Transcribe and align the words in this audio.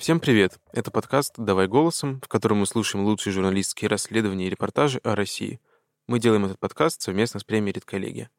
Всем 0.00 0.18
привет! 0.18 0.58
Это 0.72 0.90
подкаст 0.90 1.34
«Давай 1.36 1.68
голосом», 1.68 2.22
в 2.22 2.28
котором 2.28 2.60
мы 2.60 2.66
слушаем 2.66 3.04
лучшие 3.04 3.34
журналистские 3.34 3.90
расследования 3.90 4.46
и 4.46 4.48
репортажи 4.48 4.98
о 5.04 5.14
России. 5.14 5.60
Мы 6.06 6.18
делаем 6.18 6.46
этот 6.46 6.58
подкаст 6.58 7.02
совместно 7.02 7.38
с 7.38 7.44
премией 7.44 7.74
«Редколлегия». 7.74 8.30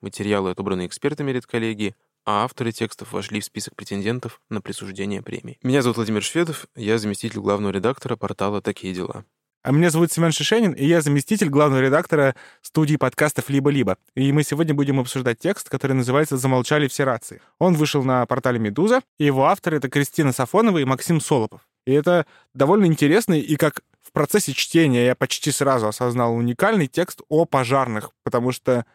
Материалы 0.00 0.50
отобраны 0.52 0.86
экспертами 0.86 1.30
«Редколлегии», 1.30 1.94
а 2.24 2.44
авторы 2.44 2.72
текстов 2.72 3.12
вошли 3.12 3.40
в 3.40 3.44
список 3.44 3.76
претендентов 3.76 4.40
на 4.48 4.62
присуждение 4.62 5.20
премии. 5.20 5.58
Меня 5.62 5.82
зовут 5.82 5.98
Владимир 5.98 6.22
Шведов, 6.22 6.66
я 6.74 6.96
заместитель 6.96 7.40
главного 7.40 7.72
редактора 7.72 8.16
портала 8.16 8.62
«Такие 8.62 8.94
дела». 8.94 9.26
А 9.62 9.72
меня 9.72 9.90
зовут 9.90 10.10
Семен 10.10 10.32
Шишенин, 10.32 10.72
и 10.72 10.86
я 10.86 11.02
заместитель 11.02 11.50
главного 11.50 11.82
редактора 11.82 12.34
студии 12.62 12.96
подкастов 12.96 13.50
«Либо-либо». 13.50 13.98
И 14.14 14.32
мы 14.32 14.42
сегодня 14.42 14.72
будем 14.72 14.98
обсуждать 14.98 15.38
текст, 15.38 15.68
который 15.68 15.92
называется 15.92 16.38
«Замолчали 16.38 16.88
все 16.88 17.04
рации». 17.04 17.42
Он 17.58 17.74
вышел 17.74 18.02
на 18.02 18.24
портале 18.24 18.58
«Медуза», 18.58 19.02
и 19.18 19.26
его 19.26 19.44
авторы— 19.44 19.76
это 19.78 19.90
Кристина 19.90 20.32
Сафонова 20.32 20.78
и 20.78 20.86
Максим 20.86 21.20
Солопов. 21.20 21.60
И 21.86 21.92
это 21.92 22.24
довольно 22.54 22.86
интересный 22.86 23.40
и 23.40 23.56
как 23.56 23.82
в 24.00 24.12
процессе 24.12 24.54
чтения 24.54 25.04
я 25.04 25.14
почти 25.14 25.50
сразу 25.50 25.88
осознал 25.88 26.34
уникальный 26.34 26.86
текст 26.86 27.20
о 27.28 27.44
пожарных, 27.44 28.12
потому 28.24 28.52
что 28.52 28.86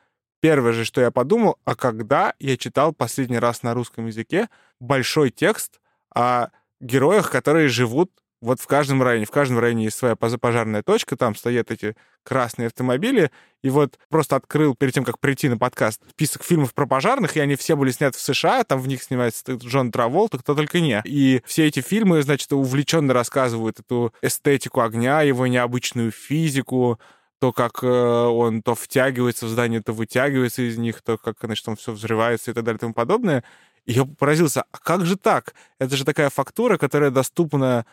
первое 0.42 0.74
же, 0.74 0.84
что 0.84 1.00
я 1.00 1.12
подумал, 1.12 1.58
а 1.66 1.76
когда 1.76 2.34
я 2.40 2.58
читал 2.58 2.92
последний 2.92 3.38
раз 3.38 3.62
на 3.62 3.76
русском 3.76 4.08
языке 4.08 4.50
большой 4.80 5.30
текст 5.30 5.80
о 6.14 6.48
героях, 6.82 7.30
которые 7.30 7.68
живут 7.68 8.12
вот 8.42 8.60
в 8.60 8.68
каждом 8.68 9.02
районе, 9.02 9.26
в 9.26 9.32
каждом 9.32 9.60
районе 9.60 9.86
есть 9.86 9.98
своя 9.98 10.16
пожарная 10.16 10.84
точка, 10.84 11.16
там 11.16 11.36
стоят 11.36 11.72
эти 11.72 11.96
красные 12.24 12.68
автомобили, 12.68 13.32
и 13.64 13.70
вот 13.70 13.98
просто 14.10 14.36
открыл 14.36 14.76
перед 14.76 14.94
тем, 14.94 15.04
как 15.04 15.20
прийти 15.20 15.50
на 15.50 15.58
подкаст, 15.58 16.02
список 16.12 16.44
фильмов 16.44 16.74
про 16.74 16.86
пожарных, 16.86 17.38
и 17.38 17.40
они 17.40 17.56
все 17.56 17.76
были 17.76 17.92
сняты 17.92 18.18
в 18.18 18.22
США, 18.22 18.64
там 18.64 18.80
в 18.80 18.88
них 18.88 19.04
снимается 19.04 19.54
Джон 19.54 19.92
Траволта, 19.92 20.38
кто 20.38 20.56
только 20.56 20.80
не. 20.80 21.02
И 21.06 21.42
все 21.46 21.68
эти 21.68 21.82
фильмы, 21.82 22.22
значит, 22.22 22.52
увлеченно 22.54 23.14
рассказывают 23.14 23.80
эту 23.80 24.14
эстетику 24.22 24.82
огня, 24.82 25.22
его 25.22 25.48
необычную 25.48 26.12
физику, 26.12 27.00
то, 27.40 27.52
как 27.52 27.84
э, 27.84 27.88
он 27.88 28.62
то 28.62 28.76
втягивается 28.76 29.46
в 29.46 29.50
здание, 29.50 29.82
то 29.82 29.94
вытягивается 29.94 30.62
из 30.62 30.78
них, 30.78 31.02
то, 31.02 31.18
как, 31.18 31.38
значит, 31.42 31.68
он 31.68 31.76
все 31.76 31.92
взрывается 31.92 32.52
и 32.52 32.54
так 32.54 32.64
далее 32.64 32.78
и 32.78 32.82
тому 32.82 32.94
подобное. 32.94 33.44
И 33.86 33.94
я 33.94 34.06
поразился, 34.06 34.66
а 34.72 34.78
как 34.78 35.06
же 35.06 35.16
так? 35.16 35.54
Это 35.80 35.96
же 35.96 36.06
такая 36.06 36.30
фактура, 36.30 36.78
которая 36.78 37.12
доступна 37.12 37.86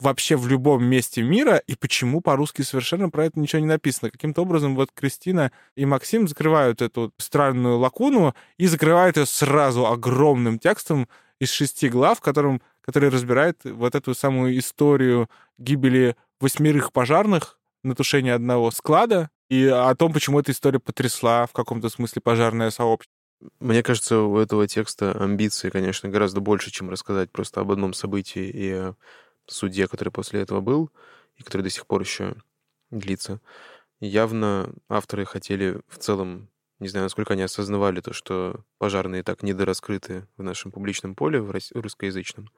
вообще 0.00 0.36
в 0.36 0.46
любом 0.46 0.84
месте 0.84 1.22
мира, 1.22 1.56
и 1.56 1.74
почему 1.74 2.20
по-русски 2.20 2.62
совершенно 2.62 3.10
про 3.10 3.26
это 3.26 3.38
ничего 3.40 3.60
не 3.60 3.66
написано. 3.66 4.10
Каким-то 4.10 4.42
образом 4.42 4.76
вот 4.76 4.90
Кристина 4.92 5.50
и 5.76 5.84
Максим 5.84 6.28
закрывают 6.28 6.82
эту 6.82 7.12
странную 7.18 7.78
лакуну 7.78 8.34
и 8.58 8.66
закрывают 8.66 9.16
ее 9.16 9.26
сразу 9.26 9.86
огромным 9.86 10.58
текстом 10.58 11.08
из 11.40 11.50
шести 11.50 11.88
глав, 11.88 12.20
которым, 12.20 12.62
который 12.80 13.10
разбирает 13.10 13.60
вот 13.64 13.94
эту 13.94 14.14
самую 14.14 14.58
историю 14.58 15.28
гибели 15.58 16.16
восьмерых 16.40 16.92
пожарных 16.92 17.58
на 17.82 17.94
тушение 17.94 18.34
одного 18.34 18.70
склада 18.70 19.30
и 19.48 19.66
о 19.66 19.94
том, 19.94 20.12
почему 20.12 20.40
эта 20.40 20.52
история 20.52 20.78
потрясла 20.78 21.46
в 21.46 21.52
каком-то 21.52 21.88
смысле 21.88 22.22
пожарное 22.22 22.70
сообщество. 22.70 23.12
Мне 23.60 23.82
кажется, 23.84 24.20
у 24.20 24.36
этого 24.38 24.66
текста 24.66 25.12
амбиции, 25.12 25.70
конечно, 25.70 26.08
гораздо 26.08 26.40
больше, 26.40 26.70
чем 26.72 26.90
рассказать 26.90 27.30
просто 27.30 27.60
об 27.60 27.70
одном 27.70 27.92
событии 27.92 28.50
и 28.52 28.92
суде, 29.48 29.88
который 29.88 30.10
после 30.10 30.40
этого 30.40 30.60
был, 30.60 30.90
и 31.36 31.42
который 31.42 31.62
до 31.62 31.70
сих 31.70 31.86
пор 31.86 32.02
еще 32.02 32.36
длится, 32.90 33.40
явно 34.00 34.72
авторы 34.88 35.24
хотели 35.24 35.80
в 35.88 35.98
целом, 35.98 36.48
не 36.78 36.88
знаю, 36.88 37.04
насколько 37.04 37.32
они 37.34 37.42
осознавали 37.42 38.00
то, 38.00 38.12
что 38.12 38.64
пожарные 38.78 39.22
так 39.22 39.42
недораскрыты 39.42 40.26
в 40.36 40.42
нашем 40.42 40.70
публичном 40.70 41.14
поле, 41.14 41.40
в 41.40 41.52
русскоязычном, 41.74 42.50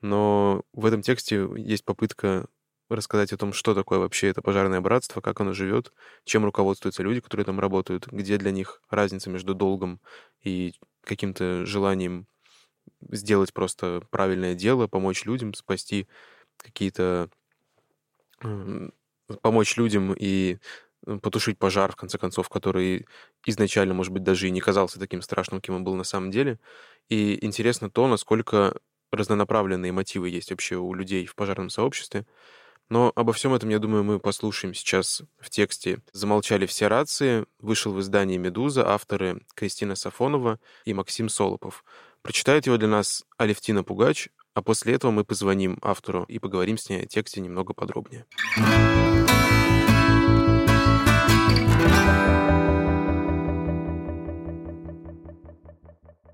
но 0.00 0.62
в 0.72 0.86
этом 0.86 1.02
тексте 1.02 1.48
есть 1.56 1.84
попытка 1.84 2.46
рассказать 2.88 3.32
о 3.32 3.36
том, 3.36 3.52
что 3.52 3.74
такое 3.74 3.98
вообще 3.98 4.28
это 4.28 4.40
пожарное 4.40 4.80
братство, 4.80 5.20
как 5.20 5.40
оно 5.40 5.52
живет, 5.52 5.92
чем 6.24 6.44
руководствуются 6.44 7.02
люди, 7.02 7.20
которые 7.20 7.44
там 7.44 7.60
работают, 7.60 8.06
где 8.06 8.38
для 8.38 8.50
них 8.50 8.80
разница 8.88 9.28
между 9.28 9.54
долгом 9.54 10.00
и 10.42 10.74
каким-то 11.04 11.66
желанием 11.66 12.26
сделать 13.10 13.52
просто 13.52 14.02
правильное 14.10 14.54
дело, 14.54 14.86
помочь 14.86 15.24
людям, 15.24 15.54
спасти 15.54 16.08
какие-то... 16.56 17.30
помочь 19.42 19.76
людям 19.76 20.14
и 20.18 20.58
потушить 21.22 21.58
пожар, 21.58 21.92
в 21.92 21.96
конце 21.96 22.18
концов, 22.18 22.48
который 22.48 23.06
изначально, 23.46 23.94
может 23.94 24.12
быть, 24.12 24.24
даже 24.24 24.48
и 24.48 24.50
не 24.50 24.60
казался 24.60 24.98
таким 24.98 25.22
страшным, 25.22 25.60
каким 25.60 25.76
он 25.76 25.84
был 25.84 25.94
на 25.94 26.04
самом 26.04 26.30
деле. 26.30 26.58
И 27.08 27.44
интересно 27.44 27.90
то, 27.90 28.08
насколько 28.08 28.76
разнонаправленные 29.10 29.92
мотивы 29.92 30.28
есть 30.28 30.50
вообще 30.50 30.76
у 30.76 30.92
людей 30.92 31.26
в 31.26 31.34
пожарном 31.34 31.70
сообществе. 31.70 32.26
Но 32.90 33.12
обо 33.14 33.32
всем 33.32 33.54
этом, 33.54 33.68
я 33.68 33.78
думаю, 33.78 34.02
мы 34.02 34.18
послушаем 34.18 34.72
сейчас 34.72 35.22
в 35.38 35.50
тексте 35.50 36.00
«Замолчали 36.12 36.64
все 36.66 36.88
рации». 36.88 37.44
Вышел 37.58 37.92
в 37.92 38.00
издании 38.00 38.38
«Медуза» 38.38 38.88
авторы 38.88 39.42
Кристина 39.54 39.94
Сафонова 39.94 40.58
и 40.84 40.94
Максим 40.94 41.28
Солопов. 41.28 41.84
Прочитает 42.22 42.66
его 42.66 42.76
для 42.76 42.88
нас 42.88 43.24
Алевтина 43.36 43.84
Пугач, 43.84 44.28
а 44.54 44.62
после 44.62 44.94
этого 44.94 45.10
мы 45.10 45.24
позвоним 45.24 45.78
автору 45.82 46.24
и 46.24 46.38
поговорим 46.38 46.78
с 46.78 46.88
ней 46.88 47.02
о 47.02 47.06
тексте 47.06 47.40
немного 47.40 47.74
подробнее. 47.74 48.26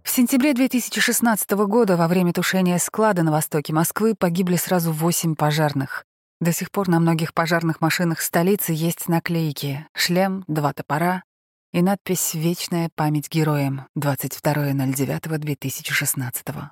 В 0.03 0.11
сентябре 0.17 0.55
2016 0.55 1.51
года 1.51 1.97
во 1.97 2.07
время 2.07 2.33
тушения 2.33 2.79
склада 2.79 3.23
на 3.23 3.33
востоке 3.33 3.73
Москвы 3.73 4.15
погибли 4.15 4.57
сразу 4.57 4.93
восемь 4.93 5.35
пожарных. 5.35 6.05
До 6.41 6.53
сих 6.53 6.71
пор 6.71 6.89
на 6.89 7.01
многих 7.01 7.35
пожарных 7.35 7.81
машинах 7.81 8.21
столицы 8.21 8.73
есть 8.73 9.09
наклейки 9.09 9.87
«Шлем», 9.93 10.45
«Два 10.47 10.73
топора», 10.73 11.25
и 11.75 11.83
надпись 11.83 12.33
«Вечная 12.35 12.89
память 12.95 13.29
героям» 13.29 13.89
22.09.2016. 13.99 16.69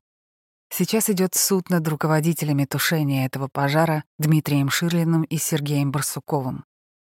Сейчас 0.70 1.10
идет 1.10 1.34
суд 1.34 1.68
над 1.70 1.88
руководителями 1.88 2.66
тушения 2.66 3.26
этого 3.26 3.48
пожара 3.48 4.04
Дмитрием 4.20 4.70
Ширлиным 4.70 5.24
и 5.24 5.38
Сергеем 5.38 5.90
Барсуковым. 5.90 6.64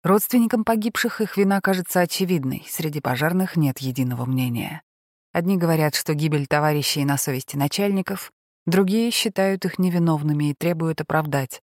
Родственникам 0.01 0.63
погибших 0.63 1.21
их 1.21 1.37
вина 1.37 1.61
кажется 1.61 1.99
очевидной, 1.99 2.65
среди 2.67 3.01
пожарных 3.01 3.55
нет 3.55 3.77
единого 3.77 4.25
мнения. 4.25 4.81
Одни 5.31 5.55
говорят, 5.55 5.93
что 5.93 6.15
гибель 6.15 6.47
товарищей 6.47 7.05
на 7.05 7.17
совести 7.17 7.55
начальников, 7.55 8.31
другие 8.65 9.11
считают 9.11 9.63
их 9.63 9.77
невиновными 9.77 10.45
и 10.45 10.55
требуют 10.55 11.01
оправдать. 11.01 11.61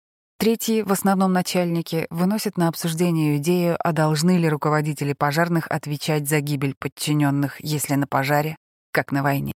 Третьи, 0.45 0.83
в 0.83 0.93
основном 0.93 1.33
начальники, 1.33 2.07
выносят 2.11 2.59
на 2.59 2.69
обсуждение 2.69 3.39
идею, 3.39 3.79
а 3.83 3.93
должны 3.93 4.37
ли 4.37 4.47
руководители 4.47 5.15
пожарных 5.15 5.67
отвечать 5.69 6.29
за 6.29 6.41
гибель 6.41 6.75
подчиненных, 6.79 7.65
если 7.65 7.95
на 7.95 8.07
пожаре, 8.07 8.59
как 8.93 9.11
на 9.11 9.23
войне. 9.23 9.55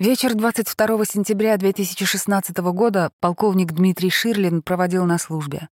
Вечер 0.00 0.32
22 0.32 1.04
сентября 1.04 1.58
2016 1.58 2.56
года 2.72 3.10
полковник 3.20 3.72
Дмитрий 3.72 4.08
Ширлин 4.08 4.62
проводил 4.62 5.04
на 5.04 5.18
службе. 5.18 5.68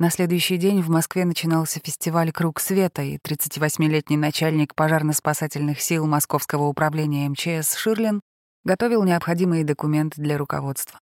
На 0.00 0.10
следующий 0.10 0.56
день 0.56 0.82
в 0.82 0.88
Москве 0.88 1.24
начинался 1.24 1.78
фестиваль 1.78 2.32
«Круг 2.32 2.58
света», 2.58 3.02
и 3.02 3.16
38-летний 3.16 4.16
начальник 4.16 4.74
пожарно-спасательных 4.74 5.80
сил 5.80 6.08
Московского 6.08 6.64
управления 6.64 7.28
МЧС 7.28 7.76
Ширлин 7.76 8.22
готовил 8.64 9.04
необходимые 9.04 9.62
документы 9.62 10.20
для 10.20 10.36
руководства. 10.36 10.98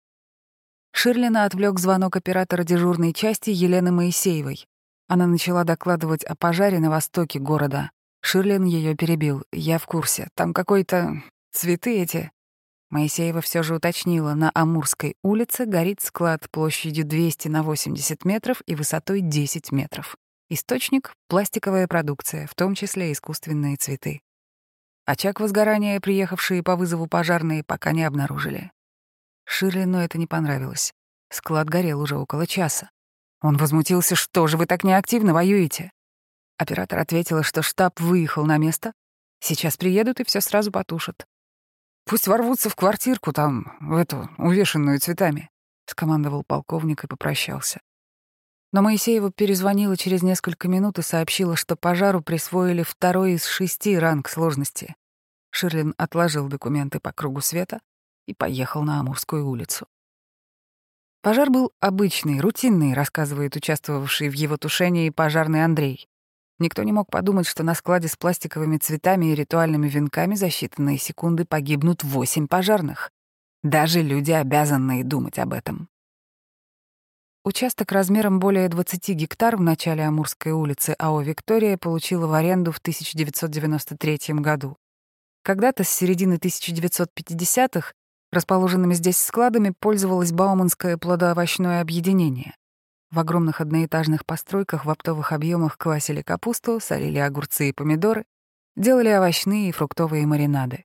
Ширлина 0.97 1.44
отвлек 1.44 1.81
звонок 1.81 2.16
оператора 2.16 2.62
дежурной 2.62 3.12
части 3.12 3.50
Елены 3.50 3.91
Моисеевой. 3.91 4.65
Она 5.09 5.27
начала 5.27 5.65
докладывать 5.65 6.22
о 6.22 6.37
пожаре 6.37 6.78
на 6.78 6.88
востоке 6.88 7.41
города. 7.41 7.91
Ширлин 8.22 8.65
ее 8.65 8.94
перебил. 8.94 9.43
«Я 9.53 9.78
в 9.78 9.86
курсе. 9.86 10.28
Там 10.34 10.54
какой-то... 10.54 11.21
цветы 11.53 12.01
эти...» 12.01 12.30
Моисеева 12.91 13.41
все 13.41 13.65
же 13.65 13.74
уточнила, 13.74 14.34
на 14.34 14.53
Амурской 14.54 15.16
улице 15.24 15.66
горит 15.66 16.01
склад 16.01 16.48
площадью 16.53 17.04
200 17.04 17.48
на 17.48 17.65
80 17.65 18.24
метров 18.24 18.63
и 18.65 18.77
высотой 18.77 19.21
10 19.21 19.72
метров. 19.72 20.16
Источник— 20.48 21.13
пластиковая 21.28 21.89
продукция, 21.89 22.47
в 22.47 22.54
том 22.54 22.77
числе 22.77 23.10
искусственные 23.10 23.77
цветы. 23.77 24.21
Очаг 25.07 25.41
возгорания, 25.41 25.98
приехавшие 25.98 26.63
по 26.63 26.77
вызову 26.77 27.09
пожарные, 27.09 27.65
пока 27.65 27.91
не 27.91 28.04
обнаружили. 28.04 28.71
Ширлину 29.44 29.98
это 29.98 30.18
не 30.18 30.26
понравилось. 30.26 30.92
Склад 31.30 31.68
горел 31.68 32.00
уже 32.00 32.16
около 32.16 32.46
часа. 32.46 32.91
Он 33.41 33.56
возмутился, 33.56 34.14
что 34.14 34.46
же 34.46 34.56
вы 34.56 34.66
так 34.66 34.84
неактивно 34.84 35.34
воюете? 35.34 35.91
Оператор 36.56 36.98
ответила, 36.98 37.42
что 37.42 37.62
штаб 37.62 38.00
выехал 38.00 38.46
на 38.46 38.56
место. 38.56 38.92
Сейчас 39.41 39.76
приедут 39.76 40.20
и 40.20 40.24
все 40.24 40.41
сразу 40.41 40.72
потушат. 40.72 41.26
Пусть 42.06 42.28
ворвутся 42.28 42.70
в 42.70 42.76
квартирку 42.76 43.32
там, 43.32 43.76
в 43.80 43.96
эту, 43.96 44.30
увешанную 44.38 45.00
цветами,— 45.00 45.50
скомандовал 45.86 46.44
полковник 46.44 47.04
и 47.04 47.06
попрощался. 47.06 47.80
Но 48.72 48.82
Моисеева 48.82 49.30
перезвонила 49.30 49.96
через 49.96 50.22
несколько 50.22 50.68
минут 50.68 50.98
и 50.98 51.02
сообщила, 51.02 51.56
что 51.56 51.76
пожару 51.76 52.22
присвоили 52.22 52.82
второй 52.82 53.32
из 53.32 53.44
шести 53.44 53.96
ранг 53.98 54.28
сложности. 54.28 54.94
Ширлин 55.50 55.94
отложил 55.96 56.48
документы 56.48 56.98
по 56.98 57.12
кругу 57.12 57.41
света 57.41 57.80
и 58.26 58.34
поехал 58.34 58.82
на 58.82 59.00
Амурскую 59.00 59.48
улицу. 59.48 59.86
Пожар 61.22 61.50
был 61.50 61.72
обычный, 61.80 62.41
рутинный, 62.41 62.92
рассказывает 62.92 63.56
участвовавший 63.56 64.28
в 64.28 64.34
его 64.34 64.56
тушении 64.56 65.09
пожарный 65.10 65.65
Андрей. 65.65 66.06
Никто 66.59 66.82
не 66.82 66.92
мог 66.92 67.10
подумать, 67.10 67.47
что 67.47 67.62
на 67.62 67.74
складе 67.74 68.09
с 68.09 68.16
пластиковыми 68.16 68.76
цветами 68.76 69.26
и 69.26 69.34
ритуальными 69.34 69.88
венками 69.88 70.34
за 70.34 70.47
считанные 70.47 70.98
секунды 70.98 71.44
погибнут 71.44 72.04
восемь 72.04 72.47
пожарных. 72.47 73.10
Даже 73.62 74.03
люди, 74.03 74.32
обязанные 74.32 75.03
думать 75.03 75.38
об 75.38 75.54
этом. 75.54 75.88
Участок 77.42 77.92
размером 77.92 78.38
более 78.38 78.68
20 78.68 79.09
гектар 79.10 79.56
в 79.56 79.60
начале 79.60 80.04
Амурской 80.04 80.53
улицы 80.53 80.94
АО 80.98 81.20
«Виктория» 81.22 81.77
получила 81.77 82.27
в 82.27 82.32
аренду 82.32 82.72
в 82.72 82.78
1993 82.78 84.34
году. 84.41 84.77
Когда-то 85.42 85.84
с 85.84 85.91
середины 85.91 86.34
1950-х 86.34 87.92
Расположенными 88.34 88.95
здесь 88.95 89.19
складами 89.19 89.72
пользовалось 89.78 90.33
Бауманское 90.33 90.97
плодоовощное 90.97 91.81
объединение. 91.81 92.57
В 93.13 93.21
огромных 93.21 93.60
одноэтажных 93.60 94.27
постройках 94.27 94.84
в 94.84 94.91
оптовых 94.91 95.31
объемах 95.31 95.78
квасили 95.78 96.21
капусту, 96.21 96.81
солили 96.81 97.19
огурцы 97.19 97.69
и 97.69 97.72
помидоры, 97.72 98.25
делали 98.75 99.09
овощные 99.10 99.69
и 99.69 99.72
фруктовые 99.72 100.27
маринады. 100.27 100.84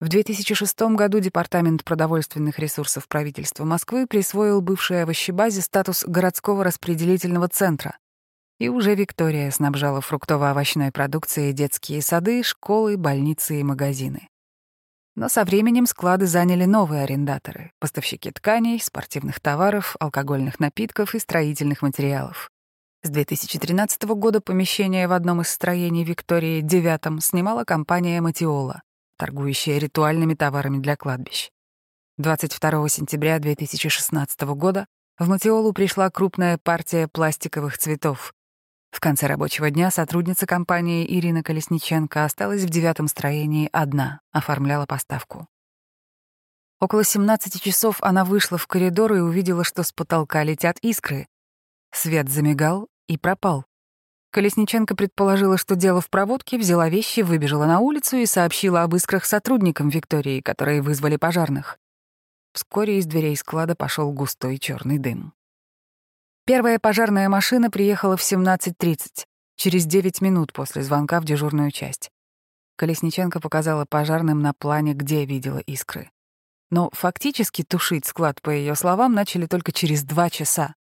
В 0.00 0.08
2006 0.08 0.76
году 0.96 1.20
Департамент 1.20 1.84
продовольственных 1.84 2.58
ресурсов 2.58 3.06
правительства 3.06 3.64
Москвы 3.64 4.08
присвоил 4.08 4.60
бывшей 4.60 5.04
овощебазе 5.04 5.60
статус 5.60 6.04
городского 6.04 6.64
распределительного 6.64 7.46
центра. 7.46 7.96
И 8.58 8.68
уже 8.68 8.96
Виктория 8.96 9.48
снабжала 9.52 10.00
фруктово-овощной 10.00 10.90
продукцией 10.90 11.52
детские 11.52 12.02
сады, 12.02 12.42
школы, 12.42 12.96
больницы 12.96 13.60
и 13.60 13.62
магазины. 13.62 14.28
Но 15.16 15.28
со 15.28 15.44
временем 15.44 15.86
склады 15.86 16.26
заняли 16.26 16.64
новые 16.64 17.02
арендаторы— 17.04 17.72
поставщики 17.78 18.30
тканей, 18.32 18.80
спортивных 18.80 19.40
товаров, 19.40 19.94
алкогольных 20.00 20.58
напитков 20.58 21.14
и 21.14 21.20
строительных 21.20 21.82
материалов. 21.82 22.50
С 23.04 23.10
2013 23.10 24.02
года 24.16 24.40
помещение 24.40 25.06
в 25.06 25.12
одном 25.12 25.42
из 25.42 25.50
строений 25.50 26.04
Виктории, 26.04 26.62
девятом, 26.62 27.20
снимала 27.20 27.64
компания 27.64 28.20
«Матиола», 28.20 28.82
торгующая 29.18 29.78
ритуальными 29.78 30.34
товарами 30.34 30.78
для 30.78 30.96
кладбищ. 30.96 31.50
22 32.18 32.88
сентября 32.88 33.38
2016 33.38 34.40
года 34.54 34.86
в 35.18 35.28
Матиолу 35.28 35.72
пришла 35.72 36.10
крупная 36.10 36.58
партия 36.58 37.06
пластиковых 37.06 37.78
цветов, 37.78 38.32
в 38.94 39.00
конце 39.00 39.26
рабочего 39.26 39.70
дня 39.70 39.90
сотрудница 39.90 40.46
компании 40.46 41.04
Ирина 41.18 41.42
Колесниченко 41.42 42.24
осталась 42.24 42.62
в 42.62 42.70
девятом 42.70 43.08
строении 43.08 43.68
одна, 43.72 44.20
оформляла 44.30 44.86
поставку. 44.86 45.48
Около 46.80 47.02
17 47.02 47.60
часов 47.60 47.98
она 48.02 48.24
вышла 48.24 48.56
в 48.56 48.68
коридор 48.68 49.12
и 49.14 49.18
увидела, 49.18 49.64
что 49.64 49.82
с 49.82 49.92
потолка 49.92 50.44
летят 50.44 50.78
искры. 50.80 51.26
Свет 51.92 52.28
замигал 52.28 52.88
и 53.08 53.18
пропал. 53.18 53.64
Колесниченко 54.30 54.94
предположила, 54.94 55.58
что 55.58 55.74
дело 55.74 56.00
в 56.00 56.08
проводке, 56.08 56.56
взяла 56.56 56.88
вещи, 56.88 57.20
выбежала 57.20 57.66
на 57.66 57.80
улицу 57.80 58.18
и 58.18 58.26
сообщила 58.26 58.82
об 58.82 58.94
искрах 58.94 59.24
сотрудникам 59.24 59.88
Виктории, 59.88 60.40
которые 60.40 60.82
вызвали 60.82 61.16
пожарных. 61.16 61.78
Вскоре 62.52 62.98
из 62.98 63.06
дверей 63.06 63.36
склада 63.36 63.74
пошел 63.74 64.12
густой 64.12 64.58
черный 64.58 64.98
дым. 64.98 65.32
Первая 66.46 66.78
пожарная 66.78 67.30
машина 67.30 67.70
приехала 67.70 68.18
в 68.18 68.20
17.30, 68.20 69.24
через 69.56 69.86
9 69.86 70.20
минут 70.20 70.52
после 70.52 70.82
звонка 70.82 71.18
в 71.22 71.24
дежурную 71.24 71.70
часть. 71.70 72.10
Колесниченко 72.76 73.40
показала 73.40 73.86
пожарным 73.88 74.42
на 74.42 74.52
плане, 74.52 74.92
где 74.92 75.24
видела 75.24 75.56
искры. 75.60 76.10
Но 76.70 76.90
фактически 76.92 77.62
тушить 77.62 78.04
склад, 78.04 78.42
по 78.42 78.50
ее 78.50 78.74
словам, 78.74 79.14
начали 79.14 79.46
только 79.46 79.72
через 79.72 80.02
два 80.02 80.28
часа. 80.28 80.74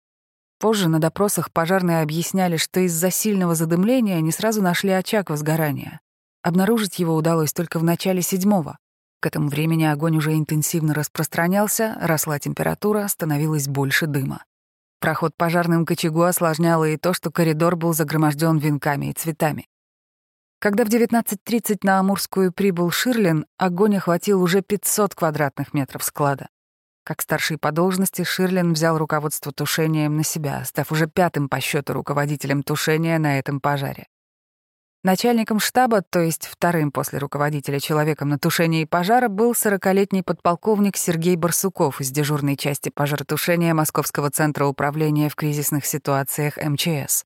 Позже 0.57 0.89
на 0.89 0.97
допросах 0.97 1.51
пожарные 1.51 2.01
объясняли, 2.01 2.57
что 2.57 2.79
из-за 2.79 3.11
сильного 3.11 3.53
задымления 3.53 4.17
они 4.17 4.31
сразу 4.31 4.63
нашли 4.63 4.89
очаг 4.89 5.29
возгорания. 5.29 6.01
Обнаружить 6.41 6.97
его 6.97 7.13
удалось 7.13 7.53
только 7.53 7.77
в 7.77 7.83
начале 7.83 8.23
седьмого. 8.23 8.79
К 9.19 9.27
этому 9.27 9.47
времени 9.47 9.83
огонь 9.83 10.17
уже 10.17 10.33
интенсивно 10.33 10.95
распространялся, 10.95 11.99
росла 12.01 12.39
температура, 12.39 13.07
становилось 13.07 13.67
больше 13.67 14.07
дыма. 14.07 14.43
Проход 15.01 15.35
пожарным 15.35 15.83
к 15.83 15.91
очагу 15.91 16.21
осложняло 16.21 16.87
и 16.87 16.95
то, 16.95 17.11
что 17.13 17.31
коридор 17.31 17.75
был 17.75 17.91
загроможден 17.91 18.59
венками 18.59 19.07
и 19.07 19.13
цветами. 19.13 19.67
Когда 20.59 20.85
в 20.85 20.89
19.30 20.89 21.79
на 21.81 21.99
Амурскую 21.99 22.53
прибыл 22.53 22.91
Ширлин, 22.91 23.47
огонь 23.57 23.97
охватил 23.97 24.43
уже 24.43 24.61
500 24.61 25.15
квадратных 25.15 25.73
метров 25.73 26.03
склада. 26.03 26.49
Как 27.03 27.23
старший 27.23 27.57
по 27.57 27.71
должности, 27.71 28.23
Ширлин 28.23 28.73
взял 28.73 28.95
руководство 28.99 29.51
тушением 29.51 30.17
на 30.17 30.23
себя, 30.23 30.63
став 30.65 30.91
уже 30.91 31.07
пятым 31.07 31.49
по 31.49 31.59
счету 31.59 31.93
руководителем 31.93 32.61
тушения 32.61 33.17
на 33.17 33.39
этом 33.39 33.59
пожаре. 33.59 34.05
Начальником 35.03 35.59
штаба, 35.59 36.03
то 36.03 36.19
есть 36.19 36.45
вторым 36.45 36.91
после 36.91 37.17
руководителя 37.17 37.79
человеком 37.79 38.29
на 38.29 38.37
тушении 38.37 38.85
пожара, 38.85 39.29
был 39.29 39.53
40-летний 39.53 40.21
подполковник 40.21 40.95
Сергей 40.95 41.35
Барсуков 41.35 42.01
из 42.01 42.11
дежурной 42.11 42.55
части 42.55 42.89
пожаротушения 42.89 43.73
Московского 43.73 44.29
центра 44.29 44.67
управления 44.67 45.29
в 45.29 45.35
кризисных 45.35 45.87
ситуациях 45.87 46.57
МЧС. 46.57 47.23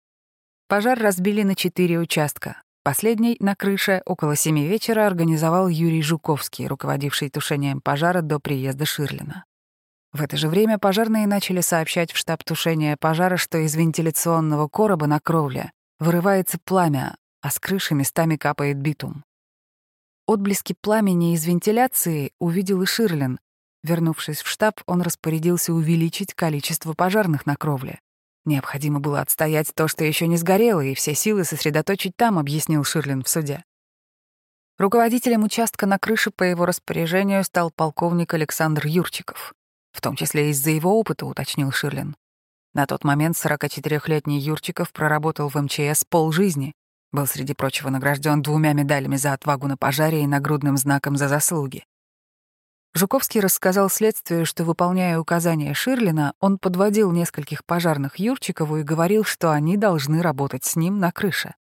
Пожар 0.69 0.98
разбили 0.98 1.44
на 1.44 1.54
четыре 1.54 2.00
участка. 2.00 2.62
Последний, 2.81 3.36
на 3.42 3.56
крыше, 3.56 4.01
около 4.06 4.38
семи 4.38 4.66
вечера, 4.66 5.06
организовал 5.06 5.68
Юрий 5.68 6.01
Жуковский, 6.01 6.68
руководивший 6.68 7.30
тушением 7.30 7.81
пожара 7.81 8.22
до 8.22 8.39
приезда 8.39 8.86
Ширлина. 8.86 9.44
В 10.13 10.22
это 10.22 10.38
же 10.38 10.48
время 10.48 10.80
пожарные 10.80 11.27
начали 11.27 11.60
сообщать 11.60 12.13
в 12.13 12.18
штаб 12.18 12.42
тушения 12.45 12.95
пожара, 12.98 13.36
что 13.36 13.57
из 13.57 13.75
вентиляционного 13.75 14.69
короба 14.69 15.07
на 15.07 15.19
кровле 15.19 15.74
вырывается 16.00 16.57
пламя, 16.63 17.18
а 17.46 17.52
с 17.52 17.60
крыши 17.60 17.94
местами 17.94 18.38
капает 18.38 18.78
битум. 18.80 19.24
Отблески 20.26 20.74
пламени 20.82 21.36
из 21.36 21.46
вентиляции 21.46 22.32
увидел 22.40 22.82
и 22.82 22.88
Ширлин. 22.88 23.38
Вернувшись 23.84 24.42
в 24.42 24.48
штаб, 24.48 24.82
он 24.88 25.04
распорядился 25.04 25.72
увеличить 25.72 26.34
количество 26.34 26.94
пожарных 26.94 27.46
на 27.46 27.56
кровле. 27.56 28.00
Необходимо 28.46 29.00
было 29.00 29.22
отстоять 29.22 29.72
то, 29.76 29.88
что 29.88 30.04
еще 30.04 30.26
не 30.26 30.38
сгорело, 30.38 30.82
и 30.82 30.96
все 30.96 31.14
силы 31.14 31.44
сосредоточить 31.44 32.16
там, 32.18 32.40
объяснил 32.40 32.84
Ширлин 32.84 33.22
в 33.22 33.30
суде. 33.30 33.64
Руководителем 34.80 35.44
участка 35.44 35.86
на 35.86 36.00
крыше 36.00 36.32
по 36.32 36.42
его 36.42 36.66
распоряжению 36.66 37.44
стал 37.44 37.70
полковник 37.70 38.34
Александр 38.34 38.88
Юрчиков. 38.88 39.54
В 39.92 40.02
том 40.02 40.16
числе 40.16 40.50
из-за 40.50 40.72
его 40.72 41.00
опыта, 41.00 41.28
уточнил 41.28 41.72
Ширлин. 41.72 42.16
На 42.74 42.88
тот 42.88 43.04
момент 43.04 43.36
44-летний 43.36 44.40
Юрчиков 44.40 44.92
проработал 44.92 45.50
в 45.50 45.56
МЧС 45.62 46.06
полжизни, 46.10 46.74
был, 47.15 47.25
среди 47.25 47.53
прочего, 47.53 47.89
награжден 47.89 48.41
двумя 48.41 48.74
медалями 48.74 49.15
за 49.15 49.34
отвагу 49.34 49.67
на 49.67 49.77
пожаре 49.77 50.22
и 50.24 50.27
нагрудным 50.27 50.77
знаком 50.77 51.17
за 51.17 51.27
заслуги. 51.27 51.84
Жуковский 52.93 53.41
рассказал 53.41 53.89
следствию, 53.89 54.45
что, 54.45 54.63
выполняя 54.63 55.19
указания 55.19 55.74
Ширлина, 55.74 56.34
он 56.39 56.57
подводил 56.57 57.12
нескольких 57.12 57.65
пожарных 57.65 58.17
Юрчикову 58.19 58.77
и 58.77 58.84
говорил, 58.84 59.24
что 59.24 59.51
они 59.51 59.75
должны 59.75 60.22
работать 60.22 60.63
с 60.63 60.75
ним 60.75 61.00
на 61.00 61.12
крыше. 61.12 61.55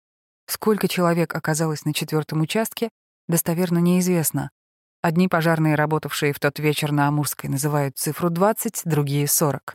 Сколько 0.46 0.86
человек 0.86 1.34
оказалось 1.34 1.84
на 1.84 1.94
четвертом 1.94 2.42
участке, 2.42 2.90
достоверно 3.26 3.78
неизвестно. 3.78 4.50
Одни 5.02 5.26
пожарные, 5.26 5.74
работавшие 5.74 6.32
в 6.32 6.38
тот 6.38 6.58
вечер 6.58 6.92
на 6.92 7.08
Амурской, 7.08 7.50
называют 7.50 7.98
цифру 7.98 8.30
20, 8.30 8.82
другие— 8.84 9.26
40. 9.28 9.74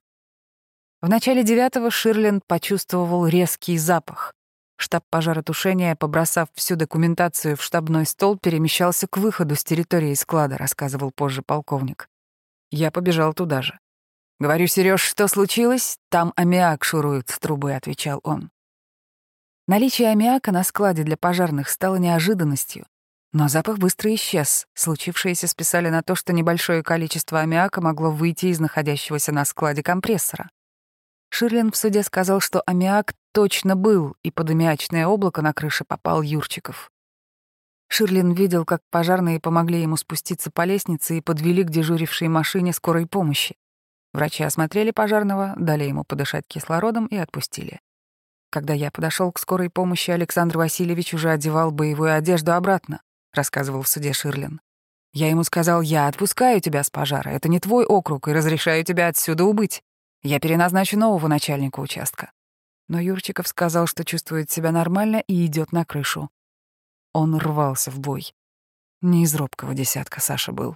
В 1.01 1.09
начале 1.09 1.43
девятого 1.43 1.91
Ширлин 1.91 2.41
почувствовал 2.47 3.27
резкий 3.27 3.77
запах. 3.77 4.33
Штаб 4.81 5.03
пожаротушения, 5.09 5.93
побросав 5.93 6.47
всю 6.53 6.77
документацию 6.77 7.57
в 7.57 7.61
штабной 7.61 8.05
стол, 8.05 8.37
перемещался 8.37 9.07
к 9.07 9.17
выходу 9.17 9.55
с 9.55 9.63
территории 9.65 10.13
склада, 10.13 10.57
рассказывал 10.57 11.11
позже 11.11 11.41
полковник. 11.41 12.09
Я 12.71 12.89
побежал 12.89 13.33
туда 13.33 13.61
же. 13.61 13.77
«Говорю, 14.39 14.67
Сереж, 14.67 15.01
что 15.01 15.27
случилось? 15.27 15.97
Там 16.09 16.31
аммиак 16.37 16.85
шурует 16.85 17.27
с 17.27 17.39
трубы»,— 17.39 17.73
отвечал 17.75 18.21
он. 18.23 18.51
Наличие 19.67 20.07
аммиака 20.07 20.53
на 20.53 20.63
складе 20.63 21.03
для 21.03 21.17
пожарных 21.17 21.67
стало 21.67 21.97
неожиданностью, 21.97 22.85
но 23.33 23.49
запах 23.49 23.79
быстро 23.79 24.15
исчез. 24.15 24.65
Случившееся 24.75 25.49
списали 25.49 25.89
на 25.89 26.03
то, 26.03 26.15
что 26.15 26.31
небольшое 26.31 26.83
количество 26.83 27.41
аммиака 27.41 27.81
могло 27.81 28.11
выйти 28.11 28.45
из 28.45 28.61
находящегося 28.61 29.33
на 29.33 29.43
складе 29.43 29.83
компрессора. 29.83 30.49
Ширлин 31.29 31.71
в 31.71 31.77
суде 31.77 32.03
сказал, 32.03 32.39
что 32.39 32.61
аммиак 32.65 33.13
точно 33.31 33.75
был, 33.75 34.15
и 34.23 34.31
под 34.31 34.49
аммиачное 34.49 35.07
облако 35.07 35.41
на 35.41 35.53
крыше 35.53 35.85
попал 35.85 36.21
Юрчиков. 36.21 36.91
Ширлин 37.87 38.33
видел, 38.33 38.65
как 38.65 38.81
пожарные 38.91 39.39
помогли 39.39 39.81
ему 39.81 39.97
спуститься 39.97 40.51
по 40.51 40.63
лестнице 40.63 41.17
и 41.17 41.21
подвели 41.21 41.63
к 41.63 41.69
дежурившей 41.69 42.27
машине 42.27 42.73
скорой 42.73 43.07
помощи. 43.07 43.55
Врачи 44.13 44.43
осмотрели 44.43 44.91
пожарного, 44.91 45.53
дали 45.57 45.83
ему 45.83 46.03
подышать 46.03 46.45
кислородом 46.47 47.07
и 47.07 47.17
отпустили. 47.17 47.79
Когда 48.51 48.73
я 48.73 48.89
подошел 48.89 49.31
к 49.31 49.39
скорой 49.39 49.69
помощи, 49.69 50.09
Александр 50.09 50.57
Васильевич 50.57 51.13
уже 51.13 51.29
одевал 51.29 51.71
боевую 51.71 52.15
одежду 52.15 52.53
обратно, 52.53 53.01
рассказывал 53.33 53.83
в 53.83 53.87
суде 53.87 54.13
Ширлин. 54.13 54.61
Я 55.13 55.29
ему 55.29 55.43
сказал, 55.43 55.81
я 55.81 56.07
отпускаю 56.07 56.61
тебя 56.61 56.83
с 56.83 56.89
пожара, 56.89 57.29
это 57.29 57.49
не 57.49 57.59
твой 57.59 57.85
округ, 57.85 58.27
и 58.27 58.33
разрешаю 58.33 58.83
тебя 58.83 59.07
отсюда 59.07 59.45
убыть. 59.45 59.83
Я 60.21 60.39
переназначу 60.39 60.97
нового 60.97 61.27
начальника 61.27 61.79
участка. 61.79 62.31
Но 62.87 62.99
Юрчиков 62.99 63.47
сказал, 63.47 63.87
что 63.87 64.03
чувствует 64.03 64.51
себя 64.51 64.71
нормально 64.71 65.23
и 65.27 65.45
идет 65.45 65.71
на 65.71 65.85
крышу. 65.85 66.29
Он 67.13 67.37
рвался 67.37 67.91
в 67.91 67.99
бой. 67.99 68.33
Не 69.01 69.23
из 69.23 69.33
робкого 69.35 69.73
десятка 69.73 70.19
Саша 70.19 70.51
был. 70.51 70.75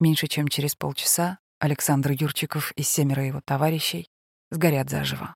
Меньше 0.00 0.26
чем 0.28 0.48
через 0.48 0.74
полчаса 0.74 1.38
Александр 1.58 2.12
Юрчиков 2.12 2.72
и 2.72 2.82
семеро 2.82 3.24
его 3.24 3.40
товарищей 3.44 4.08
сгорят 4.50 4.88
заживо. 4.88 5.34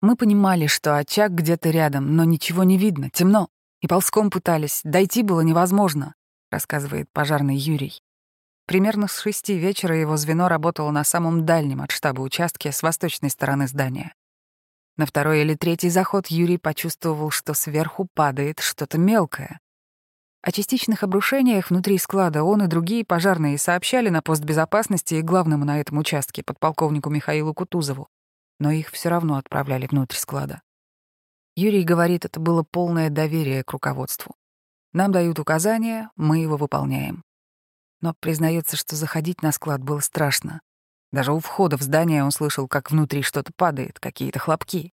Мы 0.00 0.16
понимали, 0.16 0.66
что 0.66 0.96
очаг 0.96 1.32
где-то 1.32 1.70
рядом, 1.70 2.14
но 2.14 2.24
ничего 2.24 2.62
не 2.64 2.78
видно, 2.78 3.10
темно, 3.10 3.48
и 3.80 3.88
ползком 3.88 4.30
пытались, 4.30 4.80
дойти 4.84 5.22
было 5.22 5.40
невозможно, 5.40 6.14
рассказывает 6.50 7.10
пожарный 7.12 7.56
Юрий. 7.56 8.00
Примерно 8.66 9.06
с 9.06 9.20
шести 9.20 9.56
вечера 9.56 9.96
его 9.96 10.16
звено 10.16 10.48
работало 10.48 10.90
на 10.90 11.04
самом 11.04 11.46
дальнем 11.46 11.82
от 11.82 11.92
штаба 11.92 12.20
участке 12.20 12.72
с 12.72 12.82
восточной 12.82 13.30
стороны 13.30 13.68
здания. 13.68 14.12
На 14.96 15.06
второй 15.06 15.42
или 15.42 15.54
третий 15.54 15.88
заход 15.88 16.26
Юрий 16.26 16.58
почувствовал, 16.58 17.30
что 17.30 17.54
сверху 17.54 18.08
падает 18.12 18.58
что-то 18.58 18.98
мелкое. 18.98 19.60
О 20.42 20.50
частичных 20.50 21.04
обрушениях 21.04 21.70
внутри 21.70 21.96
склада 21.98 22.42
он 22.42 22.62
и 22.62 22.66
другие 22.66 23.04
пожарные 23.04 23.56
сообщали 23.56 24.08
на 24.08 24.20
пост 24.20 24.42
безопасности 24.42 25.14
и 25.14 25.22
главному 25.22 25.64
на 25.64 25.80
этом 25.80 25.98
участке, 25.98 26.42
подполковнику 26.42 27.08
Михаилу 27.08 27.54
Кутузову, 27.54 28.08
но 28.58 28.72
их 28.72 28.90
все 28.90 29.10
равно 29.10 29.36
отправляли 29.36 29.86
внутрь 29.86 30.16
склада. 30.16 30.60
Юрий 31.54 31.84
говорит, 31.84 32.24
это 32.24 32.40
было 32.40 32.64
полное 32.68 33.10
доверие 33.10 33.62
к 33.62 33.70
руководству. 33.70 34.34
Нам 34.92 35.12
дают 35.12 35.38
указания, 35.38 36.10
мы 36.16 36.38
его 36.38 36.56
выполняем 36.56 37.22
но 38.00 38.14
признается, 38.18 38.76
что 38.76 38.96
заходить 38.96 39.42
на 39.42 39.52
склад 39.52 39.82
было 39.82 40.00
страшно. 40.00 40.60
Даже 41.12 41.32
у 41.32 41.38
входа 41.38 41.76
в 41.76 41.82
здание 41.82 42.24
он 42.24 42.30
слышал, 42.30 42.68
как 42.68 42.90
внутри 42.90 43.22
что-то 43.22 43.52
падает, 43.56 43.98
какие-то 44.00 44.38
хлопки. 44.38 44.92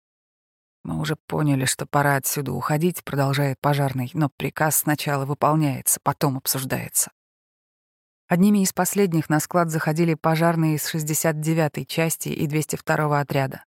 Мы 0.85 0.99
уже 1.01 1.17
поняли, 1.27 1.65
что 1.65 1.87
пора 1.87 2.17
отсюда 2.17 2.53
уходить, 2.53 3.05
продолжает 3.05 3.61
пожарный, 3.61 4.11
но 4.15 4.31
приказ 4.37 4.79
сначала 4.79 5.27
выполняется, 5.27 6.01
потом 6.03 6.39
обсуждается. 6.39 7.11
Одними 8.29 8.63
из 8.63 8.73
последних 8.73 9.29
на 9.29 9.41
склад 9.41 9.71
заходили 9.71 10.15
пожарные 10.15 10.77
из 10.77 10.95
69-й 10.95 11.87
части 11.87 12.29
и 12.29 12.47
202-го 12.47 13.15
отряда. 13.15 13.65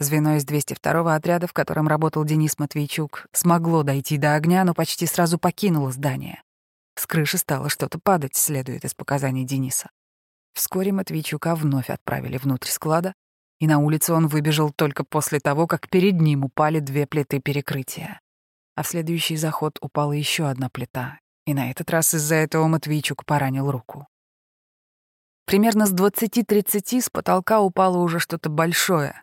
Звено 0.00 0.36
из 0.36 0.44
202-го 0.44 1.08
отряда, 1.08 1.46
в 1.48 1.52
котором 1.52 1.88
работал 1.88 2.24
Денис 2.24 2.58
Матвейчук, 2.58 3.26
смогло 3.32 3.82
дойти 3.82 4.16
до 4.16 4.34
огня, 4.34 4.64
но 4.64 4.74
почти 4.74 5.06
сразу 5.06 5.38
покинуло 5.38 5.90
здание. 5.90 6.42
С 6.98 7.06
крыши 7.06 7.38
стало 7.38 7.68
что-то 7.68 8.00
падать, 8.00 8.34
следует 8.34 8.84
из 8.84 8.92
показаний 8.92 9.44
Дениса. 9.44 9.88
Вскоре 10.52 10.90
Матвейчука 10.90 11.54
вновь 11.54 11.90
отправили 11.90 12.38
внутрь 12.38 12.70
склада, 12.70 13.14
и 13.60 13.68
на 13.68 13.78
улицу 13.78 14.14
он 14.14 14.26
выбежал 14.26 14.72
только 14.72 15.04
после 15.04 15.38
того, 15.38 15.68
как 15.68 15.88
перед 15.88 16.20
ним 16.20 16.44
упали 16.44 16.80
две 16.80 17.06
плиты 17.06 17.38
перекрытия. 17.38 18.20
А 18.74 18.82
в 18.82 18.88
следующий 18.88 19.36
заход 19.36 19.78
упала 19.80 20.10
еще 20.10 20.48
одна 20.48 20.70
плита, 20.70 21.20
и 21.46 21.54
на 21.54 21.70
этот 21.70 21.88
раз 21.90 22.14
из-за 22.14 22.34
этого 22.34 22.66
Матвейчук 22.66 23.24
поранил 23.24 23.70
руку. 23.70 24.08
Примерно 25.44 25.86
с 25.86 25.94
20-30 25.94 27.00
с 27.00 27.10
потолка 27.10 27.60
упало 27.60 27.98
уже 27.98 28.18
что-то 28.18 28.50
большое. 28.50 29.22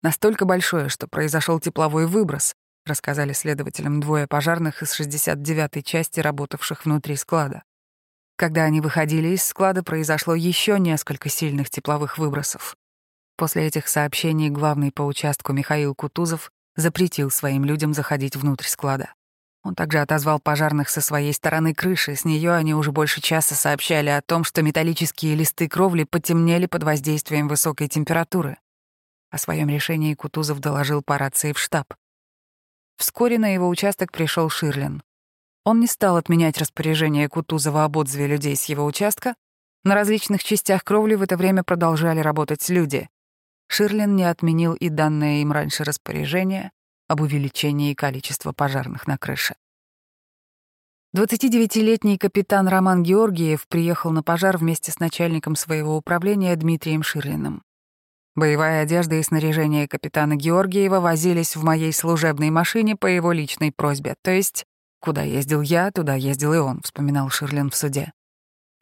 Настолько 0.00 0.44
большое, 0.44 0.88
что 0.88 1.08
произошел 1.08 1.58
тепловой 1.58 2.06
выброс, 2.06 2.54
рассказали 2.86 3.32
следователям 3.32 4.00
двое 4.00 4.26
пожарных 4.26 4.82
из 4.82 4.98
69-й 4.98 5.82
части, 5.82 6.20
работавших 6.20 6.84
внутри 6.84 7.16
склада. 7.16 7.62
Когда 8.36 8.64
они 8.64 8.80
выходили 8.80 9.28
из 9.28 9.42
склада, 9.42 9.82
произошло 9.82 10.34
еще 10.34 10.78
несколько 10.78 11.28
сильных 11.28 11.70
тепловых 11.70 12.18
выбросов. 12.18 12.76
После 13.36 13.66
этих 13.66 13.88
сообщений 13.88 14.48
главный 14.48 14.92
по 14.92 15.02
участку 15.02 15.52
Михаил 15.52 15.94
Кутузов 15.94 16.50
запретил 16.76 17.30
своим 17.30 17.64
людям 17.64 17.92
заходить 17.92 18.36
внутрь 18.36 18.66
склада. 18.66 19.12
Он 19.62 19.74
также 19.74 19.98
отозвал 19.98 20.38
пожарных 20.38 20.88
со 20.88 21.00
своей 21.00 21.32
стороны 21.32 21.74
крыши, 21.74 22.14
с 22.14 22.24
нее 22.24 22.52
они 22.52 22.72
уже 22.72 22.92
больше 22.92 23.20
часа 23.20 23.56
сообщали 23.56 24.10
о 24.10 24.22
том, 24.22 24.44
что 24.44 24.62
металлические 24.62 25.34
листы 25.34 25.68
кровли 25.68 26.04
потемнели 26.04 26.66
под 26.66 26.84
воздействием 26.84 27.48
высокой 27.48 27.88
температуры. 27.88 28.58
О 29.30 29.38
своем 29.38 29.68
решении 29.68 30.14
Кутузов 30.14 30.60
доложил 30.60 31.02
по 31.02 31.18
рации 31.18 31.52
в 31.52 31.58
штаб. 31.58 31.94
Вскоре 32.96 33.38
на 33.38 33.52
его 33.52 33.68
участок 33.68 34.12
пришел 34.12 34.48
Ширлин. 34.48 35.02
Он 35.64 35.80
не 35.80 35.86
стал 35.86 36.16
отменять 36.16 36.58
распоряжение 36.58 37.28
Кутузова 37.28 37.84
об 37.84 37.96
отзыве 37.96 38.26
людей 38.26 38.56
с 38.56 38.64
его 38.64 38.84
участка. 38.84 39.34
На 39.84 39.94
различных 39.94 40.42
частях 40.42 40.84
кровли 40.84 41.14
в 41.14 41.22
это 41.22 41.36
время 41.36 41.62
продолжали 41.62 42.20
работать 42.20 42.68
люди. 42.68 43.08
Ширлин 43.68 44.14
не 44.16 44.24
отменил 44.24 44.74
и 44.74 44.88
данное 44.88 45.42
им 45.42 45.52
раньше 45.52 45.84
распоряжение 45.84 46.70
об 47.08 47.20
увеличении 47.20 47.94
количества 47.94 48.52
пожарных 48.52 49.06
на 49.06 49.18
крыше. 49.18 49.56
29-летний 51.16 52.18
капитан 52.18 52.68
Роман 52.68 53.02
Георгиев 53.02 53.66
приехал 53.68 54.10
на 54.10 54.22
пожар 54.22 54.58
вместе 54.58 54.92
с 54.92 54.98
начальником 54.98 55.56
своего 55.56 55.96
управления 55.96 56.54
Дмитрием 56.56 57.02
Ширлиным. 57.02 57.62
Боевая 58.36 58.82
одежда 58.82 59.14
и 59.14 59.22
снаряжение 59.22 59.88
капитана 59.88 60.36
Георгиева 60.36 61.00
возились 61.00 61.56
в 61.56 61.64
моей 61.64 61.90
служебной 61.90 62.50
машине 62.50 62.94
по 62.94 63.06
его 63.06 63.32
личной 63.32 63.72
просьбе. 63.72 64.14
То 64.22 64.30
есть, 64.30 64.66
куда 65.00 65.22
ездил 65.22 65.62
я, 65.62 65.90
туда 65.90 66.14
ездил 66.14 66.52
и 66.52 66.58
он, 66.58 66.82
вспоминал 66.82 67.30
Ширлин 67.30 67.70
в 67.70 67.74
суде. 67.74 68.12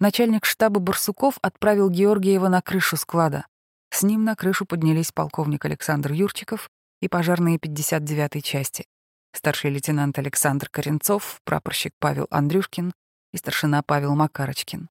Начальник 0.00 0.44
штаба 0.44 0.80
Барсуков 0.80 1.38
отправил 1.40 1.88
Георгиева 1.88 2.48
на 2.48 2.62
крышу 2.62 2.96
склада. 2.96 3.46
С 3.90 4.02
ним 4.02 4.24
на 4.24 4.34
крышу 4.34 4.66
поднялись 4.66 5.12
полковник 5.12 5.64
Александр 5.64 6.10
Юрчиков 6.10 6.68
и 7.00 7.06
пожарные 7.06 7.58
59-й 7.58 8.42
части, 8.42 8.86
старший 9.32 9.70
лейтенант 9.70 10.18
Александр 10.18 10.68
Коренцов, 10.68 11.40
прапорщик 11.44 11.92
Павел 12.00 12.26
Андрюшкин 12.30 12.92
и 13.32 13.36
старшина 13.36 13.84
Павел 13.84 14.16
Макарочкин. 14.16 14.88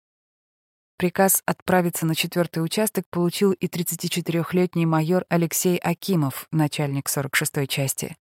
Приказ 0.97 1.41
отправиться 1.45 2.05
на 2.05 2.15
четвертый 2.15 2.63
участок 2.63 3.05
получил 3.09 3.51
и 3.51 3.67
34-летний 3.67 4.85
майор 4.85 5.25
Алексей 5.27 5.77
Акимов, 5.77 6.47
начальник 6.51 7.09
46-й 7.09 7.67
части. 7.67 8.15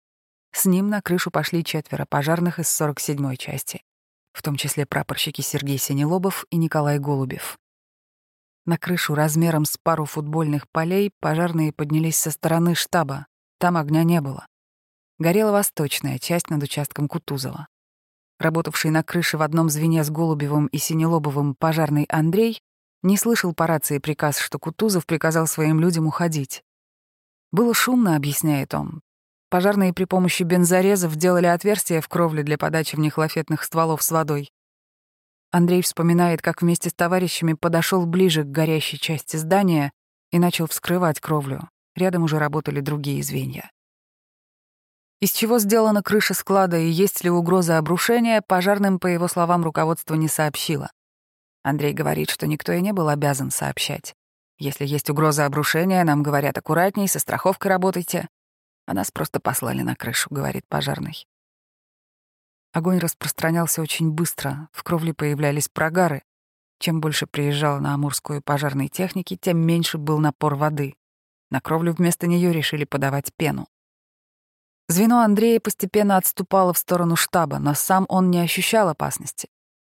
С 0.53 0.67
ним 0.67 0.89
на 0.89 1.03
крышу 1.03 1.31
пошли 1.31 1.65
четверо 1.65 2.07
пожарных 2.09 2.59
из 2.59 2.69
47-й 2.81 3.37
части, 3.37 3.83
в 4.33 4.43
том 4.43 4.57
числе 4.57 4.87
прапорщики 4.87 5.41
Сергей 5.41 5.79
Синелобов 5.79 6.47
и 6.51 6.57
Николай 6.57 6.99
Голубев. 6.99 7.59
На 8.67 8.79
крышу 8.79 9.15
размером 9.15 9.65
с 9.65 9.77
пару 9.77 10.05
футбольных 10.05 10.69
полей 10.71 11.11
пожарные 11.21 11.73
поднялись 11.73 12.17
со 12.17 12.31
стороны 12.31 12.75
штаба. 12.75 13.27
Там 13.59 13.77
огня 13.77 14.05
не 14.05 14.21
было. 14.21 14.47
Горела 15.19 15.51
восточная 15.51 16.19
часть 16.19 16.51
над 16.51 16.63
участком 16.63 17.09
Кутузова. 17.09 17.67
Работавший 18.41 18.91
на 18.91 19.03
крыше 19.03 19.37
в 19.37 19.43
одном 19.43 19.69
звене 19.69 20.03
с 20.03 20.09
Голубевым 20.09 20.67
и 20.69 20.79
Синелобовым 20.79 21.55
пожарный 21.55 22.05
Андрей 22.05 22.63
не 23.03 23.19
слышал 23.19 23.53
по 23.53 23.67
рации 23.67 23.99
приказ, 23.99 24.39
что 24.39 24.59
Кутузов 24.59 25.05
приказал 25.05 25.47
своим 25.47 25.79
людям 25.79 26.07
уходить. 26.07 26.63
Было 27.53 27.75
шумно, 27.75 28.17
объясняет 28.17 28.73
он. 28.73 29.03
Пожарные 29.51 29.93
при 29.93 30.05
помощи 30.05 30.43
бензорезов 30.43 31.17
делали 31.17 31.47
отверстия 31.47 32.01
в 32.01 32.09
кровле 32.09 32.43
для 32.43 32.57
подачи 32.57 32.97
в 32.97 32.99
них 32.99 33.19
лафетных 33.19 33.63
стволов 33.63 34.03
с 34.03 34.11
водой. 34.11 34.51
Андрей 35.51 35.83
вспоминает, 35.83 36.41
как 36.41 36.63
вместе 36.63 36.89
с 36.89 36.95
товарищами 36.95 37.53
подошел 37.53 38.07
ближе 38.07 38.45
к 38.45 38.51
горящей 38.51 38.99
части 38.99 39.37
здания 39.37 39.93
и 40.31 40.39
начал 40.39 40.67
вскрывать 40.67 41.21
кровлю. 41.21 41.69
Рядом 41.95 42.23
уже 42.23 42.39
работали 42.39 42.81
другие 42.81 43.23
звенья. 43.23 43.71
Из 45.21 45.33
чего 45.33 45.59
сделана 45.59 46.03
крыша 46.03 46.33
склада 46.33 46.79
и 46.79 46.89
есть 46.89 47.23
ли 47.23 47.29
угроза 47.31 47.77
обрушения, 47.77 48.41
пожарным, 48.41 48.99
по 48.99 49.07
его 49.07 49.29
словам, 49.29 49.63
руководство 49.63 50.15
не 50.15 50.29
сообщило. 50.29 50.91
Андрей 51.63 51.93
говорит, 51.93 52.31
что 52.31 52.47
никто 52.47 52.73
и 52.73 52.81
не 52.81 52.93
был 52.93 53.11
обязан 53.11 53.51
сообщать. 53.51 54.15
Если 54.57 54.87
есть 54.87 55.11
угроза 55.11 55.45
обрушения, 55.45 56.03
нам 56.05 56.23
говорят 56.23 56.57
аккуратней, 56.57 57.07
со 57.07 57.19
страховкой 57.19 57.71
работайте. 57.71 58.29
А 58.87 58.95
нас 58.95 59.11
просто 59.11 59.41
послали 59.41 59.83
на 59.83 59.95
крышу, 59.95 60.29
говорит 60.31 60.65
пожарный. 60.69 61.27
Огонь 62.73 62.99
распространялся 62.99 63.83
очень 63.83 64.11
быстро, 64.11 64.69
в 64.73 64.83
кровле 64.83 65.13
появлялись 65.13 65.69
прогары. 65.69 66.23
Чем 66.79 67.03
больше 67.03 67.27
приезжало 67.27 67.79
на 67.79 67.93
Амурскую 67.93 68.41
пожарной 68.41 68.89
техники, 68.89 69.37
тем 69.37 69.59
меньше 69.59 69.99
был 69.99 70.19
напор 70.19 70.55
воды. 70.55 70.95
На 71.51 71.61
кровлю 71.61 71.93
вместо 71.93 72.27
нее 72.27 72.55
решили 72.55 72.85
подавать 72.85 73.35
пену. 73.37 73.69
Звено 74.91 75.21
Андрея 75.21 75.61
постепенно 75.61 76.17
отступало 76.17 76.73
в 76.73 76.79
сторону 76.79 77.15
штаба, 77.15 77.61
но 77.61 77.75
сам 77.75 78.07
он 78.09 78.29
не 78.29 78.41
ощущал 78.41 78.89
опасности. 78.89 79.49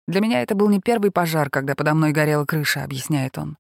«Для 0.07 0.21
меня 0.21 0.43
это 0.43 0.53
был 0.53 0.69
не 0.69 0.79
первый 0.79 1.09
пожар, 1.09 1.49
когда 1.49 1.73
подо 1.73 1.95
мной 1.95 2.11
горела 2.11 2.45
крыша»,— 2.45 2.83
объясняет 2.83 3.39
он. 3.39 3.57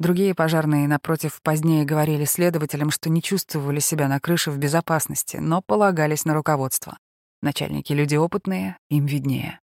Другие 0.00 0.34
пожарные, 0.34 0.88
напротив, 0.88 1.40
позднее 1.44 1.84
говорили 1.84 2.24
следователям, 2.24 2.90
что 2.90 3.08
не 3.08 3.22
чувствовали 3.22 3.78
себя 3.78 4.08
на 4.08 4.18
крыше 4.18 4.50
в 4.50 4.58
безопасности, 4.58 5.36
но 5.36 5.62
полагались 5.62 6.24
на 6.24 6.34
руководство. 6.34 6.98
Начальники— 7.40 7.92
люди 7.94 8.16
опытные, 8.16 8.78
им 8.90 9.06
виднее. 9.06 9.60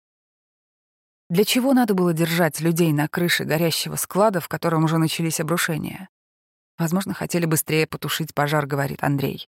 Для 1.28 1.44
чего 1.44 1.72
надо 1.72 1.94
было 1.94 2.12
держать 2.12 2.60
людей 2.60 2.92
на 2.92 3.08
крыше 3.08 3.42
горящего 3.42 3.96
склада, 3.96 4.38
в 4.38 4.46
котором 4.46 4.84
уже 4.84 4.98
начались 4.98 5.40
обрушения? 5.40 6.08
Возможно, 6.78 7.14
хотели 7.14 7.46
быстрее 7.46 7.88
потушить 7.88 8.32
пожар, 8.32 8.66
говорит 8.66 9.02
Андрей. 9.02 9.48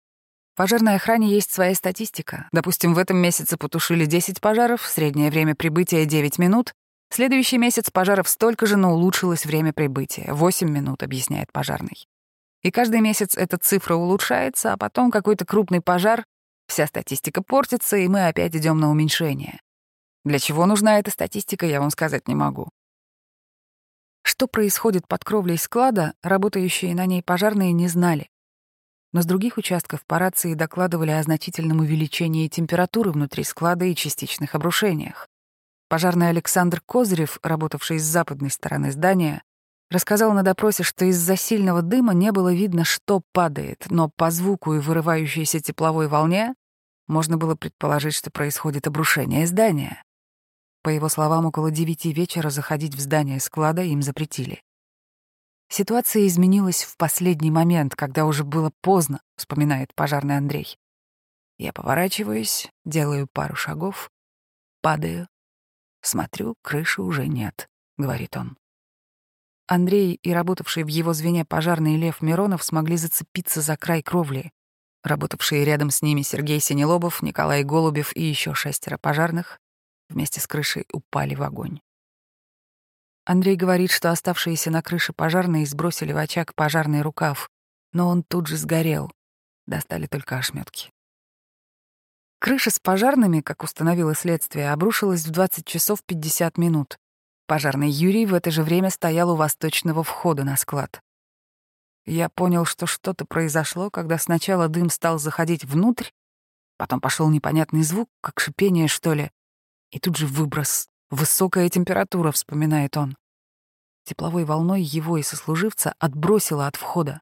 Пожарной 0.57 0.95
охране 0.95 1.29
есть 1.29 1.53
своя 1.53 1.75
статистика. 1.75 2.49
Допустим, 2.51 2.95
в 2.95 2.99
этом 2.99 3.19
месяце 3.19 3.59
потушили 3.59 4.07
10 4.07 4.41
пожаров, 4.41 4.87
среднее 4.87 5.31
время 5.31 5.55
прибытия— 5.55 6.05
9 6.07 6.39
минут. 6.39 6.73
Следующий 7.11 7.59
месяц 7.59 7.91
пожаров 7.91 8.27
столько 8.27 8.65
же, 8.65 8.79
но 8.79 8.95
улучшилось 8.95 9.45
время 9.45 9.75
прибытия— 9.75 10.33
8 10.33 10.71
минут, 10.71 11.03
объясняет 11.03 11.53
пожарный. 11.53 12.09
И 12.63 12.71
каждый 12.71 13.03
месяц 13.03 13.37
эта 13.37 13.59
цифра 13.59 13.97
улучшается, 13.97 14.73
а 14.73 14.79
потом 14.79 15.11
какой-то 15.11 15.45
крупный 15.45 15.83
пожар, 15.83 16.25
вся 16.69 16.87
статистика 16.87 17.43
портится, 17.43 17.99
и 17.99 18.09
мы 18.09 18.27
опять 18.27 18.57
идем 18.57 18.81
на 18.81 18.91
уменьшение. 18.91 19.61
Для 20.25 20.39
чего 20.39 20.65
нужна 20.65 20.99
эта 20.99 21.11
статистика, 21.11 21.67
я 21.67 21.81
вам 21.81 21.91
сказать 21.91 22.29
не 22.29 22.35
могу. 22.35 22.71
Что 24.23 24.47
происходит 24.47 25.07
под 25.07 25.23
кровлей 25.23 25.59
склада, 25.59 26.15
работающие 26.23 26.95
на 26.95 27.05
ней 27.05 27.23
пожарные 27.23 27.73
не 27.73 27.89
знали 27.89 28.31
но 29.13 29.23
с 29.23 29.27
других 29.27 29.57
участков 29.59 30.05
по 30.07 30.19
рации 30.19 30.55
докладывали 30.55 31.11
о 31.11 31.23
значительном 31.23 31.81
увеличении 31.81 32.49
температуры 32.49 33.11
внутри 33.13 33.45
склада 33.45 33.85
и 33.85 33.95
частичных 33.95 34.55
обрушениях. 34.55 35.29
Пожарный 35.89 36.31
Александр 36.31 36.81
Козырев, 36.85 37.39
работавший 37.43 37.99
с 37.99 38.05
западной 38.05 38.51
стороны 38.51 38.91
здания, 38.91 39.43
рассказал 39.91 40.33
на 40.33 40.43
допросе, 40.43 40.83
что 40.83 41.05
из-за 41.05 41.37
сильного 41.37 41.83
дыма 41.83 42.13
не 42.13 42.33
было 42.33 42.53
видно, 42.53 42.85
что 42.85 43.23
падает, 43.33 43.87
но 43.89 44.11
по 44.17 44.31
звуку 44.31 44.75
и 44.75 44.81
вырывающейся 44.81 45.61
тепловой 45.61 46.09
волне 46.09 46.55
можно 47.07 47.37
было 47.37 47.55
предположить, 47.55 48.15
что 48.15 48.31
происходит 48.31 48.87
обрушение 48.87 49.47
здания. 49.47 50.03
По 50.83 50.89
его 50.89 51.09
словам, 51.09 51.47
около 51.47 51.71
девяти 51.71 52.13
вечера 52.13 52.51
заходить 52.51 52.95
в 52.95 53.01
здание 53.01 53.41
склада 53.41 53.83
им 53.83 54.03
запретили. 54.03 54.63
Ситуация 55.69 56.27
изменилась 56.27 56.85
в 56.85 56.97
последний 56.97 57.51
момент, 57.51 57.97
когда 57.97 58.25
уже 58.25 58.45
было 58.45 58.71
поздно, 58.81 59.21
вспоминает 59.37 59.95
пожарный 59.95 60.37
Андрей. 60.37 60.79
Я 61.59 61.73
поворачиваюсь, 61.73 62.71
делаю 62.85 63.27
пару 63.33 63.57
шагов, 63.57 64.11
падаю, 64.81 65.29
смотрю, 66.03 66.55
крыши 66.63 67.03
уже 67.03 67.27
нет, 67.27 67.69
говорит 67.97 68.37
он. 68.37 68.57
Андрей 69.67 70.21
и 70.23 70.33
работавший 70.33 70.85
в 70.85 70.89
его 70.89 71.13
звене 71.13 71.45
пожарный 71.45 71.97
Лев 71.97 72.23
Миронов 72.23 72.63
смогли 72.63 72.97
зацепиться 72.97 73.61
за 73.61 73.77
край 73.77 74.03
кровли. 74.03 74.53
Работавшие 75.03 75.65
рядом 75.65 75.91
с 75.91 76.03
ними 76.03 76.23
Сергей 76.23 76.61
Синелобов, 76.61 77.23
Николай 77.23 77.65
Голубев 77.65 78.15
и 78.15 78.23
еще 78.23 78.55
шестеро 78.55 78.97
пожарных 78.97 79.59
вместе 80.09 80.41
с 80.41 80.47
крышей 80.47 80.87
упали 80.93 81.35
в 81.35 81.43
огонь. 81.43 81.81
Андрей 83.26 83.56
говорит, 83.56 83.90
что 83.90 84.12
оставшиеся 84.12 84.71
на 84.71 84.83
крыше 84.83 85.12
пожарные 85.12 85.66
сбросили 85.66 86.12
в 86.12 86.16
очаг 86.16 86.54
пожарный 86.54 87.02
рукав, 87.02 87.50
но 87.92 88.09
он 88.09 88.23
тут 88.23 88.47
же 88.47 88.56
сгорел. 88.56 89.11
Достали 89.66 90.06
только 90.06 90.38
ошметки. 90.38 90.92
Крыша 92.38 92.71
с 92.71 92.78
пожарными, 92.78 93.40
как 93.40 93.64
установило 93.64 94.14
следствие, 94.14 94.71
обрушилась 94.71 95.26
в 95.26 95.30
20 95.30 95.66
часов 95.66 96.04
50 96.06 96.56
минут. 96.56 96.99
Пожарный 97.49 97.90
Юрий 97.90 98.26
в 98.26 98.35
это 98.35 98.52
же 98.52 98.62
время 98.62 98.90
стоял 98.90 99.33
у 99.33 99.35
восточного 99.35 100.04
входа 100.04 100.45
на 100.45 100.56
склад. 100.56 101.00
Я 102.04 102.28
понял, 102.28 102.64
что 102.64 102.87
что-то 102.87 103.25
произошло, 103.25 103.90
когда 103.90 104.18
сначала 104.18 104.68
дым 104.68 104.88
стал 104.88 105.18
заходить 105.18 105.64
внутрь, 105.64 106.11
потом 106.76 107.00
пошел 107.00 107.28
непонятный 107.28 107.83
звук, 107.83 108.09
как 108.21 108.38
шипение, 108.38 108.87
что 108.87 109.14
ли, 109.14 109.33
и 109.90 109.99
тут 109.99 110.16
же 110.16 110.28
выброс 110.28 110.88
Высокая 111.11 111.69
температура, 111.69 112.33
вспоминает 112.33 112.97
он. 112.97 113.17
Тепловой 114.04 114.45
волной 114.45 114.83
его 114.83 115.17
и 115.19 115.23
сослуживца 115.23 115.95
отбросило 115.99 116.67
от 116.67 116.76
входа. 116.76 117.21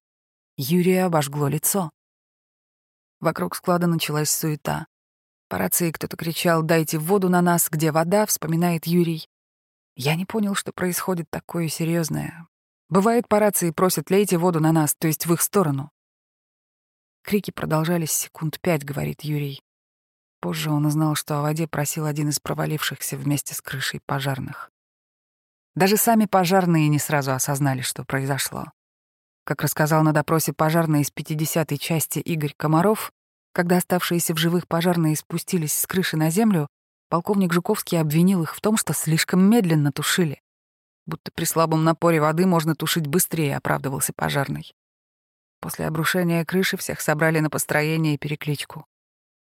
Юрия 0.57 1.05
обожгло 1.05 1.49
лицо. 1.49 1.91
Вокруг 3.21 3.57
склада 3.57 3.87
началась 3.87 4.31
суета. 4.31 4.87
По 5.49 5.59
рации 5.59 5.91
кто-то 5.91 6.17
кричал 6.17 6.63
«Дайте 6.63 6.99
воду 6.99 7.29
на 7.29 7.43
нас! 7.43 7.69
Где 7.71 7.91
вода?»— 7.91 8.27
вспоминает 8.27 8.87
Юрий. 8.87 9.29
Я 9.97 10.15
не 10.15 10.25
понял, 10.27 10.55
что 10.55 10.73
происходит 10.73 11.31
такое 11.31 11.69
серьезное. 11.69 12.47
Бывает, 12.89 13.29
по 13.29 13.39
рации 13.39 13.71
просят 13.71 14.11
«Лейте 14.11 14.37
воду 14.37 14.61
на 14.61 14.73
нас», 14.73 14.95
то 14.95 15.07
есть 15.07 15.27
в 15.27 15.33
их 15.33 15.41
сторону. 15.41 15.91
Крики 17.23 17.51
продолжались 17.51 18.13
секунд 18.13 18.61
пять, 18.61 18.85
говорит 18.85 19.23
Юрий. 19.23 19.64
Позже 20.45 20.71
он 20.71 20.85
узнал, 20.85 21.15
что 21.15 21.39
о 21.39 21.41
воде 21.41 21.67
просил 21.67 22.05
один 22.05 22.29
из 22.29 22.39
провалившихся 22.39 23.17
вместе 23.17 23.55
с 23.55 23.63
крышей 23.63 24.03
пожарных. 24.05 24.71
Даже 25.75 25.97
сами 25.97 26.27
пожарные 26.27 26.89
не 26.89 26.99
сразу 26.99 27.33
осознали, 27.33 27.81
что 27.81 28.05
произошло. 28.05 28.67
Как 29.45 29.63
рассказал 29.63 30.03
на 30.03 30.13
допросе 30.13 30.53
пожарный 30.53 31.01
из 31.01 31.11
50-й 31.11 31.79
части 31.79 32.19
Игорь 32.19 32.53
Комаров, 32.59 33.11
когда 33.55 33.79
оставшиеся 33.79 34.35
в 34.35 34.37
живых 34.37 34.69
пожарные 34.69 35.17
спустились 35.17 35.73
с 35.73 35.87
крыши 35.87 36.19
на 36.19 36.29
землю, 36.29 36.69
полковник 37.09 37.55
Жуковский 37.55 37.99
обвинил 37.99 38.43
их 38.43 38.55
в 38.55 38.61
том, 38.61 38.77
что 38.77 38.93
слишком 38.93 39.43
медленно 39.49 39.93
тушили. 39.93 40.43
Будто 41.07 41.31
при 41.35 41.47
слабом 41.47 41.85
напоре 41.85 42.21
воды 42.21 42.45
можно 42.45 42.75
тушить 42.75 43.07
быстрее, 43.07 43.57
оправдывался 43.57 44.13
пожарный. 44.15 44.75
После 45.61 45.87
обрушения 45.87 46.45
крыши 46.45 46.77
всех 46.77 47.01
собрали 47.01 47.39
на 47.39 47.49
построение 47.49 48.17
и 48.17 48.19
перекличку. 48.19 48.85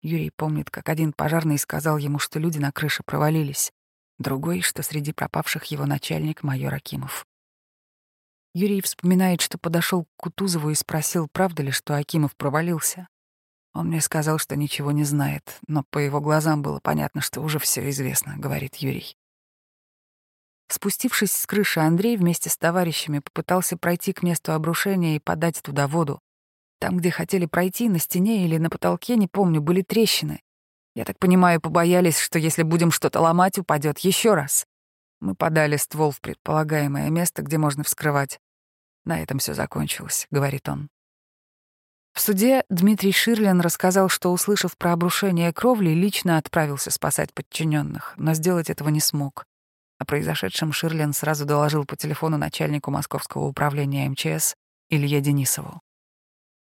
Юрий 0.04 0.28
помнит, 0.28 0.70
как 0.70 0.90
один 0.90 1.14
пожарный 1.14 1.56
сказал 1.56 1.96
ему, 1.96 2.18
что 2.18 2.38
люди 2.38 2.58
на 2.58 2.70
крыше 2.72 3.02
провалились, 3.02 3.72
другой, 4.18 4.60
что 4.60 4.82
среди 4.82 5.14
пропавших 5.14 5.64
его 5.64 5.86
начальник 5.86 6.42
майор 6.42 6.74
Акимов. 6.74 7.26
Юрий 8.52 8.82
вспоминает, 8.82 9.40
что 9.40 9.56
подошел 9.56 10.04
к 10.04 10.08
Кутузову 10.18 10.68
и 10.68 10.74
спросил, 10.74 11.26
правда 11.32 11.62
ли, 11.62 11.70
что 11.70 11.96
Акимов 11.96 12.36
провалился. 12.36 13.08
Он 13.72 13.88
мне 13.88 14.02
сказал, 14.02 14.36
что 14.36 14.56
ничего 14.56 14.92
не 14.92 15.04
знает, 15.04 15.58
но 15.68 15.84
по 15.88 15.98
его 15.98 16.20
глазам 16.20 16.60
было 16.60 16.80
понятно, 16.80 17.22
что 17.22 17.40
уже 17.40 17.58
все 17.58 17.88
известно, 17.88 18.36
говорит 18.36 18.76
Юрий. 18.76 19.16
Спустившись 20.68 21.32
с 21.32 21.46
крыши, 21.46 21.80
Андрей 21.80 22.18
вместе 22.18 22.50
с 22.50 22.58
товарищами 22.58 23.20
попытался 23.20 23.78
пройти 23.78 24.12
к 24.12 24.22
месту 24.22 24.52
обрушения 24.52 25.16
и 25.16 25.20
подать 25.20 25.62
туда 25.62 25.88
воду. 25.88 26.20
Там, 26.84 26.98
где 26.98 27.10
хотели 27.10 27.46
пройти, 27.46 27.88
на 27.88 27.98
стене 27.98 28.44
или 28.44 28.58
на 28.58 28.68
потолке, 28.68 29.16
не 29.16 29.26
помню, 29.26 29.62
были 29.62 29.80
трещины. 29.80 30.42
Я 30.94 31.06
так 31.06 31.18
понимаю, 31.18 31.58
побоялись, 31.58 32.18
что 32.18 32.38
если 32.38 32.62
будем 32.62 32.90
что-то 32.90 33.22
ломать, 33.22 33.58
упадет 33.58 34.00
еще 34.00 34.34
раз. 34.34 34.66
Мы 35.18 35.34
подали 35.34 35.78
ствол 35.78 36.10
в 36.10 36.20
предполагаемое 36.20 37.08
место, 37.08 37.40
где 37.40 37.56
можно 37.56 37.84
вскрывать. 37.84 38.38
На 39.06 39.18
этом 39.18 39.38
все 39.38 39.54
закончилось, 39.54 40.26
говорит 40.30 40.68
он. 40.68 40.90
В 42.12 42.20
суде 42.20 42.64
Дмитрий 42.68 43.12
Ширлин 43.12 43.62
рассказал, 43.62 44.10
что, 44.10 44.30
услышав 44.30 44.76
про 44.76 44.92
обрушение 44.92 45.54
кровли, 45.54 45.94
лично 45.94 46.36
отправился 46.36 46.90
спасать 46.90 47.32
подчиненных, 47.32 48.12
но 48.18 48.34
сделать 48.34 48.68
этого 48.68 48.90
не 48.90 49.00
смог. 49.00 49.46
О 49.98 50.04
произошедшем 50.04 50.74
Ширлин 50.74 51.14
сразу 51.14 51.46
доложил 51.46 51.86
по 51.86 51.96
телефону 51.96 52.36
начальнику 52.36 52.90
Московского 52.90 53.46
управления 53.46 54.06
МЧС 54.10 54.54
Илье 54.90 55.22
Денисову. 55.22 55.80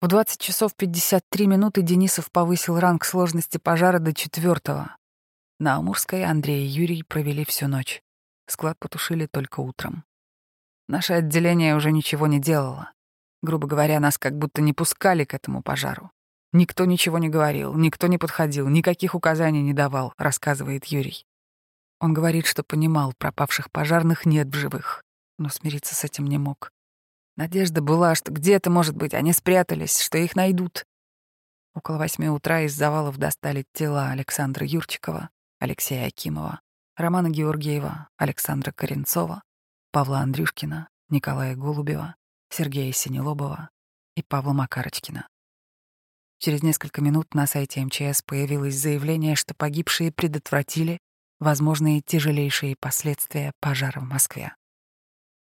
В 0.03 0.07
20 0.07 0.37
часов 0.37 0.75
53 0.75 1.47
минуты 1.47 1.81
Денисов 1.81 2.29
повысил 2.29 2.77
ранг 2.77 3.05
сложности 3.05 3.57
пожара 3.57 3.99
до 3.99 4.13
четвертого. 4.13 4.97
На 5.59 5.75
Амурской 5.77 6.25
Андрей 6.25 6.65
и 6.65 6.67
Юрий 6.67 7.03
провели 7.03 7.45
всю 7.45 7.69
ночь. 7.69 8.01
Склад 8.45 8.77
потушили 8.79 9.27
только 9.27 9.61
утром. 9.61 10.03
Наше 10.89 11.13
отделение 11.13 11.77
уже 11.77 11.93
ничего 11.93 12.27
не 12.27 12.41
делало. 12.41 12.91
Грубо 13.41 13.65
говоря, 13.65 14.01
нас 14.01 14.17
как 14.17 14.37
будто 14.37 14.61
не 14.61 14.73
пускали 14.73 15.23
к 15.23 15.33
этому 15.33 15.63
пожару. 15.63 16.11
Никто 16.51 16.83
ничего 16.83 17.17
не 17.17 17.29
говорил, 17.29 17.73
никто 17.73 18.07
не 18.07 18.17
подходил, 18.17 18.67
никаких 18.67 19.15
указаний 19.15 19.61
не 19.61 19.71
давал, 19.71 20.13
рассказывает 20.17 20.83
Юрий. 20.83 21.25
Он 22.01 22.13
говорит, 22.13 22.45
что 22.45 22.63
понимал, 22.63 23.13
пропавших 23.17 23.71
пожарных 23.71 24.25
нет 24.25 24.49
в 24.49 24.53
живых, 24.53 25.01
но 25.37 25.47
смириться 25.47 25.95
с 25.95 26.03
этим 26.03 26.27
не 26.27 26.39
мог. 26.39 26.73
Надежда 27.35 27.81
была, 27.81 28.15
что 28.15 28.31
где-то, 28.31 28.69
может 28.69 28.95
быть, 28.95 29.13
они 29.13 29.33
спрятались, 29.33 29.99
что 29.99 30.17
их 30.17 30.35
найдут. 30.35 30.85
Около 31.75 31.97
восьми 31.97 32.29
утра 32.29 32.61
из 32.61 32.73
завалов 32.75 33.17
достали 33.17 33.65
тела 33.73 34.09
Александра 34.11 34.65
Юрчикова, 34.65 35.29
Алексея 35.59 36.07
Акимова, 36.07 36.61
Романа 36.95 37.29
Георгиева, 37.29 38.09
Александра 38.17 38.71
Коренцова, 38.71 39.41
Павла 39.91 40.19
Андрюшкина, 40.19 40.89
Николая 41.09 41.55
Голубева, 41.55 42.15
Сергея 42.49 42.91
Синелобова 42.91 43.69
и 44.15 44.21
Павла 44.21 44.53
Макарочкина. 44.53 45.27
Через 46.37 46.61
несколько 46.61 47.01
минут 47.01 47.33
на 47.33 47.47
сайте 47.47 47.83
МЧС 47.83 48.21
появилось 48.21 48.75
заявление, 48.75 49.35
что 49.35 49.55
погибшие 49.55 50.11
предотвратили 50.11 50.99
возможные 51.39 52.01
тяжелейшие 52.01 52.75
последствия 52.79 53.53
пожара 53.59 53.99
в 53.99 54.03
Москве. 54.03 54.53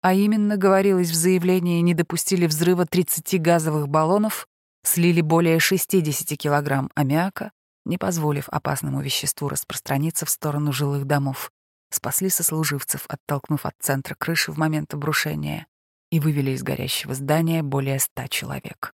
А 0.02 0.14
именно, 0.14 0.56
говорилось 0.56 1.10
в 1.10 1.16
заявлении, 1.16 1.82
не 1.82 1.94
допустили 1.94 2.46
взрыва 2.46 2.86
30 2.86 3.42
газовых 3.42 3.90
баллонов, 3.90 4.48
слили 4.84 5.22
более 5.22 5.60
60 5.60 6.38
килограмм 6.38 6.90
аммиака, 6.96 7.52
не 7.86 7.98
позволив 7.98 8.48
опасному 8.50 9.02
веществу 9.02 9.50
распространиться 9.50 10.26
в 10.26 10.30
сторону 10.30 10.72
жилых 10.72 11.06
домов, 11.06 11.52
спасли 11.92 12.30
сослуживцев, 12.30 13.06
оттолкнув 13.10 13.66
от 13.66 13.74
центра 13.80 14.16
крыши 14.16 14.52
в 14.52 14.58
момент 14.58 14.94
обрушения, 14.94 15.68
и 16.12 16.20
вывели 16.20 16.52
из 16.52 16.64
горящего 16.64 17.14
здания 17.14 17.62
более 17.62 18.00
ста 18.00 18.28
человек. 18.28 18.94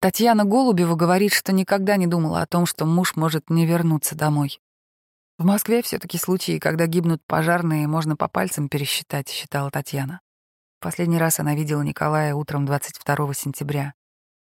Татьяна 0.00 0.44
Голубева 0.44 0.94
говорит, 0.94 1.32
что 1.32 1.52
никогда 1.52 1.96
не 1.96 2.06
думала 2.06 2.42
о 2.42 2.46
том, 2.46 2.66
что 2.66 2.84
муж 2.84 3.16
может 3.16 3.50
не 3.50 3.66
вернуться 3.66 4.14
домой. 4.14 4.60
В 5.38 5.44
Москве 5.44 5.82
все 5.82 6.00
таки 6.00 6.18
случаи, 6.18 6.58
когда 6.58 6.88
гибнут 6.88 7.22
пожарные, 7.24 7.86
можно 7.86 8.16
по 8.16 8.26
пальцам 8.26 8.68
пересчитать, 8.68 9.28
считала 9.28 9.70
Татьяна. 9.70 10.20
Последний 10.80 11.18
раз 11.18 11.38
она 11.38 11.54
видела 11.54 11.82
Николая 11.82 12.34
утром 12.34 12.66
22 12.66 13.34
сентября. 13.34 13.94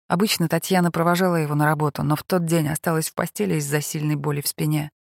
Обычно 0.06 0.48
Татьяна 0.48 0.92
провожала 0.92 1.34
его 1.34 1.56
на 1.56 1.64
работу, 1.64 2.04
но 2.04 2.14
в 2.14 2.22
тот 2.22 2.44
день 2.44 2.68
осталась 2.68 3.10
в 3.10 3.14
постели 3.14 3.56
из-за 3.56 3.80
сильной 3.80 4.14
боли 4.14 4.40
в 4.40 4.46
спине. 4.46 4.92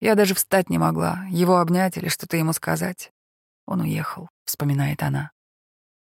Я 0.00 0.14
даже 0.14 0.34
встать 0.34 0.70
не 0.70 0.78
могла, 0.78 1.24
его 1.28 1.58
обнять 1.58 1.96
или 1.96 2.06
что-то 2.06 2.36
ему 2.36 2.52
сказать. 2.52 3.10
Он 3.66 3.80
уехал, 3.80 4.28
вспоминает 4.44 5.02
она. 5.02 5.32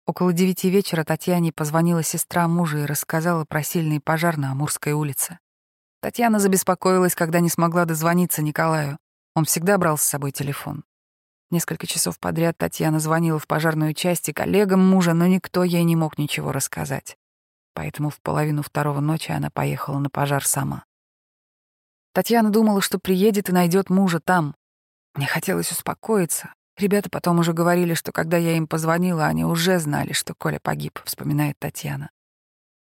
Около 0.04 0.34
девяти 0.34 0.68
вечера 0.68 1.02
Татьяне 1.02 1.50
позвонила 1.50 2.02
сестра 2.02 2.46
мужа 2.46 2.80
и 2.80 2.86
рассказала 2.86 3.46
про 3.46 3.62
сильный 3.62 4.00
пожар 4.00 4.36
на 4.36 4.50
Амурской 4.50 4.92
улице. 4.92 5.38
Татьяна 6.02 6.40
забеспокоилась, 6.40 7.14
когда 7.14 7.40
не 7.40 7.48
смогла 7.48 7.86
дозвониться 7.86 8.42
Николаю. 8.42 8.98
Он 9.40 9.46
всегда 9.46 9.78
брал 9.78 9.96
с 9.96 10.02
собой 10.02 10.32
телефон. 10.32 10.84
Несколько 11.50 11.86
часов 11.86 12.18
подряд 12.18 12.58
Татьяна 12.58 13.00
звонила 13.00 13.38
в 13.38 13.46
пожарную 13.46 13.94
часть 13.94 14.28
и 14.28 14.34
коллегам 14.34 14.86
мужа, 14.86 15.14
но 15.14 15.26
никто 15.26 15.64
ей 15.64 15.82
не 15.82 15.96
мог 15.96 16.18
ничего 16.18 16.52
рассказать. 16.52 17.16
Поэтому 17.72 18.10
в 18.10 18.20
половину 18.20 18.60
второго 18.60 19.00
ночи 19.00 19.32
она 19.32 19.48
поехала 19.48 19.98
на 19.98 20.10
пожар 20.10 20.44
сама. 20.44 20.84
Татьяна 22.12 22.50
думала, 22.50 22.82
что 22.82 22.98
приедет 22.98 23.48
и 23.48 23.52
найдет 23.52 23.88
мужа 23.88 24.20
там. 24.20 24.54
Мне 25.14 25.26
хотелось 25.26 25.72
успокоиться, 25.72 26.52
Ребята 26.76 27.08
потом 27.08 27.38
уже 27.38 27.54
говорили, 27.54 27.94
что 27.94 28.12
когда 28.12 28.36
я 28.36 28.58
им 28.58 28.66
позвонила, 28.66 29.24
они 29.24 29.46
уже 29.46 29.78
знали, 29.78 30.12
что 30.12 30.34
Коля 30.34 30.60
погиб, 30.62 31.00
вспоминает 31.06 31.58
Татьяна. 31.58 32.10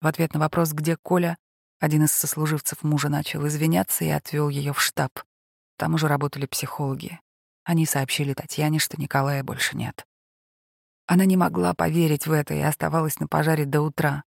В 0.02 0.08
ответ 0.08 0.34
на 0.34 0.42
вопрос, 0.42 0.74
где 0.74 0.98
Коля, 0.98 1.38
один 1.80 2.04
из 2.04 2.12
сослуживцев 2.12 2.84
мужа 2.84 3.08
начал 3.08 3.48
извиняться 3.48 4.04
и 4.04 4.10
отвел 4.10 4.50
ее 4.50 4.74
в 4.74 4.82
штаб. 4.82 5.12
Там 5.82 5.96
уже 5.96 6.08
работали 6.08 6.46
психологи. 6.46 7.20
Они 7.64 7.88
сообщили 7.88 8.36
Татьяне, 8.36 8.78
что 8.78 9.02
Николая 9.02 9.44
больше 9.44 9.76
нет. 9.76 10.06
Она 11.08 11.26
не 11.26 11.38
могла 11.38 11.74
поверить 11.74 12.28
в 12.28 12.32
это 12.32 12.54
и 12.54 12.60
оставалась 12.60 13.20
на 13.20 13.28
пожаре 13.28 13.66
до 13.66 13.82
утра. 13.82 14.24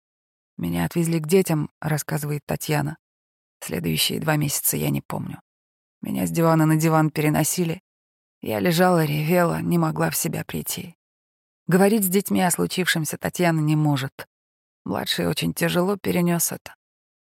«Меня 0.57 0.85
отвезли 0.85 1.19
к 1.19 1.27
детям»,— 1.27 1.69
рассказывает 1.81 2.43
Татьяна. 2.47 2.99
Следующие 3.61 4.21
два 4.21 4.37
месяца 4.37 4.77
я 4.77 4.91
не 4.91 5.01
помню. 5.01 5.41
Меня 6.03 6.29
с 6.29 6.31
дивана 6.31 6.67
на 6.67 6.77
диван 6.77 7.11
переносили, 7.11 7.81
я 8.41 8.61
лежала, 8.61 9.05
ревела, 9.05 9.61
не 9.61 9.77
могла 9.77 10.11
в 10.11 10.17
себя 10.17 10.45
прийти. 10.45 10.95
Говорить 11.67 12.05
с 12.05 12.09
детьми 12.09 12.43
о 12.43 12.53
случившемся 12.53 13.19
Татьяна 13.19 13.59
не 13.59 13.75
может. 13.75 14.29
Младший 14.85 15.27
очень 15.27 15.53
тяжело 15.53 15.97
перенес 15.97 16.53
это. 16.53 16.77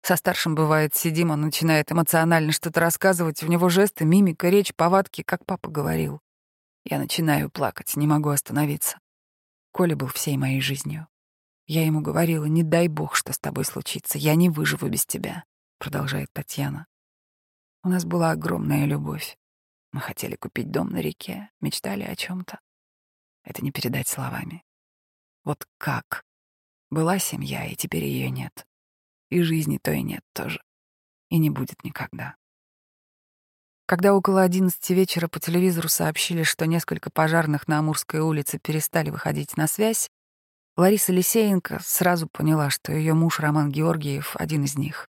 Со 0.05 0.17
старшим 0.17 0.55
бывает, 0.55 0.95
сидим, 0.95 1.31
он 1.31 1.41
начинает 1.41 1.91
эмоционально 1.91 2.53
что-то 2.53 2.79
рассказывать, 2.79 3.43
у 3.43 3.47
него 3.47 3.71
жесты, 3.71 4.05
мимика, 4.05 4.51
речь, 4.51 4.75
повадки, 4.75 5.23
как 5.23 5.47
папа 5.47 5.71
говорил. 5.71 6.21
Я 6.85 6.99
начинаю 6.99 7.49
плакать, 7.49 7.97
не 7.97 8.07
могу 8.07 8.29
остановиться. 8.29 8.99
Коля 9.73 9.97
был 9.97 10.09
всей 10.09 10.37
моей 10.37 10.61
жизнью. 10.61 11.09
Я 11.67 11.87
ему 11.87 12.03
говорила, 12.03 12.45
не 12.45 12.63
дай 12.63 12.89
бог, 12.89 13.15
что 13.15 13.33
с 13.33 13.39
тобой 13.39 13.65
случится, 13.65 14.19
я 14.19 14.35
не 14.35 14.51
выживу 14.51 14.91
без 14.91 15.07
тебя, 15.07 15.45
продолжает 15.79 16.29
Татьяна. 16.35 16.87
У 17.83 17.89
нас 17.89 18.05
была 18.05 18.33
огромная 18.33 18.85
любовь. 18.85 19.39
Мы 19.93 20.01
хотели 20.01 20.37
купить 20.37 20.71
дом 20.71 20.91
на 20.91 20.99
реке, 20.99 21.49
мечтали 21.63 22.03
о 22.03 22.15
чем 22.15 22.45
то 22.45 22.61
Это 23.43 23.65
не 23.65 23.73
передать 23.73 24.09
словами. 24.09 24.65
Вот 25.45 25.67
как? 25.79 26.27
Была 26.91 27.19
семья, 27.19 27.65
и 27.65 27.75
теперь 27.75 28.05
ее 28.05 28.29
нет. 28.29 28.67
И 29.31 29.43
жизни 29.43 29.79
той 29.83 30.03
нет 30.03 30.23
тоже. 30.33 30.63
И 31.31 31.39
не 31.39 31.51
будет 31.51 31.83
никогда. 31.85 32.37
Когда 33.87 34.15
около 34.15 34.43
одиннадцати 34.43 34.95
вечера 34.95 35.29
по 35.29 35.41
телевизору 35.41 35.89
сообщили, 35.89 36.43
что 36.43 36.67
несколько 36.67 37.11
пожарных 37.11 37.69
на 37.69 37.81
Амурской 37.81 38.21
улице 38.21 38.59
перестали 38.59 39.11
выходить 39.11 39.57
на 39.57 39.67
связь, 39.67 40.09
Лариса 40.77 41.13
Лисеенко 41.13 41.81
сразу 41.85 42.27
поняла, 42.27 42.71
что 42.71 42.93
ее 42.93 43.15
муж 43.15 43.41
Роман 43.41 43.71
Георгиев— 43.71 44.37
один 44.39 44.65
из 44.65 44.77
них. 44.77 45.07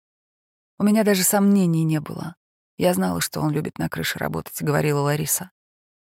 У 0.77 0.83
меня 0.83 1.03
даже 1.03 1.23
сомнений 1.23 1.85
не 1.85 2.01
было. 2.01 2.35
Я 2.77 2.93
знала, 2.93 3.21
что 3.21 3.39
он 3.39 3.51
любит 3.51 3.77
на 3.77 3.87
крыше 3.87 4.19
работать, 4.19 4.61
говорила 4.61 4.99
Лариса. 4.99 5.51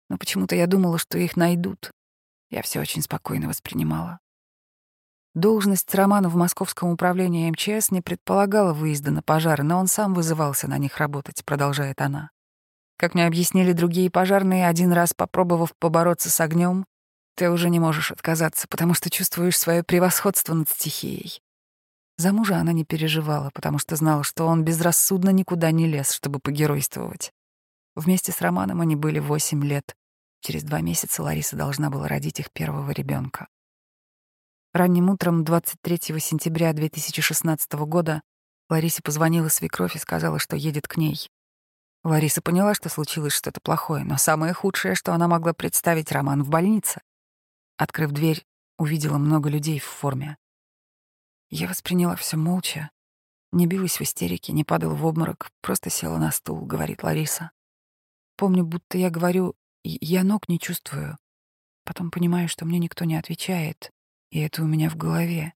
Но 0.10 0.17
почему-то 0.17 0.56
я 0.56 0.67
думала, 0.67 1.00
что 1.00 1.17
их 1.17 1.36
найдут. 1.36 1.91
Я 2.52 2.62
все 2.62 2.80
очень 2.80 3.02
спокойно 3.02 3.48
воспринимала. 3.48 4.19
Должность 5.36 5.94
Романа 5.94 6.28
в 6.28 6.36
Московском 6.36 6.89
управлении 6.89 7.50
МЧС 7.52 7.92
не 7.92 8.02
предполагала 8.02 8.74
выезда 8.74 9.12
на 9.12 9.22
пожары, 9.22 9.63
но 9.63 9.78
он 9.78 9.88
сам 9.88 10.15
вызывался 10.15 10.68
на 10.68 10.78
них 10.80 10.98
работать, 10.98 11.46
продолжает 11.46 12.02
она. 12.02 12.32
Как 12.98 13.13
мне 13.13 13.28
объяснили 13.28 13.74
другие 13.74 14.10
пожарные, 14.10 14.68
один 14.68 14.92
раз 14.92 15.13
попробовав 15.13 15.76
побороться 15.78 16.30
с 16.30 16.42
огнем, 16.42 16.86
ты 17.36 17.50
уже 17.50 17.70
не 17.70 17.80
можешь 17.80 18.12
отказаться, 18.12 18.68
потому 18.68 18.94
что 18.94 19.10
чувствуешь 19.10 19.58
свое 19.58 19.84
превосходство 19.84 20.54
над 20.56 20.68
стихией. 20.68 21.42
За 22.18 22.34
мужа 22.34 22.58
она 22.58 22.74
не 22.74 22.84
переживала, 22.84 23.52
потому 23.54 23.78
что 23.78 23.96
знала, 23.96 24.24
что 24.24 24.46
он 24.46 24.65
безрассудно 24.65 25.30
никуда 25.30 25.72
не 25.72 25.88
лез, 25.88 26.12
чтобы 26.12 26.39
погеройствовать. 26.39 27.32
Вместе 27.96 28.32
с 28.32 28.42
Романом 28.42 28.82
они 28.82 28.96
были 28.96 29.20
восемь 29.20 29.63
лет. 29.63 29.96
Через 30.42 30.63
два 30.63 30.82
месяца 30.82 31.24
Лариса 31.24 31.56
должна 31.56 31.89
была 31.89 32.08
родить 32.08 32.39
их 32.39 32.52
первого 32.52 32.92
ребенка. 32.92 33.48
Ранним 34.71 35.10
утром 35.10 35.43
23 35.43 36.19
сентября 36.19 36.73
2016 36.73 37.73
года 37.88 38.21
Ларисе 38.69 39.01
позвонила 39.01 39.47
свекровь 39.47 39.95
и 39.95 39.99
сказала, 39.99 40.38
что 40.38 40.55
едет 40.55 40.88
к 40.88 40.95
ней. 40.95 41.27
Лариса 42.03 42.43
поняла, 42.43 42.75
что 42.75 42.88
случилось 42.88 43.34
что-то 43.34 43.62
плохое, 43.62 44.03
но 44.03 44.17
самое 44.17 44.53
худшее, 44.53 44.93
что 44.93 45.12
она 45.12 45.27
могла 45.27 45.53
представить, 45.53 46.12
Роман 46.12 46.43
в 46.43 46.49
больнице. 46.49 47.01
Открыв 47.77 48.12
дверь, 48.12 48.45
увидела 48.77 49.17
много 49.17 49.49
людей 49.49 49.79
в 49.79 49.86
форме. 49.86 50.38
Я 51.49 51.67
восприняла 51.67 52.15
все 52.15 52.38
молча, 52.38 52.91
не 53.51 53.65
билась 53.65 53.99
в 53.99 54.01
истерике, 54.01 54.53
не 54.53 54.63
падала 54.63 54.93
в 54.93 55.03
обморок, 55.03 55.49
просто 55.62 55.89
села 55.89 56.19
на 56.19 56.32
стул, 56.32 56.63
говорит 56.67 57.01
Лариса. 57.01 57.49
Помню, 58.38 58.63
будто 58.63 58.99
я 58.99 59.10
говорю, 59.10 59.55
я 59.84 60.23
ног 60.23 60.47
не 60.47 60.60
чувствую. 60.60 61.17
Потом 61.86 62.12
понимаю, 62.12 62.47
что 62.47 62.65
мне 62.65 62.77
никто 62.77 63.05
не 63.05 63.15
отвечает, 63.15 63.91
и 64.30 64.39
это 64.39 64.63
у 64.63 64.65
меня 64.65 64.89
в 64.89 64.96
голове. 64.96 65.54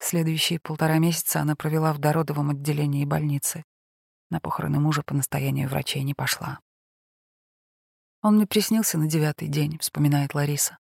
Следующие 0.00 0.60
полтора 0.60 0.98
месяца 0.98 1.40
она 1.40 1.56
провела 1.56 1.92
в 1.92 1.98
дородовом 1.98 2.50
отделении 2.50 3.04
больницы. 3.04 3.64
На 4.30 4.40
похороны 4.40 4.78
мужа 4.78 5.02
по 5.02 5.14
настоянию 5.14 5.68
врачей 5.68 6.02
не 6.02 6.14
пошла. 6.14 6.60
Он 8.22 8.36
мне 8.36 8.46
приснился 8.46 8.98
на 8.98 9.08
девятый 9.08 9.48
день, 9.48 9.78
вспоминает 9.78 10.34
Лариса. 10.34 10.78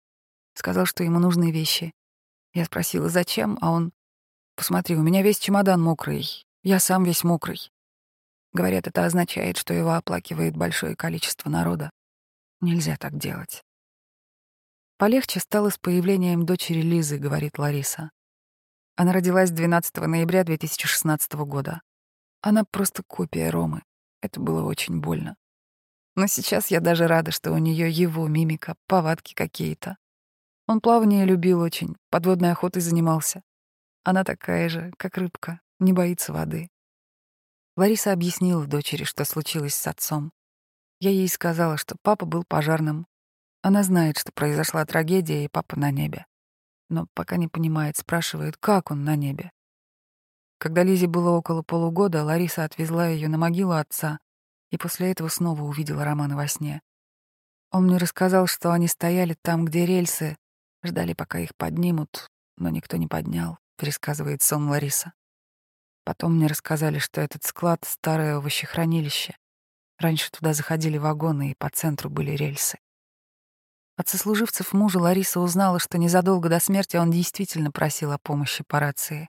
Сказал, 0.54 0.86
что 0.86 1.04
ему 1.04 1.20
нужны 1.20 1.52
вещи. 1.52 1.94
Я 2.54 2.66
спросила, 2.66 3.10
зачем, 3.10 3.58
а 3.62 3.72
он 3.72 3.92
Посмотри, 4.58 4.96
у 4.96 5.04
меня 5.04 5.22
весь 5.22 5.38
чемодан 5.38 5.80
мокрый. 5.80 6.44
Я 6.64 6.80
сам 6.80 7.04
весь 7.04 7.24
мокрый. 7.24 7.72
Говорят, 8.54 8.88
это 8.88 9.06
означает, 9.06 9.56
что 9.56 9.72
его 9.72 9.94
оплакивает 9.94 10.58
большое 10.58 10.96
количество 10.96 11.48
народа. 11.48 11.92
Нельзя 12.60 12.98
так 12.98 13.16
делать. 13.16 13.64
Полегче 14.98 15.40
стало 15.40 15.70
с 15.70 15.78
появлением 15.78 16.44
дочери 16.44 16.82
Лизы, 16.82 17.20
говорит 17.20 17.60
Лариса. 17.60 18.10
Она 18.96 19.14
родилась 19.14 19.52
12 19.52 19.96
ноября 19.98 20.44
2016 20.44 21.34
года. 21.46 21.82
Она 22.42 22.64
просто 22.66 23.04
копия 23.04 23.52
Ромы. 23.52 23.84
Это 24.22 24.40
было 24.40 24.64
очень 24.64 25.00
больно. 25.00 25.38
Но 26.16 26.26
сейчас 26.26 26.72
я 26.72 26.80
даже 26.80 27.06
рада, 27.06 27.30
что 27.30 27.52
у 27.52 27.60
нее 27.60 27.92
его 27.92 28.28
мимика, 28.28 28.74
повадки 28.88 29.36
какие-то. 29.36 29.98
Он 30.66 30.82
плавание 30.82 31.26
любил 31.26 31.62
очень, 31.62 31.96
подводной 32.10 32.52
охотой 32.52 32.82
занимался. 32.82 33.44
Она 34.04 34.24
такая 34.24 34.68
же, 34.68 34.92
как 34.98 35.18
рыбка, 35.18 35.62
не 35.80 35.94
боится 35.94 36.34
воды. 36.34 36.72
Лариса 37.76 38.14
объяснила 38.14 38.66
дочери, 38.66 39.04
что 39.04 39.26
случилось 39.26 39.76
с 39.76 39.86
отцом. 39.86 40.32
Я 41.00 41.12
ей 41.12 41.28
сказала, 41.28 41.78
что 41.78 41.96
папа 42.02 42.26
был 42.26 42.44
пожарным. 42.44 43.06
Она 43.68 43.84
знает, 43.84 44.18
что 44.18 44.32
произошла 44.32 44.86
трагедия, 44.86 45.44
и 45.44 45.50
папа 45.50 45.78
на 45.78 45.92
небе. 45.92 46.26
Но 46.88 47.06
пока 47.14 47.36
не 47.36 47.50
понимает, 47.50 47.98
спрашивает, 47.98 48.56
как 48.56 48.92
он 48.92 49.04
на 49.04 49.18
небе. 49.18 49.52
Когда 50.58 50.84
Лизе 50.84 51.08
было 51.08 51.32
около 51.32 51.64
полугода, 51.64 52.24
Лариса 52.24 52.64
отвезла 52.64 53.10
ее 53.10 53.28
на 53.28 53.38
могилу 53.38 53.74
отца, 53.74 54.20
и 54.72 54.78
после 54.78 55.12
этого 55.12 55.28
снова 55.28 55.64
увидела 55.64 56.06
Романа 56.06 56.38
во 56.38 56.48
сне. 56.48 56.82
Он 57.70 57.88
мне 57.88 57.98
рассказал, 57.98 58.48
что 58.48 58.72
они 58.72 58.88
стояли 58.88 59.36
там, 59.42 59.66
где 59.66 59.86
рельсы, 59.86 60.38
ждали, 60.82 61.12
пока 61.12 61.40
их 61.40 61.54
поднимут, 61.58 62.30
но 62.56 62.70
никто 62.70 62.96
не 62.96 63.08
поднял 63.08 63.58
пересказывает 63.78 64.42
сон 64.42 64.70
Лариса. 64.70 65.12
Потом 66.06 66.38
мне 66.38 66.48
рассказали, 66.48 67.00
что 67.00 67.20
этот 67.20 67.44
склад— 67.44 67.84
старое 67.86 68.38
овощехранилище. 68.38 69.36
Раньше 70.00 70.32
туда 70.32 70.54
заходили 70.54 70.98
вагоны, 70.98 71.52
и 71.52 71.56
по 71.56 71.70
центру 71.70 72.10
были 72.10 72.32
рельсы. 72.32 72.80
От 73.98 74.08
сослуживцев 74.08 74.74
мужа 74.74 75.00
Лариса 75.00 75.40
узнала, 75.40 75.80
что 75.80 75.98
незадолго 75.98 76.50
до 76.50 76.60
смерти 76.60 76.98
он 76.98 77.10
действительно 77.10 77.72
просил 77.72 78.12
о 78.12 78.20
помощи 78.20 78.64
по 78.68 78.80
рации. 78.80 79.28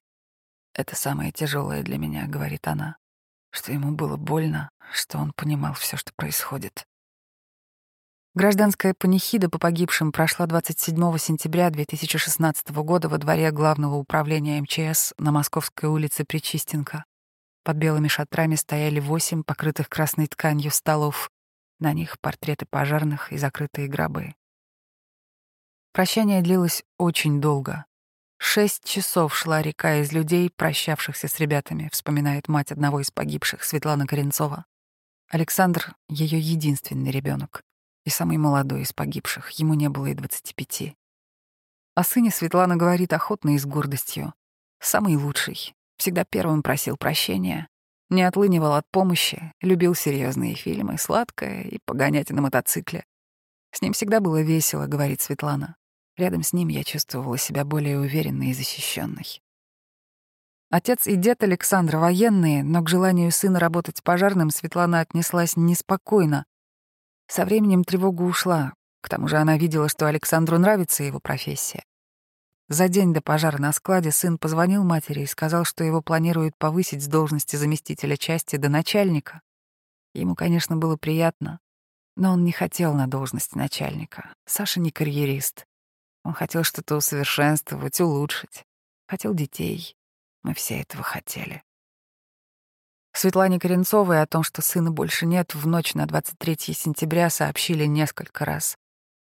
«Это 0.75 0.95
самое 0.95 1.33
тяжелое 1.33 1.83
для 1.83 1.97
меня»,— 1.97 2.27
говорит 2.29 2.69
она, 2.69 2.97
что 3.51 3.73
ему 3.73 3.93
было 3.93 4.17
больно, 4.17 4.69
что 4.93 5.17
он 5.19 5.33
понимал 5.35 5.73
все, 5.73 5.97
что 5.97 6.13
происходит. 6.15 6.85
Гражданская 8.35 8.95
панихида 8.97 9.49
по 9.49 9.59
погибшим 9.59 10.13
прошла 10.13 10.47
27 10.47 11.17
сентября 11.17 11.71
2016 11.71 12.69
года 12.71 13.09
во 13.09 13.17
дворе 13.17 13.51
Главного 13.51 13.97
управления 13.97 14.61
МЧС 14.61 15.15
на 15.17 15.33
Московской 15.33 15.89
улице 15.89 16.25
Причистенко. 16.25 17.05
Под 17.65 17.77
белыми 17.79 18.09
шатрами 18.09 18.55
стояли 18.55 19.01
восемь 19.01 19.43
покрытых 19.43 19.89
красной 19.89 20.27
тканью 20.27 20.71
столов. 20.71 21.31
На 21.81 21.95
них 21.95 22.21
портреты 22.21 22.67
пожарных 22.71 23.33
и 23.33 23.39
закрытые 23.39 23.89
гробы. 23.89 24.35
Прощание 25.99 26.43
длилось 26.43 26.85
очень 26.97 27.41
долго. 27.41 27.85
Шесть 28.37 28.85
часов 28.85 29.35
шла 29.35 29.61
река 29.63 29.97
из 29.97 30.13
людей, 30.13 30.49
прощавшихся 30.49 31.27
с 31.27 31.41
ребятами, 31.41 31.89
вспоминает 31.91 32.47
мать 32.47 32.71
одного 32.71 33.01
из 33.01 33.11
погибших, 33.11 33.65
Светлана 33.65 34.07
Коренцова. 34.07 34.65
Александр— 35.29 35.97
ее 36.09 36.39
единственный 36.39 37.11
ребенок 37.11 37.65
и 38.05 38.11
самый 38.11 38.37
молодой 38.37 38.83
из 38.83 38.93
погибших, 38.93 39.51
ему 39.59 39.75
не 39.75 39.89
было 39.89 40.07
и 40.07 40.15
двадцати 40.15 40.55
пяти. 40.55 40.95
О 41.97 42.05
сыне 42.05 42.31
Светлана 42.31 42.77
говорит 42.77 43.13
охотно 43.13 43.57
и 43.57 43.59
с 43.59 43.67
гордостью. 43.67 44.35
Самый 44.79 45.17
лучший, 45.17 45.75
всегда 45.97 46.25
первым 46.25 46.63
просил 46.63 46.97
прощения, 46.97 47.67
не 48.09 48.23
отлынивал 48.23 48.75
от 48.75 48.89
помощи, 48.93 49.53
любил 49.63 49.97
серьезные 49.97 50.55
фильмы, 50.55 50.97
сладкое 50.97 51.63
и 51.63 51.81
погонять 51.85 52.31
на 52.31 52.41
мотоцикле. 52.41 53.05
С 53.73 53.83
ним 53.83 53.95
всегда 53.95 54.21
было 54.21 54.41
весело, 54.43 54.87
говорит 54.87 55.21
Светлана. 55.21 55.75
Рядом 56.19 56.43
с 56.43 56.53
ним 56.53 56.69
я 56.69 56.85
чувствовала 56.85 57.39
себя 57.39 57.65
более 57.65 57.99
уверенной 57.99 58.51
и 58.51 58.55
защищенной. 58.55 59.41
Отец 60.69 61.07
и 61.07 61.17
дед 61.17 61.43
Александра 61.43 61.99
военные, 61.99 62.63
но 62.63 62.83
к 62.83 62.91
желанию 62.91 63.33
сына 63.33 63.59
работать 63.59 64.03
пожарным 64.03 64.51
Светлана 64.51 65.01
отнеслась 65.01 65.57
неспокойно, 65.57 66.45
со 67.29 67.45
временем 67.45 67.85
тревога 67.85 68.23
ушла. 68.23 68.73
К 69.03 69.09
тому 69.09 69.29
же 69.29 69.37
она 69.37 69.57
видела, 69.59 69.89
что 69.89 70.07
Александру 70.07 70.59
нравится 70.59 71.05
его 71.05 71.21
профессия. 71.21 71.85
За 72.69 72.89
день 72.89 73.15
до 73.15 73.23
пожара 73.23 73.59
на 73.59 73.73
складе 73.73 74.11
сын 74.11 74.39
позвонил 74.39 74.83
матери 74.83 75.21
и 75.21 75.27
сказал, 75.27 75.65
что 75.65 75.85
его 75.85 76.03
планируют 76.03 76.57
повысить 76.59 77.03
с 77.03 77.07
должности 77.07 77.57
заместителя 77.57 78.17
части 78.17 78.57
до 78.57 78.69
начальника. 78.69 79.41
Ему, 80.15 80.35
конечно, 80.35 80.77
было 80.77 80.97
приятно, 80.97 81.61
но 82.17 82.33
он 82.33 82.45
не 82.45 82.53
хотел 82.53 82.95
на 82.95 83.07
должность 83.07 83.55
начальника. 83.55 84.33
Саша 84.47 84.81
не 84.81 84.91
карьерист. 84.91 85.67
Он 86.25 86.33
хотел 86.33 86.65
что-то 86.65 86.97
усовершенствовать, 86.97 88.01
улучшить. 88.01 88.65
Хотел 89.07 89.35
детей. 89.35 89.97
Мы 90.43 90.55
все 90.55 90.81
этого 90.81 91.03
хотели. 91.03 91.63
Светлане 93.13 93.59
Коренцовой 93.59 94.23
о 94.23 94.27
том, 94.27 94.45
что 94.45 94.63
сына 94.63 94.93
больше 94.93 95.27
нет, 95.27 95.55
в 95.55 95.67
ночь 95.67 95.95
на 95.95 96.07
23 96.07 96.73
сентября 96.73 97.31
сообщили 97.31 97.85
несколько 97.85 98.45
раз. 98.45 98.77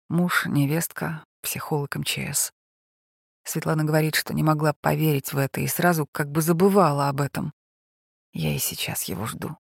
Муж, 0.10 0.46
невестка, 0.46 1.24
психолог 1.42 1.96
МЧС. 1.96 2.52
Светлана 3.46 3.86
говорит, 3.86 4.16
что 4.16 4.34
не 4.34 4.44
могла 4.44 4.74
поверить 4.74 5.32
в 5.32 5.38
это 5.38 5.62
и 5.62 5.68
сразу 5.68 6.06
как 6.12 6.30
бы 6.30 6.42
забывала 6.42 7.08
об 7.08 7.22
этом. 7.22 7.54
Я 8.34 8.54
и 8.54 8.60
сейчас 8.60 9.04
его 9.04 9.26
жду. 9.26 9.58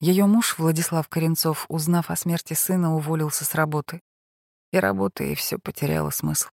Ее 0.00 0.24
муж, 0.24 0.56
Владислав 0.58 1.08
Коренцов, 1.08 1.66
узнав 1.68 2.10
о 2.10 2.16
смерти 2.16 2.54
сына, 2.54 2.96
уволился 2.96 3.44
с 3.44 3.54
работы. 3.54 4.00
И 4.72 4.78
работа, 4.78 5.22
и 5.24 5.34
все 5.34 5.58
потеряло 5.58 6.10
смысл. 6.10 6.48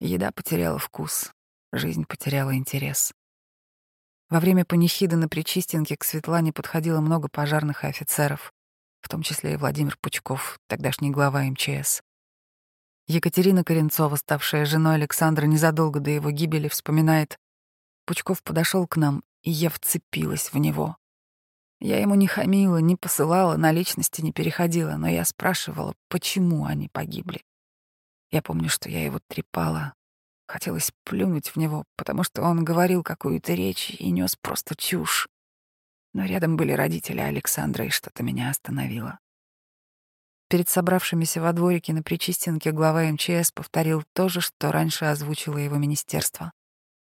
Еда 0.00 0.30
потеряла 0.30 0.78
вкус, 0.78 1.32
жизнь 1.72 2.04
потеряла 2.04 2.54
интерес. 2.54 3.12
Во 4.30 4.40
время 4.40 4.64
панихиды 4.64 5.16
на 5.16 5.28
Причистенке 5.28 5.96
к 5.96 6.04
Светлане 6.04 6.52
подходило 6.52 7.00
много 7.00 7.28
пожарных 7.28 7.82
и 7.82 7.88
офицеров, 7.88 8.52
в 9.00 9.08
том 9.08 9.22
числе 9.22 9.54
и 9.54 9.56
Владимир 9.56 9.96
Пучков, 10.00 10.60
тогдашний 10.68 11.10
глава 11.10 11.42
МЧС. 11.42 12.00
Екатерина 13.08 13.64
Коренцова, 13.64 14.16
ставшая 14.16 14.64
женой 14.66 14.96
Александра 14.96 15.46
незадолго 15.46 15.98
до 15.98 16.10
его 16.10 16.30
гибели, 16.30 16.68
вспоминает, 16.68 17.38
Пучков 18.04 18.42
подошел 18.42 18.86
к 18.86 18.96
нам, 18.96 19.24
и 19.42 19.50
я 19.50 19.70
вцепилась 19.70 20.52
в 20.52 20.58
него. 20.58 20.96
Я 21.80 22.00
ему 22.00 22.14
не 22.14 22.26
хамила, 22.26 22.78
не 22.78 22.96
посылала, 22.96 23.56
на 23.56 23.70
личности 23.70 24.20
не 24.20 24.32
переходила, 24.32 24.96
но 24.96 25.08
я 25.08 25.24
спрашивала, 25.24 25.94
почему 26.08 26.64
они 26.64 26.88
погибли. 26.88 27.42
Я 28.30 28.42
помню, 28.42 28.68
что 28.68 28.88
я 28.88 29.04
его 29.04 29.20
трепала, 29.28 29.94
Хотелось 30.48 30.92
плюнуть 31.04 31.48
в 31.48 31.56
него, 31.56 31.84
потому 31.94 32.24
что 32.24 32.40
он 32.40 32.64
говорил 32.64 33.02
какую-то 33.02 33.52
речь 33.52 33.90
и 33.90 34.10
нес 34.10 34.34
просто 34.34 34.74
чушь. 34.74 35.28
Но 36.14 36.24
рядом 36.24 36.56
были 36.56 36.72
родители 36.72 37.20
Александра, 37.20 37.84
и 37.84 37.90
что-то 37.90 38.22
меня 38.22 38.48
остановило. 38.48 39.18
Перед 40.48 40.70
собравшимися 40.70 41.42
во 41.42 41.52
дворике 41.52 41.92
на 41.92 42.02
Причистенке 42.02 42.72
глава 42.72 43.02
МЧС 43.02 43.52
повторил 43.52 44.02
то 44.14 44.30
же, 44.30 44.40
что 44.40 44.72
раньше 44.72 45.04
озвучило 45.04 45.58
его 45.58 45.76
министерство. 45.76 46.52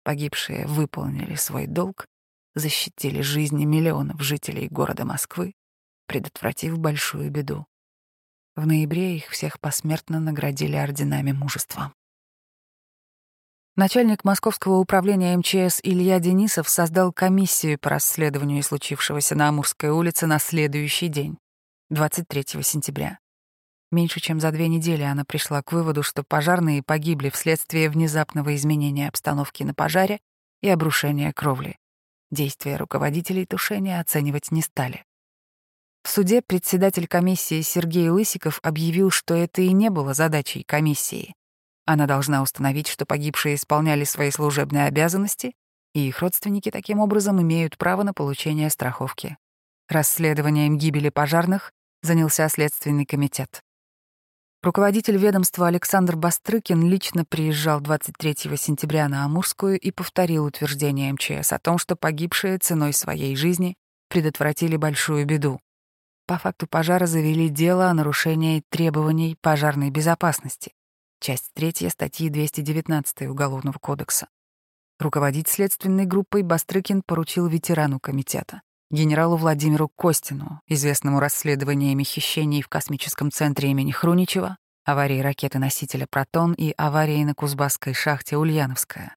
Погибшие 0.02 0.66
выполнили 0.66 1.36
свой 1.36 1.68
долг, 1.68 2.08
защитили 2.58 3.20
жизни 3.20 3.64
миллионов 3.64 4.20
жителей 4.20 4.68
города 4.68 5.04
Москвы, 5.04 5.54
предотвратив 6.06 6.78
большую 6.78 7.30
беду. 7.30 7.66
В 8.56 8.66
ноябре 8.66 9.16
их 9.16 9.28
всех 9.28 9.60
посмертно 9.60 10.20
наградили 10.20 10.76
орденами 10.76 11.32
мужества. 11.32 11.92
Начальник 13.76 14.24
Московского 14.24 14.78
управления 14.78 15.36
МЧС 15.36 15.78
Илья 15.84 16.18
Денисов 16.18 16.68
создал 16.68 17.12
комиссию 17.12 17.78
по 17.78 17.90
расследованию 17.90 18.64
случившегося 18.64 19.36
на 19.36 19.50
Амурской 19.50 19.90
улице 19.90 20.26
на 20.26 20.40
следующий 20.40 21.06
день, 21.06 21.38
23 21.90 22.62
сентября. 22.64 23.20
Меньше 23.92 24.18
чем 24.18 24.40
за 24.40 24.50
две 24.50 24.66
недели 24.66 25.02
она 25.02 25.24
пришла 25.24 25.62
к 25.62 25.70
выводу, 25.70 26.02
что 26.02 26.24
пожарные 26.24 26.82
погибли 26.82 27.30
вследствие 27.30 27.88
внезапного 27.88 28.56
изменения 28.56 29.08
обстановки 29.08 29.62
на 29.62 29.74
пожаре 29.74 30.18
и 30.60 30.68
обрушения 30.68 31.32
кровли. 31.32 31.78
Действия 32.30 32.76
руководителей 32.76 33.46
тушения 33.46 34.00
оценивать 34.00 34.50
не 34.50 34.62
стали. 34.62 35.04
В 36.02 36.10
суде 36.10 36.42
председатель 36.42 37.06
комиссии 37.06 37.60
Сергей 37.62 38.08
Лысиков 38.10 38.60
объявил, 38.62 39.10
что 39.10 39.34
это 39.34 39.62
и 39.62 39.72
не 39.72 39.90
было 39.90 40.14
задачей 40.14 40.62
комиссии. 40.62 41.34
Она 41.86 42.06
должна 42.06 42.42
установить, 42.42 42.86
что 42.88 43.06
погибшие 43.06 43.54
исполняли 43.54 44.04
свои 44.04 44.30
служебные 44.30 44.84
обязанности, 44.84 45.54
и 45.94 46.06
их 46.06 46.20
родственники 46.20 46.70
таким 46.70 47.00
образом 47.00 47.40
имеют 47.40 47.78
право 47.78 48.02
на 48.02 48.12
получение 48.12 48.68
страховки. 48.68 49.36
Расследованием 49.88 50.76
гибели 50.76 51.08
пожарных 51.08 51.72
занялся 52.02 52.48
Следственный 52.48 53.06
комитет. 53.06 53.62
Руководитель 54.60 55.16
ведомства 55.16 55.68
Александр 55.68 56.16
Бастрыкин 56.16 56.82
лично 56.82 57.24
приезжал 57.24 57.80
23 57.80 58.34
сентября 58.56 59.08
на 59.08 59.24
Амурскую 59.24 59.78
и 59.78 59.92
повторил 59.92 60.46
утверждение 60.46 61.12
МЧС 61.12 61.52
о 61.52 61.60
том, 61.60 61.78
что 61.78 61.94
погибшие 61.94 62.58
ценой 62.58 62.92
своей 62.92 63.36
жизни 63.36 63.76
предотвратили 64.08 64.76
большую 64.76 65.26
беду. 65.26 65.60
По 66.26 66.38
факту 66.38 66.66
пожара 66.66 67.06
завели 67.06 67.48
дело 67.48 67.86
о 67.88 67.94
нарушении 67.94 68.64
требований 68.68 69.36
пожарной 69.40 69.90
безопасности. 69.90 70.72
Часть 71.20 71.52
3 71.54 71.88
статьи 71.88 72.28
219 72.28 73.28
Уголовного 73.28 73.78
кодекса. 73.78 74.26
Руководить 74.98 75.46
следственной 75.46 76.04
группой 76.04 76.42
Бастрыкин 76.42 77.02
поручил 77.02 77.46
ветерану 77.46 78.00
комитета, 78.00 78.62
генералу 78.90 79.36
Владимиру 79.36 79.88
Костину, 79.88 80.60
известному 80.66 81.20
расследованиями 81.20 82.04
хищений 82.04 82.62
в 82.62 82.68
космическом 82.68 83.30
центре 83.30 83.70
имени 83.70 83.90
Хруничева, 83.90 84.56
аварии 84.84 85.20
ракеты-носителя 85.20 86.06
«Протон» 86.10 86.54
и 86.54 86.72
аварии 86.76 87.22
на 87.24 87.34
Кузбасской 87.34 87.92
шахте 87.92 88.36
«Ульяновская». 88.36 89.14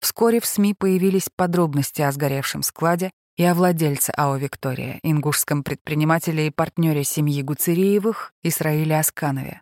Вскоре 0.00 0.40
в 0.40 0.46
СМИ 0.46 0.74
появились 0.74 1.28
подробности 1.34 2.02
о 2.02 2.10
сгоревшем 2.10 2.62
складе 2.62 3.12
и 3.36 3.44
о 3.44 3.54
владельце 3.54 4.10
АО 4.16 4.36
«Виктория», 4.36 4.98
ингушском 5.02 5.62
предпринимателе 5.62 6.46
и 6.46 6.50
партнере 6.50 7.04
семьи 7.04 7.42
Гуцериевых 7.42 8.32
Исраиле 8.42 8.98
Асканове. 8.98 9.60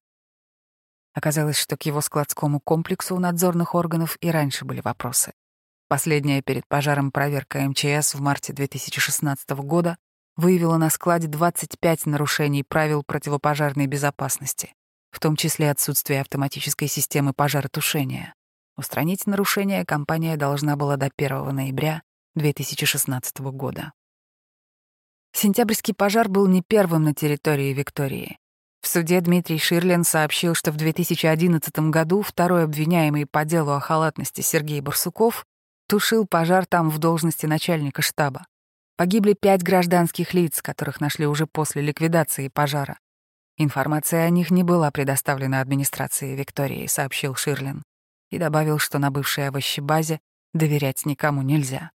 Оказалось, 1.12 1.58
что 1.58 1.76
к 1.76 1.82
его 1.82 2.00
складскому 2.00 2.60
комплексу 2.60 3.16
у 3.16 3.18
надзорных 3.18 3.74
органов 3.74 4.16
и 4.20 4.30
раньше 4.30 4.64
были 4.64 4.80
вопросы. 4.80 5.32
Последняя 5.90 6.40
перед 6.40 6.68
пожаром 6.68 7.10
проверка 7.10 7.68
МЧС 7.68 8.14
в 8.14 8.20
марте 8.20 8.52
2016 8.52 9.50
года 9.50 9.96
выявила 10.36 10.76
на 10.76 10.88
складе 10.88 11.26
25 11.26 12.06
нарушений 12.06 12.62
правил 12.62 13.02
противопожарной 13.02 13.88
безопасности, 13.88 14.72
в 15.10 15.18
том 15.18 15.34
числе 15.34 15.68
отсутствие 15.68 16.20
автоматической 16.20 16.86
системы 16.86 17.32
пожаротушения. 17.32 18.34
Устранить 18.76 19.26
нарушения 19.26 19.84
компания 19.84 20.36
должна 20.36 20.76
была 20.76 20.96
до 20.96 21.10
1 21.16 21.52
ноября 21.52 22.02
2016 22.36 23.40
года. 23.40 23.92
Сентябрьский 25.32 25.92
пожар 25.92 26.28
был 26.28 26.46
не 26.46 26.62
первым 26.62 27.02
на 27.02 27.14
территории 27.14 27.72
Виктории. 27.72 28.38
В 28.80 28.86
суде 28.86 29.20
Дмитрий 29.20 29.58
Ширлин 29.58 30.04
сообщил, 30.04 30.54
что 30.54 30.70
в 30.70 30.76
2011 30.76 31.76
году 31.90 32.22
второй 32.22 32.62
обвиняемый 32.62 33.26
по 33.26 33.44
делу 33.44 33.72
о 33.72 33.80
халатности 33.80 34.40
Сергей 34.40 34.80
Барсуков 34.80 35.44
тушил 35.90 36.24
пожар 36.24 36.66
там 36.66 36.88
в 36.88 36.98
должности 36.98 37.46
начальника 37.46 38.00
штаба. 38.00 38.46
Погибли 38.96 39.32
пять 39.32 39.64
гражданских 39.64 40.34
лиц, 40.34 40.62
которых 40.62 41.00
нашли 41.00 41.26
уже 41.26 41.48
после 41.48 41.82
ликвидации 41.82 42.46
пожара. 42.46 43.00
Информация 43.56 44.24
о 44.24 44.30
них 44.30 44.52
не 44.52 44.62
была 44.62 44.92
предоставлена 44.92 45.60
администрации 45.60 46.36
Виктории, 46.36 46.86
сообщил 46.86 47.34
Ширлин 47.34 47.82
и 48.30 48.38
добавил, 48.38 48.78
что 48.78 49.00
на 49.00 49.10
бывшей 49.10 49.48
овощебазе 49.48 50.20
доверять 50.54 51.06
никому 51.06 51.42
нельзя. 51.42 51.90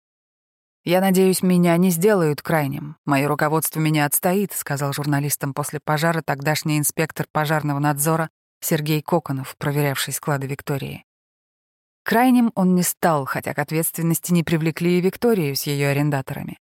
«Я 0.84 1.00
надеюсь, 1.00 1.42
меня 1.42 1.78
не 1.78 1.90
сделают 1.90 2.42
крайним. 2.42 2.98
Мое 3.06 3.30
руководство 3.30 3.80
меня 3.80 4.06
отстоит»,— 4.06 4.52
сказал 4.54 4.92
журналистам 4.92 5.54
после 5.54 5.80
пожара 5.80 6.22
тогдашний 6.22 6.80
инспектор 6.80 7.28
пожарного 7.32 7.80
надзора 7.80 8.30
Сергей 8.60 9.02
Коконов, 9.02 9.56
проверявший 9.58 10.14
склады 10.14 10.48
Виктории. 10.48 11.06
Крайним 12.06 12.52
он 12.54 12.76
не 12.76 12.84
стал, 12.84 13.26
хотя 13.26 13.56
к 13.56 13.58
ответственности 13.60 14.32
не 14.32 14.44
привлекли 14.44 15.00
и 15.00 15.02
Викторию 15.02 15.56
с 15.56 15.64
ее 15.64 15.88
арендаторами. 15.88 16.60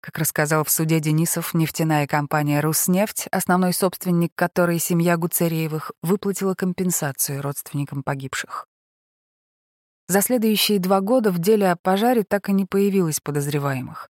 Как 0.00 0.18
рассказал 0.18 0.64
в 0.64 0.70
суде 0.70 0.98
Денисов, 0.98 1.54
нефтяная 1.54 2.08
компания 2.08 2.58
«Руснефть», 2.58 3.28
основной 3.30 3.72
собственник 3.72 4.32
которой 4.34 4.80
семья 4.80 5.16
Гуцериевых, 5.16 5.92
выплатила 6.02 6.54
компенсацию 6.54 7.40
родственникам 7.40 8.02
погибших. 8.02 8.66
За 10.08 10.22
следующие 10.22 10.80
два 10.80 11.00
года 11.00 11.30
в 11.30 11.38
деле 11.38 11.70
о 11.70 11.76
пожаре 11.76 12.24
так 12.24 12.48
и 12.48 12.52
не 12.52 12.64
появилось 12.64 13.20
подозреваемых. 13.20 14.08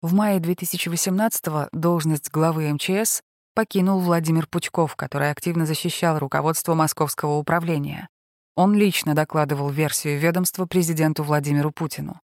В 0.00 0.14
мае 0.14 0.40
2018-го 0.40 1.68
должность 1.72 2.30
главы 2.30 2.72
МЧС 2.72 3.20
покинул 3.54 4.00
Владимир 4.00 4.46
Пучков, 4.46 4.96
который 4.96 5.30
активно 5.30 5.66
защищал 5.66 6.18
руководство 6.18 6.72
Московского 6.72 7.36
управления. 7.36 8.08
Он 8.56 8.74
лично 8.74 9.14
докладывал 9.14 9.70
версию 9.70 10.18
ведомства 10.18 10.66
президенту 10.66 11.22
Владимиру 11.22 11.70
Путину. 11.70 12.20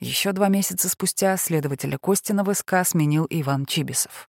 Еще 0.00 0.32
два 0.32 0.48
месяца 0.48 0.88
спустя 0.88 1.36
следователя 1.36 1.98
Костина 1.98 2.44
в 2.44 2.54
СК 2.54 2.76
сменил 2.84 3.26
Иван 3.28 3.66
Чибисов. 3.66 4.28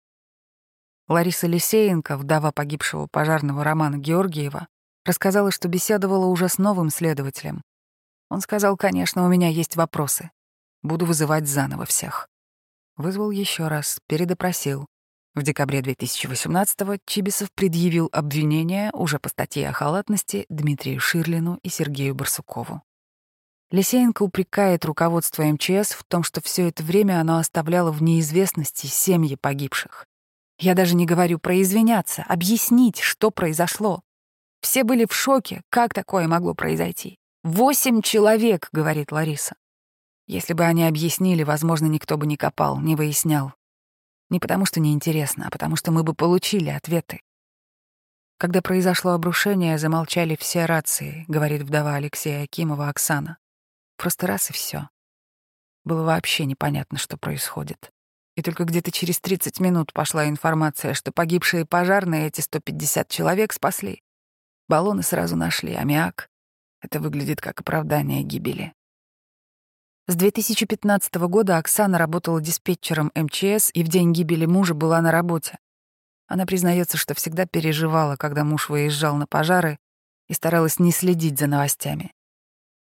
Лариса 1.09 1.47
Лисеенко, 1.47 2.17
вдова 2.17 2.51
погибшего 2.51 3.07
пожарного 3.12 3.63
Романа 3.63 3.97
Георгиева, 3.97 4.67
рассказала, 5.05 5.51
что 5.51 5.67
беседовала 5.67 6.27
уже 6.27 6.47
с 6.47 6.57
новым 6.57 6.89
следователем, 6.89 7.63
он 8.29 8.41
сказал, 8.41 8.77
конечно, 8.77 9.25
у 9.25 9.27
меня 9.27 9.49
есть 9.49 9.75
вопросы. 9.75 10.29
Буду 10.83 11.05
вызывать 11.05 11.47
заново 11.47 11.85
всех. 11.85 12.29
Вызвал 12.95 13.31
еще 13.31 13.67
раз, 13.67 13.99
передопросил. 14.07 14.85
В 15.39 15.41
декабре 15.41 15.80
2018-го 15.80 16.97
Чибисов 17.06 17.49
предъявил 17.54 18.10
обвинение 18.12 18.89
уже 18.91 19.19
по 19.19 19.30
статье 19.30 19.69
о 19.69 19.71
халатности 19.71 20.45
Дмитрию 20.49 20.99
Ширлину 20.99 21.60
и 21.63 21.69
Сергею 21.69 22.13
Барсукову. 22.13 22.82
Лисеенко 23.71 24.23
упрекает 24.23 24.84
руководство 24.84 25.43
МЧС 25.43 25.93
в 25.93 26.04
том, 26.04 26.23
что 26.23 26.41
все 26.41 26.67
это 26.67 26.84
время 26.84 27.21
оно 27.21 27.38
оставляло 27.38 27.93
в 27.93 28.04
неизвестности 28.04 28.88
семьи 28.88 29.38
погибших. 29.39 30.08
Я 30.60 30.75
даже 30.75 30.93
не 30.93 31.06
говорю 31.06 31.39
про 31.39 31.62
извиняться, 31.62 32.25
объяснить, 32.28 32.99
что 32.99 33.32
произошло. 33.32 34.02
Все 34.60 34.84
были 34.84 35.06
в 35.06 35.15
шоке, 35.15 35.62
как 35.69 35.93
такое 35.93 36.28
могло 36.28 36.54
произойти. 36.54 37.15
«Восемь 37.45 38.02
человек»,— 38.02 38.67
говорит 38.73 39.13
Лариса. 39.13 39.56
Если 40.28 40.52
бы 40.52 40.65
они 40.65 40.84
объяснили, 40.84 41.43
возможно, 41.43 41.86
никто 41.86 42.17
бы 42.17 42.28
не 42.28 42.36
копал, 42.36 42.78
не 42.82 42.97
выяснял. 42.97 43.54
Не 44.29 44.39
потому 44.39 44.65
что 44.65 44.79
неинтересно, 44.79 45.47
а 45.47 45.49
потому 45.49 45.75
что 45.75 45.91
мы 45.91 46.03
бы 46.03 46.13
получили 46.13 46.69
ответы. 46.69 47.21
Когда 48.37 48.61
произошло 48.61 49.11
обрушение, 49.11 49.77
замолчали 49.77 50.37
все 50.39 50.65
рации, 50.65 51.25
говорит 51.27 51.63
вдова 51.63 51.95
Алексея 51.95 52.43
Акимова 52.43 52.87
Оксана. 52.87 53.37
Просто 53.97 54.27
раз 54.27 54.49
и 54.49 54.53
все. 54.53 54.89
Было 55.83 56.03
вообще 56.03 56.45
непонятно, 56.45 56.97
что 56.97 57.17
происходит. 57.17 57.91
И 58.35 58.41
только 58.41 58.63
где-то 58.63 58.91
через 58.91 59.19
30 59.19 59.59
минут 59.59 59.91
пошла 59.91 60.29
информация, 60.29 60.93
что 60.93 61.11
погибшие 61.11 61.65
пожарные 61.65 62.27
эти 62.27 62.39
150 62.39 63.09
человек 63.09 63.51
спасли. 63.51 64.01
Баллоны 64.69 65.03
сразу 65.03 65.35
нашли, 65.35 65.73
аммиак. 65.73 66.29
Это 66.81 67.01
выглядит 67.01 67.41
как 67.41 67.59
оправдание 67.59 68.23
гибели. 68.23 68.73
С 70.10 70.15
2015 70.15 71.13
года 71.28 71.60
Оксана 71.60 72.00
работала 72.00 72.41
диспетчером 72.41 73.12
МЧС 73.13 73.69
и 73.72 73.84
в 73.84 73.89
день 73.89 74.12
гибели 74.12 74.48
мужа 74.48 74.74
была 74.74 75.00
на 75.02 75.12
работе. 75.12 75.60
Она 76.28 76.48
признается, 76.48 76.98
что 76.98 77.13
всегда 77.13 77.45
переживала, 77.45 78.15
когда 78.15 78.43
муж 78.43 78.69
выезжал 78.69 79.17
на 79.17 79.28
пожары 79.28 79.78
и 80.28 80.34
старалась 80.34 80.80
не 80.80 80.91
следить 80.91 81.38
за 81.38 81.45
новостями. 81.45 82.12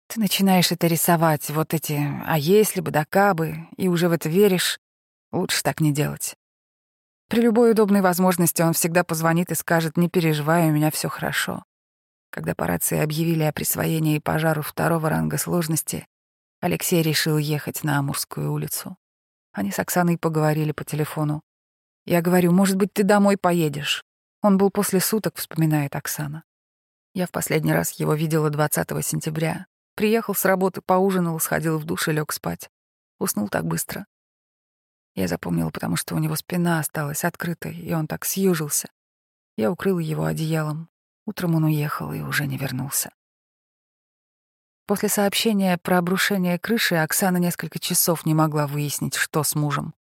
Ты 0.08 0.22
начинаешь 0.22 0.72
это 0.72 0.88
рисовать, 0.88 1.52
вот 1.52 1.76
эти 1.76 2.02
«а 2.26 2.36
если 2.40 2.82
бы, 2.82 2.90
да 2.90 3.06
кабы», 3.06 3.68
и 3.78 3.88
уже 3.88 4.10
в 4.10 4.12
это 4.12 4.28
веришь. 4.28 4.80
Лучше 5.32 5.62
так 5.62 5.82
не 5.82 5.94
делать. 5.94 6.36
При 7.30 7.42
любой 7.42 7.74
удобной 7.74 8.02
возможности 8.02 8.64
он 8.64 8.74
всегда 8.74 9.04
позвонит 9.04 9.52
и 9.52 9.56
скажет 9.56 9.98
«не 9.98 10.10
переживай, 10.10 10.68
у 10.68 10.72
меня 10.72 10.90
все 10.90 11.10
хорошо». 11.10 11.64
Когда 12.32 12.56
по 12.56 12.66
рации 12.66 12.98
объявили 12.98 13.44
о 13.44 13.54
присвоении 13.54 14.18
пожару 14.18 14.64
второго 14.64 15.12
ранга 15.12 15.38
сложности, 15.38 16.08
Алексей 16.64 17.02
решил 17.02 17.38
ехать 17.38 17.84
на 17.84 18.00
Амурскую 18.00 18.50
улицу. 18.50 18.96
Они 19.52 19.70
с 19.70 19.80
Оксаной 19.80 20.18
поговорили 20.18 20.72
по 20.72 20.86
телефону. 20.86 21.42
Я 22.06 22.22
говорю, 22.22 22.54
может 22.54 22.78
быть, 22.78 22.94
ты 22.94 23.04
домой 23.04 23.36
поедешь. 23.36 24.06
Он 24.42 24.58
был 24.58 24.72
после 24.72 25.02
суток, 25.02 25.36
вспоминает 25.36 25.94
Оксана. 25.94 26.46
Я 27.14 27.28
в 27.28 27.32
последний 27.32 27.74
раз 27.74 27.92
его 28.00 28.14
видела 28.14 28.50
20 28.50 29.06
сентября. 29.06 29.66
Приехал 29.96 30.34
с 30.34 30.46
работы, 30.46 30.80
поужинал, 30.80 31.38
сходил 31.42 31.78
в 31.78 31.84
душ 31.84 32.08
и 32.08 32.14
лег 32.14 32.32
спать. 32.32 32.70
Уснул 33.20 33.50
так 33.50 33.66
быстро. 33.66 34.06
Я 35.16 35.28
запомнила, 35.28 35.70
потому 35.70 35.98
что 35.98 36.16
у 36.16 36.20
него 36.20 36.38
спина 36.38 36.80
осталась 36.80 37.26
открытой, 37.26 37.76
и 37.76 37.94
он 37.94 38.08
так 38.08 38.24
съежился. 38.24 38.88
Я 39.58 39.70
укрыла 39.70 40.00
его 40.00 40.24
одеялом, 40.24 40.88
Утром 41.26 41.56
он 41.56 41.66
уехал 41.66 42.14
и 42.14 42.22
уже 42.22 42.48
не 42.48 42.58
вернулся. 42.58 43.12
После 44.86 45.08
сообщения 45.08 45.78
про 45.78 45.98
обрушение 45.98 46.60
крыши 46.60 46.96
Оксана 46.96 47.38
несколько 47.38 47.80
часов 47.80 48.26
не 48.26 48.34
могла 48.34 48.68
выяснить, 48.68 49.16
что 49.16 49.44
с 49.44 49.56
мужем. 49.56 49.94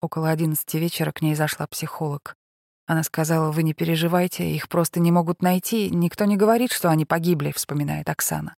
Около 0.00 0.30
одиннадцати 0.30 0.76
вечера 0.76 1.10
к 1.10 1.20
ней 1.20 1.34
зашла 1.34 1.66
психолог. 1.66 2.36
Она 2.86 3.02
сказала, 3.02 3.50
вы 3.50 3.64
не 3.64 3.74
переживайте, 3.74 4.48
их 4.50 4.68
просто 4.68 5.00
не 5.00 5.10
могут 5.10 5.42
найти, 5.42 5.90
никто 5.90 6.24
не 6.24 6.36
говорит, 6.36 6.72
что 6.72 6.90
они 6.90 7.04
погибли, 7.04 7.52
вспоминает 7.52 8.08
Оксана. 8.08 8.54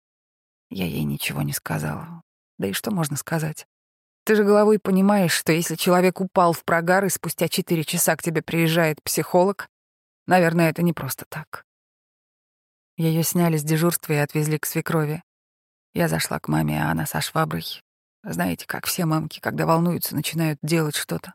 Я 0.69 0.85
ей 0.85 1.03
ничего 1.03 1.41
не 1.41 1.53
сказала. 1.53 2.21
Да 2.57 2.67
и 2.67 2.73
что 2.73 2.91
можно 2.91 3.17
сказать? 3.17 3.65
Ты 4.23 4.35
же 4.35 4.43
головой 4.43 4.77
понимаешь, 4.77 5.33
что 5.33 5.51
если 5.51 5.75
человек 5.75 6.21
упал 6.21 6.53
в 6.53 6.63
прогар 6.63 7.05
и 7.05 7.09
спустя 7.09 7.47
четыре 7.47 7.83
часа 7.83 8.15
к 8.15 8.21
тебе 8.21 8.41
приезжает 8.41 9.01
психолог, 9.03 9.67
наверное, 10.27 10.69
это 10.69 10.81
не 10.81 10.93
просто 10.93 11.25
так. 11.27 11.65
Ее 12.97 13.23
сняли 13.23 13.57
с 13.57 13.63
дежурства 13.63 14.13
и 14.13 14.17
отвезли 14.17 14.59
к 14.59 14.65
свекрови. 14.65 15.23
Я 15.93 16.07
зашла 16.07 16.39
к 16.39 16.47
маме, 16.47 16.81
а 16.81 16.91
она 16.91 17.05
со 17.05 17.21
шваброй. 17.21 17.65
Знаете, 18.23 18.65
как 18.67 18.85
все 18.85 19.05
мамки, 19.05 19.39
когда 19.39 19.65
волнуются, 19.65 20.15
начинают 20.15 20.59
делать 20.61 20.95
что-то. 20.95 21.33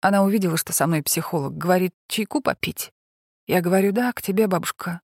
Она 0.00 0.22
увидела, 0.22 0.56
что 0.56 0.72
со 0.72 0.86
мной 0.86 1.02
психолог, 1.02 1.56
говорит, 1.56 1.94
чайку 2.08 2.40
попить. 2.40 2.92
Я 3.46 3.60
говорю, 3.60 3.92
да, 3.92 4.12
к 4.12 4.22
тебе, 4.22 4.46
бабушка. 4.46 5.00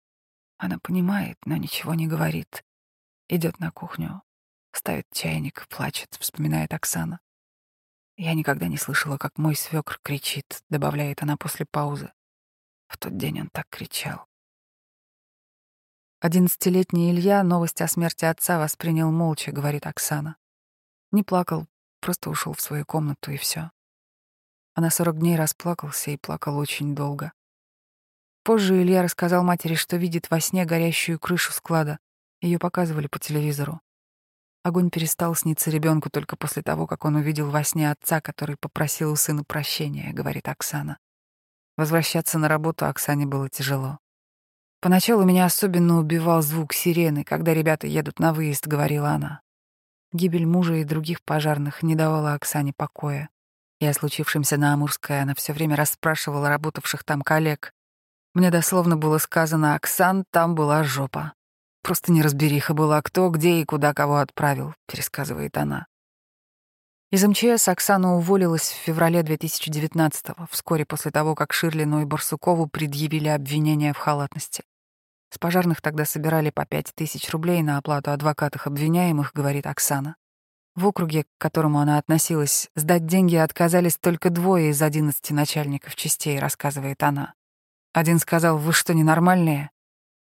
Она 0.57 0.77
понимает, 0.79 1.37
но 1.45 1.57
ничего 1.57 1.93
не 1.93 2.07
говорит. 2.07 2.63
Идет 3.27 3.59
на 3.59 3.71
кухню, 3.71 4.21
ставит 4.71 5.05
чайник, 5.11 5.67
плачет, 5.69 6.15
вспоминает 6.19 6.73
Оксана. 6.73 7.19
Я 8.17 8.33
никогда 8.33 8.67
не 8.67 8.77
слышала, 8.77 9.17
как 9.17 9.37
мой 9.37 9.55
свекр 9.55 9.99
кричит, 10.03 10.63
добавляет 10.69 11.23
она 11.23 11.37
после 11.37 11.65
паузы. 11.65 12.11
В 12.87 12.97
тот 12.97 13.17
день 13.17 13.41
он 13.41 13.49
так 13.49 13.67
кричал. 13.69 14.27
Одиннадцатилетний 16.23 17.09
Илья 17.09 17.41
новость 17.41 17.81
о 17.81 17.87
смерти 17.87 18.25
отца 18.25 18.59
воспринял 18.59 19.11
молча, 19.11 19.51
говорит 19.51 19.87
Оксана. 19.87 20.35
Не 21.11 21.23
плакал, 21.23 21.65
просто 21.99 22.29
ушел 22.29 22.53
в 22.53 22.61
свою 22.61 22.85
комнату 22.85 23.31
и 23.31 23.37
все. 23.37 23.71
Она 24.75 24.91
сорок 24.91 25.17
дней 25.17 25.35
расплакался 25.35 26.11
и 26.11 26.17
плакал 26.17 26.59
очень 26.59 26.93
долго. 26.93 27.33
Позже 28.43 28.79
Илья 28.79 29.01
рассказал 29.01 29.43
матери, 29.43 29.73
что 29.73 29.97
видит 29.97 30.29
во 30.29 30.39
сне 30.39 30.63
горящую 30.63 31.17
крышу 31.17 31.51
склада. 31.53 31.97
Ее 32.39 32.59
показывали 32.59 33.07
по 33.07 33.17
телевизору. 33.17 33.81
Огонь 34.61 34.91
перестал 34.91 35.33
сниться 35.33 35.71
ребенку 35.71 36.11
только 36.11 36.35
после 36.35 36.61
того, 36.61 36.85
как 36.85 37.03
он 37.03 37.15
увидел 37.15 37.49
во 37.49 37.63
сне 37.63 37.89
отца, 37.89 38.21
который 38.21 38.57
попросил 38.57 39.11
у 39.11 39.15
сына 39.15 39.43
прощения, 39.43 40.13
говорит 40.13 40.47
Оксана. 40.47 40.99
Возвращаться 41.77 42.37
на 42.37 42.47
работу 42.47 42.85
Оксане 42.85 43.25
было 43.25 43.49
тяжело. 43.49 43.97
Поначалу 44.81 45.23
меня 45.23 45.45
особенно 45.45 45.99
убивал 45.99 46.41
звук 46.41 46.73
сирены, 46.73 47.23
когда 47.23 47.53
ребята 47.53 47.85
едут 47.85 48.17
на 48.17 48.33
выезд, 48.33 48.65
говорила 48.65 49.11
она. 49.11 49.41
Гибель 50.11 50.47
мужа 50.47 50.73
и 50.73 50.83
других 50.83 51.21
пожарных 51.21 51.83
не 51.83 51.95
давала 51.95 52.33
Оксане 52.33 52.73
покоя. 52.75 53.29
И 53.79 53.85
о 53.85 53.93
случившемся 53.93 54.57
на 54.57 54.73
Амурской 54.73 55.21
она 55.21 55.35
все 55.35 55.53
время 55.53 55.75
расспрашивала 55.75 56.49
работавших 56.49 57.03
там 57.03 57.21
коллег. 57.21 57.73
Мне 58.33 58.49
дословно 58.49 58.97
было 58.97 59.19
сказано 59.19 59.75
«Оксан, 59.75 60.25
там 60.31 60.55
была 60.55 60.83
жопа». 60.83 61.33
Просто 61.83 62.11
неразбериха 62.11 62.73
была, 62.73 63.01
кто, 63.03 63.29
где 63.29 63.61
и 63.61 63.65
куда 63.65 63.93
кого 63.93 64.17
отправил, 64.17 64.73
пересказывает 64.87 65.57
она. 65.57 65.85
Из 67.11 67.23
МЧС 67.23 67.67
Оксана 67.67 68.15
уволилась 68.15 68.69
в 68.69 68.75
феврале 68.75 69.21
2019-го, 69.21 70.47
вскоре 70.49 70.85
после 70.85 71.11
того, 71.11 71.35
как 71.35 71.53
Ширлину 71.53 72.01
и 72.01 72.05
Барсукову 72.05 72.67
предъявили 72.67 73.27
обвинения 73.27 73.93
в 73.93 73.97
халатности. 73.97 74.63
С 75.33 75.37
пожарных 75.37 75.81
тогда 75.81 76.03
собирали 76.03 76.49
по 76.49 76.65
пять 76.65 76.91
тысяч 76.93 77.29
рублей 77.29 77.63
на 77.63 77.77
оплату 77.77 78.11
адвокатов 78.11 78.67
обвиняемых, 78.67 79.31
говорит 79.33 79.65
Оксана. 79.65 80.17
В 80.75 80.85
округе, 80.85 81.23
к 81.23 81.27
которому 81.37 81.79
она 81.79 81.97
относилась, 81.97 82.69
сдать 82.75 83.05
деньги 83.05 83.37
отказались 83.37 83.97
только 83.97 84.29
двое 84.29 84.71
из 84.71 84.81
одиннадцати 84.81 85.31
начальников 85.31 85.95
частей, 85.95 86.37
рассказывает 86.37 87.01
она. 87.01 87.33
Один 87.93 88.19
сказал, 88.19 88.57
вы 88.57 88.73
что, 88.73 88.93
ненормальные? 88.93 89.71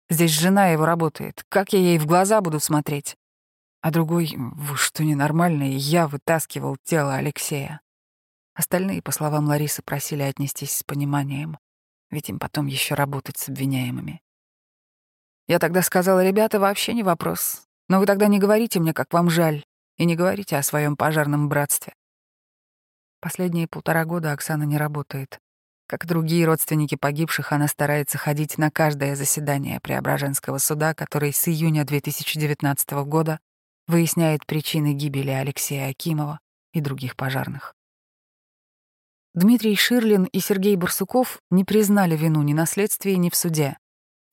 Здесь 0.08 0.30
жена 0.30 0.68
его 0.68 0.86
работает, 0.86 1.44
как 1.48 1.72
я 1.74 1.78
ей 1.78 1.98
в 1.98 2.06
глаза 2.06 2.40
буду 2.40 2.58
смотреть? 2.58 3.16
А 3.82 3.90
другой, 3.90 4.34
вы 4.36 4.76
что, 4.76 5.04
ненормальные, 5.04 5.76
я 5.76 6.08
вытаскивал 6.08 6.78
тело 6.82 7.14
Алексея. 7.14 7.82
Остальные, 8.54 9.02
по 9.02 9.12
словам 9.12 9.46
Ларисы, 9.48 9.82
просили 9.82 10.22
отнестись 10.22 10.76
с 10.76 10.82
пониманием, 10.82 11.58
ведь 12.10 12.30
им 12.30 12.38
потом 12.38 12.66
еще 12.66 12.94
работать 12.94 13.36
с 13.36 13.48
обвиняемыми. 13.50 14.23
Я 15.46 15.58
тогда 15.58 15.82
сказала, 15.82 16.24
ребята, 16.24 16.58
вообще 16.58 16.94
не 16.94 17.02
вопрос. 17.02 17.62
Но 17.88 17.98
вы 17.98 18.06
тогда 18.06 18.28
не 18.28 18.38
говорите 18.38 18.80
мне, 18.80 18.94
как 18.94 19.12
вам 19.12 19.28
жаль. 19.28 19.64
И 19.96 20.06
не 20.06 20.16
говорите 20.16 20.56
о 20.56 20.62
своем 20.62 20.96
пожарном 20.96 21.48
братстве. 21.48 21.94
Последние 23.20 23.68
полтора 23.68 24.04
года 24.04 24.32
Оксана 24.32 24.64
не 24.64 24.76
работает. 24.76 25.38
Как 25.86 26.06
другие 26.06 26.46
родственники 26.46 26.96
погибших, 26.96 27.52
она 27.52 27.68
старается 27.68 28.18
ходить 28.18 28.58
на 28.58 28.70
каждое 28.70 29.16
заседание 29.16 29.80
Преображенского 29.80 30.58
суда, 30.58 30.94
который 30.94 31.32
с 31.32 31.46
июня 31.46 31.84
2019 31.84 32.90
года 33.06 33.38
выясняет 33.86 34.46
причины 34.46 34.94
гибели 34.94 35.30
Алексея 35.30 35.90
Акимова 35.90 36.40
и 36.72 36.80
других 36.80 37.16
пожарных. 37.16 37.74
Дмитрий 39.34 39.76
Ширлин 39.76 40.24
и 40.24 40.40
Сергей 40.40 40.76
Барсуков 40.76 41.40
не 41.50 41.64
признали 41.64 42.16
вину 42.16 42.42
ни 42.42 42.54
на 42.54 42.66
следствии, 42.66 43.14
ни 43.14 43.30
в 43.30 43.36
суде. 43.36 43.76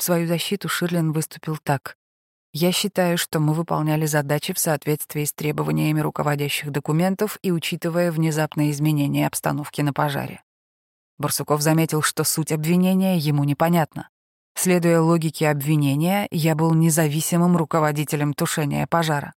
В 0.02 0.04
свою 0.04 0.28
защиту 0.28 0.68
Ширлин 0.68 1.12
выступил 1.12 1.60
так. 1.62 1.96
Я 2.54 2.72
считаю, 2.72 3.20
что 3.20 3.40
мы 3.40 3.54
выполняли 3.54 4.08
задачи 4.08 4.52
в 4.52 4.58
соответствии 4.58 5.26
с 5.26 5.32
требованиями 5.32 6.00
руководящих 6.00 6.72
документов 6.72 7.38
и 7.44 7.52
учитывая 7.52 8.12
внезапные 8.12 8.72
изменения 8.72 9.28
обстановки 9.28 9.82
на 9.82 9.94
пожаре. 9.94 10.42
Барсуков 11.20 11.62
заметил, 11.62 12.02
что 12.02 12.24
суть 12.24 12.52
обвинения 12.52 13.20
ему 13.20 13.44
непонятна. 13.44 14.10
Следуя 14.56 15.02
логике 15.02 15.48
обвинения, 15.50 16.28
я 16.32 16.56
был 16.56 16.74
независимым 16.74 17.56
руководителем 17.56 18.34
тушения 18.34 18.88
пожара. 18.88 19.36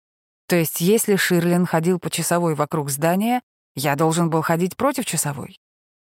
То 0.46 0.54
есть, 0.54 0.80
если 0.80 1.16
Ширлин 1.16 1.66
ходил 1.66 1.98
по 1.98 2.08
часовой 2.08 2.54
вокруг 2.54 2.88
здания, 2.88 3.42
я 3.74 3.96
должен 3.96 4.30
был 4.30 4.42
ходить 4.42 4.76
против 4.76 5.06
часовой. 5.06 5.58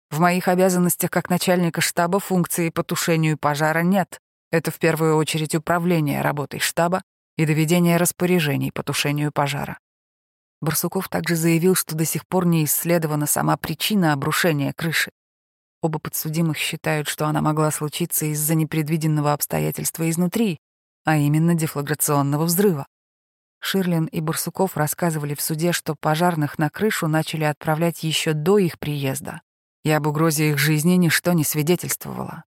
В 0.09 0.19
моих 0.19 0.49
обязанностях 0.49 1.09
как 1.09 1.29
начальника 1.29 1.79
штаба 1.79 2.19
функции 2.19 2.69
по 2.69 2.83
тушению 2.83 3.37
пожара 3.37 3.81
нет. 3.81 4.19
Это 4.51 4.69
в 4.69 4.79
первую 4.79 5.15
очередь 5.15 5.55
управление 5.55 6.21
работой 6.21 6.59
штаба 6.59 7.01
и 7.37 7.45
доведение 7.45 7.97
распоряжений 7.97 8.71
по 8.71 8.83
тушению 8.83 9.31
пожара. 9.31 9.79
Барсуков 10.61 11.09
также 11.09 11.35
заявил, 11.35 11.73
что 11.73 11.95
до 11.95 12.05
сих 12.05 12.27
пор 12.27 12.45
не 12.45 12.65
исследована 12.65 13.25
сама 13.25 13.57
причина 13.57 14.13
обрушения 14.13 14.73
крыши. 14.73 15.11
Оба 15.81 15.97
подсудимых 15.97 16.57
считают, 16.57 17.07
что 17.07 17.25
она 17.25 17.41
могла 17.41 17.71
случиться 17.71 18.25
из-за 18.27 18.53
непредвиденного 18.53 19.33
обстоятельства 19.33 20.07
изнутри, 20.09 20.59
а 21.05 21.17
именно 21.17 21.55
дефлаграционного 21.55 22.45
взрыва. 22.45 22.85
Ширлин 23.59 24.05
и 24.05 24.21
Барсуков 24.21 24.77
рассказывали 24.77 25.33
в 25.33 25.41
суде, 25.41 25.71
что 25.71 25.95
пожарных 25.95 26.59
на 26.59 26.69
крышу 26.69 27.07
начали 27.07 27.43
отправлять 27.43 28.03
еще 28.03 28.33
до 28.33 28.59
их 28.59 28.77
приезда, 28.77 29.41
и 29.83 29.91
об 29.91 30.05
угрозе 30.07 30.51
их 30.51 30.59
жизни 30.59 30.93
ничто 30.93 31.33
не 31.33 31.43
свидетельствовало. 31.43 32.43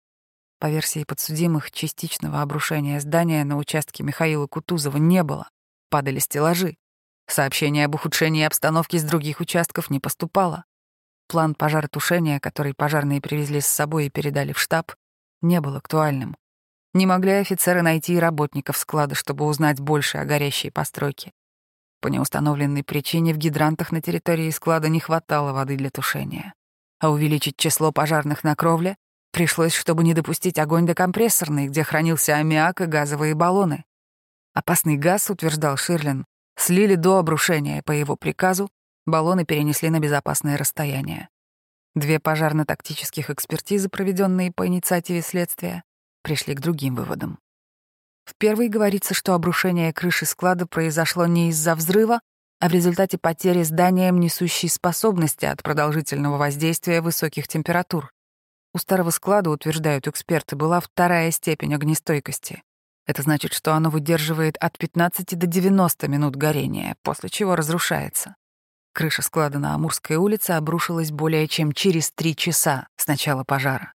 По 0.63 0.69
версии 0.69 1.03
подсудимых, 1.03 1.71
частичного 1.71 2.41
обрушения 2.41 3.01
здания 3.01 3.43
на 3.43 3.57
участке 3.57 4.01
Михаила 4.01 4.47
Кутузова 4.47 4.95
не 4.95 5.21
было. 5.21 5.49
Падали 5.89 6.19
стеллажи. 6.19 6.77
Сообщение 7.27 7.83
об 7.83 7.95
ухудшении 7.95 8.45
обстановки 8.45 8.95
с 8.95 9.03
других 9.03 9.41
участков 9.41 9.89
не 9.89 9.99
поступало. 9.99 10.63
План 11.27 11.53
пожаротушения, 11.53 12.39
который 12.39 12.73
пожарные 12.73 13.19
привезли 13.19 13.59
с 13.59 13.65
собой 13.65 14.05
и 14.05 14.09
передали 14.09 14.53
в 14.53 14.57
штаб, 14.57 14.93
не 15.41 15.59
был 15.59 15.75
актуальным. 15.75 16.37
Не 16.93 17.07
могли 17.07 17.33
офицеры 17.33 17.81
найти 17.81 18.13
и 18.13 18.19
работников 18.19 18.77
склада, 18.77 19.15
чтобы 19.15 19.43
узнать 19.43 19.81
больше 19.81 20.17
о 20.17 20.23
горящей 20.23 20.71
постройке. 20.71 21.33
По 21.99 22.07
неустановленной 22.07 22.85
причине 22.85 23.33
в 23.33 23.37
гидрантах 23.37 23.91
на 23.91 24.01
территории 24.01 24.49
склада 24.49 24.87
не 24.87 25.01
хватало 25.01 25.51
воды 25.51 25.75
для 25.75 25.89
тушения. 25.89 26.53
А 27.01 27.09
увеличить 27.09 27.57
число 27.57 27.91
пожарных 27.91 28.45
на 28.45 28.55
кровле 28.55 28.95
Пришлось, 29.33 29.73
чтобы 29.73 30.03
не 30.03 30.13
допустить 30.13 30.59
огонь 30.59 30.85
до 30.85 30.93
компрессорной, 30.93 31.67
где 31.67 31.83
хранился 31.83 32.35
аммиак 32.35 32.81
и 32.81 32.85
газовые 32.85 33.33
баллоны. 33.33 33.83
Опасный 34.53 34.95
газ, 34.95 35.31
утверждал 35.31 35.75
Ширлин, 35.75 36.25
слили 36.55 36.93
до 36.93 37.17
обрушения 37.17 37.81
по 37.81 37.91
его 37.91 38.15
приказу, 38.15 38.69
баллоны 39.07 39.43
перенесли 39.43 39.89
на 39.89 39.99
безопасное 39.99 40.55
расстояние. 40.55 41.29
Две 41.95 42.19
пожарно-тактических 42.19 43.31
экспертизы, 43.31 43.89
проведенные 43.89 44.51
по 44.51 44.67
инициативе 44.67 45.23
следствия, 45.23 45.83
пришли 46.21 46.53
к 46.53 46.61
другим 46.61 46.93
выводам. 46.93 47.39
В 48.25 48.35
первой 48.37 48.69
говорится, 48.69 49.15
что 49.15 49.33
обрушение 49.33 49.93
крыши 49.93 50.27
склада 50.27 50.67
произошло 50.67 51.25
не 51.25 51.49
из-за 51.49 51.73
взрыва, 51.73 52.21
а 52.59 52.69
в 52.69 52.71
результате 52.71 53.17
потери 53.17 53.63
зданием 53.63 54.19
несущей 54.19 54.69
способности 54.69 55.45
от 55.45 55.63
продолжительного 55.63 56.37
воздействия 56.37 57.01
высоких 57.01 57.47
температур. 57.47 58.13
У 58.73 58.79
старого 58.79 59.11
склада, 59.11 59.51
утверждают 59.51 60.07
эксперты, 60.07 60.55
была 60.55 60.79
вторая 60.79 61.29
степень 61.31 61.75
огнестойкости. 61.75 62.63
Это 63.05 63.21
значит, 63.21 63.53
что 63.53 63.73
оно 63.73 63.89
выдерживает 63.89 64.57
от 64.57 64.77
15 64.77 65.37
до 65.37 65.45
90 65.45 66.07
минут 66.07 66.35
горения, 66.35 66.95
после 67.03 67.29
чего 67.29 67.55
разрушается. 67.55 68.35
Крыша 68.93 69.21
склада 69.21 69.59
на 69.59 69.75
Амурской 69.75 70.15
улице 70.15 70.51
обрушилась 70.51 71.11
более 71.11 71.47
чем 71.47 71.71
через 71.71 72.11
три 72.11 72.35
часа 72.35 72.87
с 72.95 73.07
начала 73.07 73.43
пожара. 73.43 73.93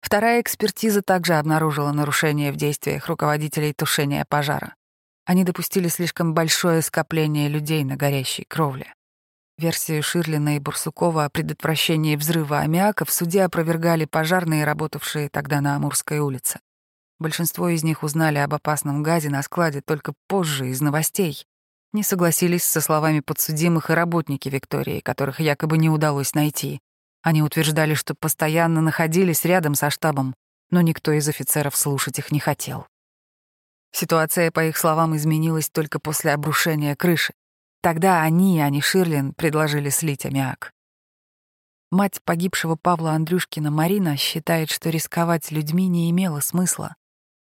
Вторая 0.00 0.40
экспертиза 0.40 1.02
также 1.02 1.34
обнаружила 1.34 1.90
нарушение 1.90 2.52
в 2.52 2.56
действиях 2.56 3.08
руководителей 3.08 3.72
тушения 3.72 4.24
пожара. 4.28 4.76
Они 5.24 5.42
допустили 5.42 5.88
слишком 5.88 6.34
большое 6.34 6.82
скопление 6.82 7.48
людей 7.48 7.82
на 7.82 7.96
горящей 7.96 8.44
кровле. 8.44 8.94
Версию 9.58 10.02
Ширлина 10.02 10.56
и 10.56 10.58
Бурсукова 10.58 11.24
о 11.24 11.30
предотвращении 11.30 12.16
взрыва 12.16 12.58
аммиака 12.58 13.06
в 13.06 13.10
суде 13.10 13.42
опровергали 13.42 14.04
пожарные, 14.04 14.64
работавшие 14.64 15.30
тогда 15.30 15.62
на 15.62 15.76
Амурской 15.76 16.18
улице. 16.18 16.60
Большинство 17.18 17.70
из 17.70 17.82
них 17.82 18.02
узнали 18.02 18.36
об 18.36 18.52
опасном 18.52 19.02
газе 19.02 19.30
на 19.30 19.42
складе 19.42 19.80
только 19.80 20.12
позже 20.28 20.68
из 20.68 20.82
новостей. 20.82 21.46
Не 21.94 22.02
согласились 22.02 22.64
со 22.64 22.82
словами 22.82 23.20
подсудимых 23.20 23.88
и 23.88 23.94
работники 23.94 24.50
Виктории, 24.50 25.00
которых 25.00 25.40
якобы 25.40 25.78
не 25.78 25.88
удалось 25.88 26.34
найти. 26.34 26.80
Они 27.22 27.42
утверждали, 27.42 27.94
что 27.94 28.14
постоянно 28.14 28.82
находились 28.82 29.46
рядом 29.46 29.74
со 29.74 29.88
штабом, 29.88 30.34
но 30.70 30.82
никто 30.82 31.12
из 31.12 31.26
офицеров 31.28 31.74
слушать 31.76 32.18
их 32.18 32.30
не 32.30 32.40
хотел. 32.40 32.86
Ситуация, 33.92 34.50
по 34.50 34.66
их 34.66 34.76
словам, 34.76 35.16
изменилась 35.16 35.70
только 35.70 35.98
после 35.98 36.34
обрушения 36.34 36.94
крыши. 36.94 37.32
Тогда 37.86 38.22
они, 38.22 38.60
а 38.60 38.68
не 38.68 38.80
Ширлин, 38.80 39.32
предложили 39.32 39.90
слить 39.90 40.26
аммиак. 40.26 40.72
Мать 41.92 42.20
погибшего 42.24 42.74
Павла 42.74 43.12
Андрюшкина 43.12 43.70
Марина 43.70 44.16
считает, 44.16 44.70
что 44.70 44.90
рисковать 44.90 45.52
людьми 45.52 45.86
не 45.86 46.10
имело 46.10 46.40
смысла. 46.40 46.96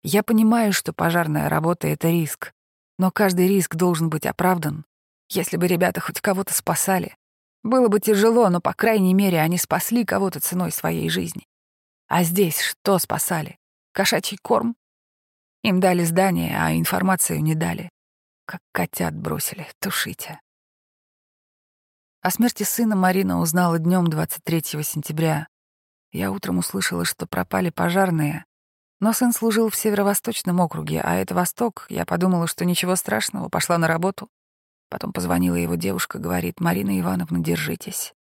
Я 0.04 0.22
понимаю, 0.22 0.72
что 0.72 0.92
пожарная 0.92 1.48
работа— 1.48 1.88
это 1.88 2.10
риск, 2.10 2.52
но 3.00 3.10
каждый 3.10 3.48
риск 3.48 3.74
должен 3.74 4.10
быть 4.10 4.26
оправдан. 4.26 4.84
Если 5.28 5.56
бы 5.56 5.66
ребята 5.66 6.00
хоть 6.00 6.20
кого-то 6.20 6.54
спасали. 6.54 7.16
Было 7.64 7.88
бы 7.88 7.98
тяжело, 7.98 8.48
но, 8.48 8.60
по 8.60 8.74
крайней 8.74 9.14
мере, 9.14 9.40
они 9.40 9.58
спасли 9.58 10.04
кого-то 10.04 10.38
ценой 10.38 10.70
своей 10.70 11.10
жизни. 11.10 11.48
А 12.06 12.22
здесь 12.22 12.60
что 12.60 13.00
спасали? 13.00 13.58
Кошачий 13.90 14.38
корм? 14.40 14.76
Им 15.64 15.80
дали 15.80 16.04
здание, 16.04 16.56
а 16.60 16.76
информацию 16.76 17.42
не 17.42 17.56
дали. 17.56 17.90
Как 18.48 18.62
котят 18.72 19.14
бросили, 19.14 19.68
тушите. 19.78 20.40
О 22.22 22.30
смерти 22.30 22.62
сына 22.62 22.96
Марина 22.96 23.40
узнала 23.40 23.78
днем 23.78 24.06
23 24.06 24.82
сентября. 24.82 25.48
Я 26.12 26.30
утром 26.30 26.56
услышала, 26.56 27.04
что 27.04 27.26
пропали 27.26 27.68
пожарные. 27.68 28.46
Но 29.00 29.12
сын 29.12 29.34
служил 29.34 29.68
в 29.68 29.76
северо-восточном 29.76 30.60
округе, 30.60 31.02
а 31.02 31.16
это 31.16 31.34
Восток. 31.34 31.84
Я 31.90 32.06
подумала, 32.06 32.46
что 32.46 32.64
ничего 32.64 32.96
страшного, 32.96 33.50
пошла 33.50 33.76
на 33.76 33.86
работу. 33.86 34.30
Потом 34.88 35.12
позвонила 35.12 35.56
его 35.56 35.74
девушка, 35.74 36.18
говорит, 36.18 36.58
«Марина 36.58 36.98
Ивановна, 36.98 37.40
держитесь». 37.40 38.14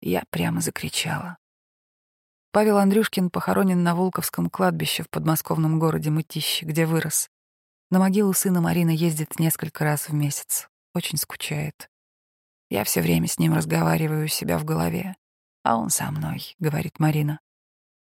Я 0.00 0.24
прямо 0.30 0.60
закричала. 0.60 1.38
Павел 2.50 2.78
Андрюшкин 2.78 3.30
похоронен 3.30 3.84
на 3.84 3.94
Волковском 3.94 4.50
кладбище 4.50 5.04
в 5.04 5.08
подмосковном 5.08 5.78
городе 5.78 6.10
Мытище, 6.10 6.66
где 6.66 6.84
вырос. 6.84 7.30
На 7.90 7.98
могилу 7.98 8.34
сына 8.34 8.60
Марина 8.60 8.90
ездит 8.90 9.38
несколько 9.38 9.84
раз 9.84 10.08
в 10.08 10.12
месяц. 10.12 10.68
Очень 10.94 11.16
скучает. 11.16 11.88
Я 12.68 12.84
все 12.84 13.00
время 13.00 13.28
с 13.28 13.38
ним 13.38 13.54
разговариваю 13.54 14.26
у 14.26 14.28
себя 14.28 14.58
в 14.58 14.64
голове. 14.64 15.16
А 15.62 15.76
он 15.76 15.88
со 15.88 16.10
мной,— 16.10 16.54
говорит 16.58 16.98
Марина. 16.98 17.40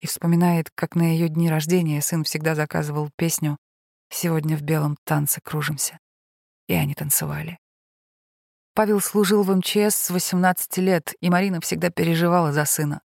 И 0.00 0.06
вспоминает, 0.06 0.70
как 0.74 0.94
на 0.94 1.02
ее 1.02 1.28
дни 1.28 1.50
рождения 1.50 2.00
сын 2.00 2.24
всегда 2.24 2.54
заказывал 2.54 3.10
песню 3.16 3.58
«Сегодня 4.10 4.56
в 4.56 4.62
белом 4.62 4.96
танце 5.04 5.40
кружимся». 5.42 5.98
И 6.68 6.74
они 6.74 6.94
танцевали. 6.94 7.58
Павел 8.74 9.00
служил 9.00 9.42
в 9.42 9.54
МЧС 9.54 9.94
с 9.94 10.10
18 10.10 10.78
лет, 10.78 11.14
и 11.20 11.28
Марина 11.28 11.60
всегда 11.60 11.90
переживала 11.90 12.52
за 12.52 12.64
сына. 12.64 13.02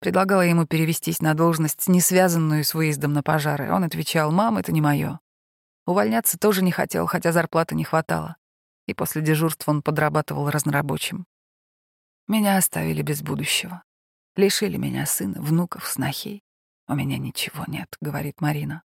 Предлагала 0.00 0.42
ему 0.42 0.66
перевестись 0.66 1.20
на 1.20 1.34
должность, 1.34 1.88
не 1.88 2.00
связанную 2.00 2.64
с 2.64 2.74
выездом 2.74 3.12
на 3.12 3.22
пожары. 3.22 3.72
Он 3.72 3.84
отвечал, 3.84 4.32
«Мам, 4.32 4.58
это 4.58 4.72
не 4.72 4.80
мое». 4.80 5.20
Увольняться 5.88 6.38
тоже 6.38 6.62
не 6.62 6.70
хотел, 6.70 7.06
хотя 7.06 7.32
зарплаты 7.32 7.74
не 7.74 7.82
хватало. 7.82 8.36
И 8.86 8.92
после 8.92 9.22
дежурства 9.22 9.70
он 9.70 9.80
подрабатывал 9.80 10.50
разнорабочим. 10.50 11.24
Меня 12.26 12.58
оставили 12.58 13.00
без 13.00 13.22
будущего. 13.22 13.82
Лишили 14.36 14.76
меня 14.76 15.06
сына, 15.06 15.40
внуков, 15.40 15.88
снохей. 15.88 16.42
У 16.88 16.94
меня 16.94 17.16
ничего 17.16 17.64
нет, 17.66 17.96
говорит 18.02 18.42
Марина. 18.42 18.82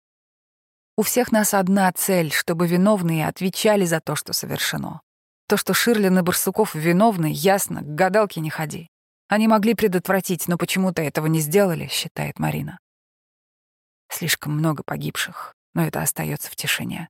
У 0.96 1.02
всех 1.02 1.30
нас 1.30 1.54
одна 1.54 1.92
цель, 1.92 2.32
чтобы 2.32 2.66
виновные 2.66 3.28
отвечали 3.28 3.84
за 3.84 4.00
то, 4.00 4.16
что 4.16 4.32
совершено. 4.32 5.00
То, 5.46 5.56
что 5.56 5.74
Ширлин 5.74 6.18
и 6.18 6.22
Барсуков 6.22 6.74
виновны, 6.74 7.30
ясно, 7.32 7.82
к 7.82 7.94
гадалке 7.94 8.40
не 8.40 8.50
ходи. 8.50 8.90
Они 9.28 9.46
могли 9.46 9.74
предотвратить, 9.74 10.48
но 10.48 10.58
почему-то 10.58 11.00
этого 11.00 11.28
не 11.28 11.38
сделали, 11.38 11.86
считает 11.86 12.40
Марина. 12.40 12.80
Слишком 14.10 14.54
много 14.54 14.82
погибших, 14.82 15.54
но 15.74 15.86
это 15.86 16.02
остается 16.02 16.50
в 16.50 16.56
тишине. 16.56 17.08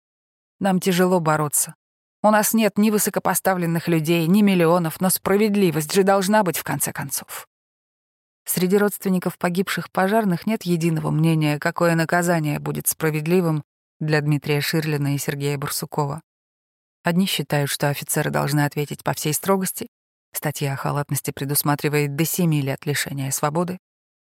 Нам 0.60 0.80
тяжело 0.80 1.20
бороться. 1.20 1.74
У 2.22 2.30
нас 2.30 2.52
нет 2.52 2.78
ни 2.78 2.90
высокопоставленных 2.90 3.88
людей, 3.88 4.26
ни 4.26 4.42
миллионов, 4.42 5.00
но 5.00 5.08
справедливость 5.08 5.92
же 5.92 6.02
должна 6.02 6.42
быть 6.42 6.58
в 6.58 6.64
конце 6.64 6.92
концов. 6.92 7.46
Среди 8.44 8.76
родственников 8.76 9.38
погибших 9.38 9.90
пожарных 9.92 10.46
нет 10.46 10.64
единого 10.64 11.10
мнения, 11.10 11.58
какое 11.58 11.94
наказание 11.94 12.58
будет 12.58 12.88
справедливым 12.88 13.62
для 14.00 14.20
Дмитрия 14.20 14.60
Ширлина 14.60 15.14
и 15.14 15.18
Сергея 15.18 15.58
Барсукова. 15.58 16.22
Одни 17.04 17.26
считают, 17.26 17.70
что 17.70 17.88
офицеры 17.88 18.30
должны 18.30 18.64
ответить 18.64 19.04
по 19.04 19.12
всей 19.12 19.32
строгости, 19.32 19.88
Статья 20.32 20.74
о 20.74 20.76
халатности 20.76 21.30
предусматривает 21.30 22.14
до 22.14 22.24
семи 22.24 22.60
лет 22.60 22.86
лишения 22.86 23.30
свободы. 23.30 23.78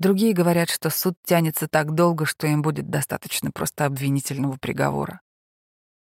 Другие 0.02 0.34
говорят, 0.34 0.72
что 0.72 0.89
суд 0.89 1.14
тянется 1.24 1.68
так 1.68 1.93
долго, 1.93 2.26
что 2.26 2.47
им 2.47 2.64
будет 2.64 2.89
достаточно 2.89 3.52
просто 3.52 3.86
обвинительного 3.86 4.58
приговора. 4.58 5.22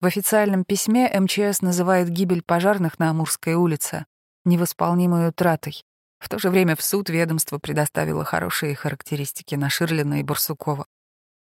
В 0.00 0.06
официальном 0.06 0.64
письме 0.64 1.12
МЧС 1.12 1.60
называет 1.60 2.08
гибель 2.08 2.42
пожарных 2.42 2.98
на 2.98 3.10
Амурской 3.10 3.52
улице 3.52 4.06
невосполнимой 4.46 5.28
утратой. 5.28 5.84
В 6.18 6.30
то 6.30 6.38
же 6.38 6.48
время 6.48 6.74
в 6.74 6.82
суд 6.82 7.10
ведомство 7.10 7.58
предоставило 7.58 8.24
хорошие 8.24 8.74
характеристики 8.74 9.56
на 9.56 9.68
Ширлина 9.68 10.20
и 10.20 10.22
Барсукова. 10.22 10.86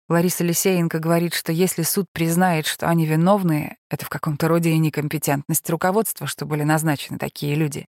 Лариса 0.08 0.44
Лисеенко 0.44 1.00
говорит, 1.00 1.34
что 1.34 1.50
если 1.50 1.82
суд 1.82 2.06
признает, 2.12 2.66
что 2.66 2.88
они 2.88 3.04
виновные, 3.04 3.78
это 3.90 4.04
в 4.04 4.10
каком-то 4.10 4.46
роде 4.46 4.70
и 4.70 4.78
некомпетентность 4.78 5.68
руководства, 5.70 6.28
что 6.28 6.46
были 6.46 6.62
назначены 6.62 7.18
такие 7.18 7.56
люди. 7.56 7.86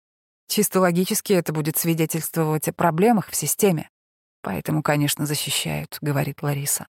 Чисто 0.48 0.82
логически 0.82 1.34
это 1.34 1.52
будет 1.52 1.78
свидетельствовать 1.78 2.68
о 2.68 2.74
проблемах 2.74 3.30
в 3.30 3.36
системе. 3.36 3.90
Поэтому, 4.46 4.84
конечно, 4.84 5.26
защищают, 5.26 5.98
говорит 6.02 6.44
Лариса. 6.44 6.86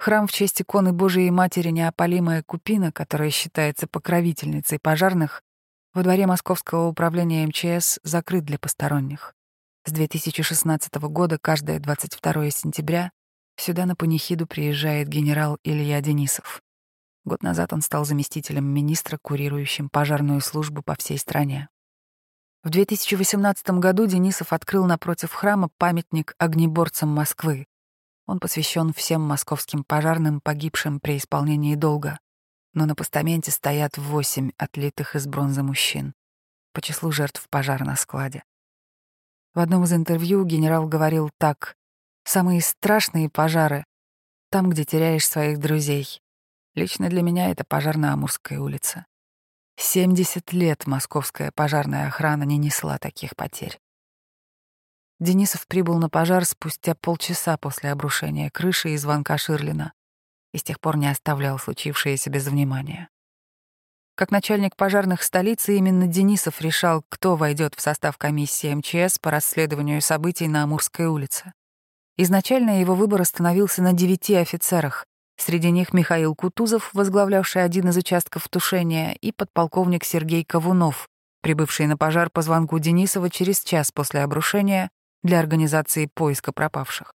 Храм 0.00 0.26
в 0.26 0.32
честь 0.32 0.60
иконы 0.60 0.92
Божией 0.92 1.30
Матери 1.30 1.68
Неопалимая 1.68 2.42
Купина, 2.42 2.90
которая 2.90 3.30
считается 3.30 3.86
покровительницей 3.86 4.80
пожарных, 4.80 5.42
во 5.94 6.02
дворе 6.02 6.26
Московского 6.26 6.88
управления 6.88 7.46
МЧС 7.46 8.00
закрыт 8.02 8.44
для 8.44 8.58
посторонних. 8.58 9.32
С 9.84 9.92
2016 9.92 10.92
года 11.02 11.38
каждое 11.40 11.78
22 11.78 12.50
сентября 12.50 13.12
сюда 13.56 13.86
на 13.86 13.94
панихиду 13.94 14.48
приезжает 14.48 15.06
генерал 15.06 15.58
Илья 15.62 16.00
Денисов. 16.00 16.62
Год 17.24 17.44
назад 17.44 17.72
он 17.72 17.80
стал 17.80 18.04
заместителем 18.04 18.64
министра, 18.64 19.18
курирующим 19.22 19.88
пожарную 19.88 20.40
службу 20.40 20.82
по 20.82 20.96
всей 20.96 21.16
стране. 21.16 21.68
В 22.62 22.70
2018 22.70 23.70
году 23.80 24.06
Денисов 24.06 24.52
открыл 24.52 24.84
напротив 24.84 25.32
храма 25.32 25.68
памятник 25.78 26.36
огнеборцам 26.38 27.08
Москвы. 27.08 27.66
Он 28.26 28.38
посвящен 28.38 28.92
всем 28.92 29.20
московским 29.20 29.82
пожарным, 29.82 30.40
погибшим 30.40 31.00
при 31.00 31.16
исполнении 31.16 31.74
долга. 31.74 32.20
Но 32.72 32.86
на 32.86 32.94
постаменте 32.94 33.50
стоят 33.50 33.98
восемь 33.98 34.52
отлитых 34.58 35.16
из 35.16 35.26
бронзы 35.26 35.62
мужчин 35.62 36.14
по 36.72 36.80
числу 36.80 37.12
жертв 37.12 37.46
пожара 37.50 37.84
на 37.84 37.96
складе. 37.96 38.44
В 39.54 39.58
одном 39.58 39.84
из 39.84 39.92
интервью 39.92 40.44
генерал 40.44 40.86
говорил 40.86 41.30
так. 41.38 41.76
«Самые 42.24 42.60
страшные 42.60 43.28
пожары— 43.28 43.84
там, 44.50 44.70
где 44.70 44.84
теряешь 44.84 45.28
своих 45.28 45.58
друзей. 45.58 46.22
Лично 46.74 47.08
для 47.08 47.22
меня 47.22 47.50
это 47.50 47.64
пожар 47.64 47.96
на 47.96 48.12
Амурской 48.12 48.58
улице. 48.58 49.04
70 49.82 50.52
лет 50.52 50.86
московская 50.86 51.50
пожарная 51.50 52.06
охрана 52.06 52.44
не 52.44 52.56
несла 52.56 52.98
таких 52.98 53.36
потерь. 53.36 53.80
Денисов 55.18 55.66
прибыл 55.66 55.98
на 55.98 56.08
пожар 56.08 56.44
спустя 56.44 56.94
полчаса 56.94 57.56
после 57.56 57.90
обрушения 57.90 58.50
крыши 58.50 58.90
и 58.90 58.96
звонка 58.96 59.36
Ширлина 59.38 59.92
и 60.52 60.58
с 60.58 60.62
тех 60.62 60.80
пор 60.80 60.96
не 60.96 61.08
оставлял 61.08 61.58
случившееся 61.58 62.30
без 62.30 62.46
внимания. 62.46 63.08
Как 64.14 64.30
начальник 64.30 64.76
пожарных 64.76 65.22
столицы, 65.22 65.76
именно 65.76 66.06
Денисов 66.06 66.60
решал, 66.60 67.04
кто 67.08 67.36
войдет 67.36 67.74
в 67.74 67.80
состав 67.80 68.18
комиссии 68.18 68.74
МЧС 68.74 69.18
по 69.18 69.30
расследованию 69.30 70.02
событий 70.02 70.48
на 70.48 70.64
Амурской 70.64 71.06
улице. 71.06 71.54
Изначально 72.16 72.80
его 72.80 72.94
выбор 72.94 73.22
остановился 73.22 73.82
на 73.82 73.92
девяти 73.92 74.34
офицерах, 74.34 75.06
Среди 75.44 75.72
них 75.72 75.92
Михаил 75.92 76.36
Кутузов, 76.36 76.90
возглавлявший 76.92 77.64
один 77.64 77.88
из 77.88 77.96
участков 77.96 78.48
тушения, 78.48 79.10
и 79.20 79.32
подполковник 79.32 80.04
Сергей 80.04 80.44
Ковунов, 80.44 81.08
прибывший 81.40 81.88
на 81.88 81.96
пожар 81.96 82.30
по 82.30 82.42
звонку 82.42 82.78
Денисова 82.78 83.28
через 83.28 83.58
час 83.58 83.90
после 83.90 84.20
обрушения 84.20 84.88
для 85.24 85.40
организации 85.40 86.06
поиска 86.06 86.52
пропавших. 86.52 87.12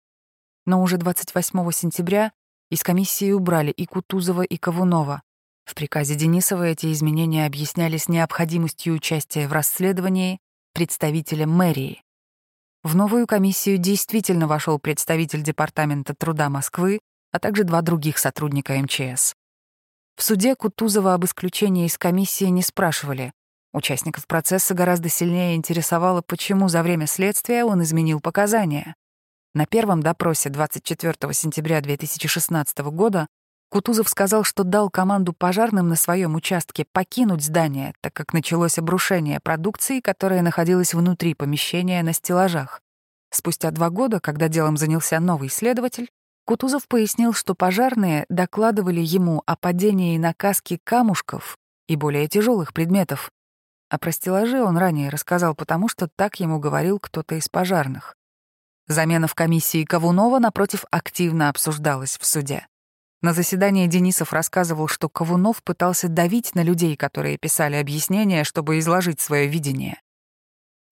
Но 0.64 0.82
уже 0.82 0.96
28 0.96 1.70
сентября 1.70 2.32
из 2.68 2.82
комиссии 2.82 3.30
убрали 3.30 3.70
и 3.70 3.86
Кутузова, 3.86 4.42
и 4.42 4.56
Ковунова. 4.56 5.22
В 5.64 5.76
приказе 5.76 6.16
Денисова 6.16 6.64
эти 6.64 6.92
изменения 6.92 7.46
объяснялись 7.46 8.08
необходимостью 8.08 8.94
участия 8.94 9.46
в 9.46 9.52
расследовании 9.52 10.40
представителя 10.74 11.46
мэрии. 11.46 12.02
В 12.82 12.96
новую 12.96 13.28
комиссию 13.28 13.78
действительно 13.78 14.48
вошел 14.48 14.80
представитель 14.80 15.44
Департамента 15.44 16.12
труда 16.12 16.50
Москвы 16.50 16.98
а 17.32 17.38
также 17.38 17.64
два 17.64 17.82
других 17.82 18.18
сотрудника 18.18 18.74
МЧС. 18.74 19.34
В 20.16 20.22
суде 20.22 20.54
Кутузова 20.54 21.14
об 21.14 21.24
исключении 21.24 21.86
из 21.86 21.98
комиссии 21.98 22.46
не 22.46 22.62
спрашивали. 22.62 23.32
Участников 23.72 24.26
процесса 24.26 24.72
гораздо 24.72 25.10
сильнее 25.10 25.56
интересовало, 25.56 26.22
почему 26.22 26.68
за 26.68 26.82
время 26.82 27.06
следствия 27.06 27.64
он 27.64 27.82
изменил 27.82 28.20
показания. 28.20 28.94
На 29.54 29.66
первом 29.66 30.02
допросе 30.02 30.48
24 30.48 31.14
сентября 31.32 31.80
2016 31.80 32.78
года 32.78 33.26
Кутузов 33.68 34.08
сказал, 34.08 34.44
что 34.44 34.64
дал 34.64 34.88
команду 34.90 35.32
пожарным 35.32 35.88
на 35.88 35.96
своем 35.96 36.34
участке 36.36 36.86
покинуть 36.90 37.42
здание, 37.42 37.92
так 38.00 38.14
как 38.14 38.32
началось 38.32 38.78
обрушение 38.78 39.40
продукции, 39.40 40.00
которая 40.00 40.40
находилась 40.42 40.94
внутри 40.94 41.34
помещения 41.34 42.02
на 42.02 42.12
стеллажах. 42.12 42.80
Спустя 43.30 43.70
два 43.72 43.90
года, 43.90 44.20
когда 44.20 44.48
делом 44.48 44.76
занялся 44.76 45.20
новый 45.20 45.50
следователь, 45.50 46.08
Кутузов 46.46 46.86
пояснил, 46.86 47.32
что 47.32 47.56
пожарные 47.56 48.24
докладывали 48.28 49.00
ему 49.00 49.42
о 49.46 49.56
падении 49.56 50.16
на 50.16 50.32
каски 50.32 50.78
камушков 50.84 51.58
и 51.88 51.96
более 51.96 52.28
тяжелых 52.28 52.72
предметов. 52.72 53.32
А 53.90 53.98
про 53.98 54.12
стеллажи 54.12 54.62
он 54.62 54.78
ранее 54.78 55.10
рассказал, 55.10 55.56
потому 55.56 55.88
что 55.88 56.08
так 56.14 56.38
ему 56.38 56.60
говорил 56.60 57.00
кто-то 57.00 57.34
из 57.34 57.48
пожарных. 57.48 58.14
Замена 58.86 59.26
в 59.26 59.34
комиссии 59.34 59.84
Ковунова, 59.84 60.38
напротив, 60.38 60.84
активно 60.92 61.48
обсуждалась 61.48 62.16
в 62.16 62.24
суде. 62.24 62.68
На 63.22 63.32
заседании 63.32 63.88
Денисов 63.88 64.32
рассказывал, 64.32 64.86
что 64.86 65.08
Ковунов 65.08 65.64
пытался 65.64 66.08
давить 66.08 66.54
на 66.54 66.62
людей, 66.62 66.94
которые 66.94 67.38
писали 67.38 67.74
объяснения, 67.74 68.44
чтобы 68.44 68.78
изложить 68.78 69.20
свое 69.20 69.48
видение. 69.48 70.00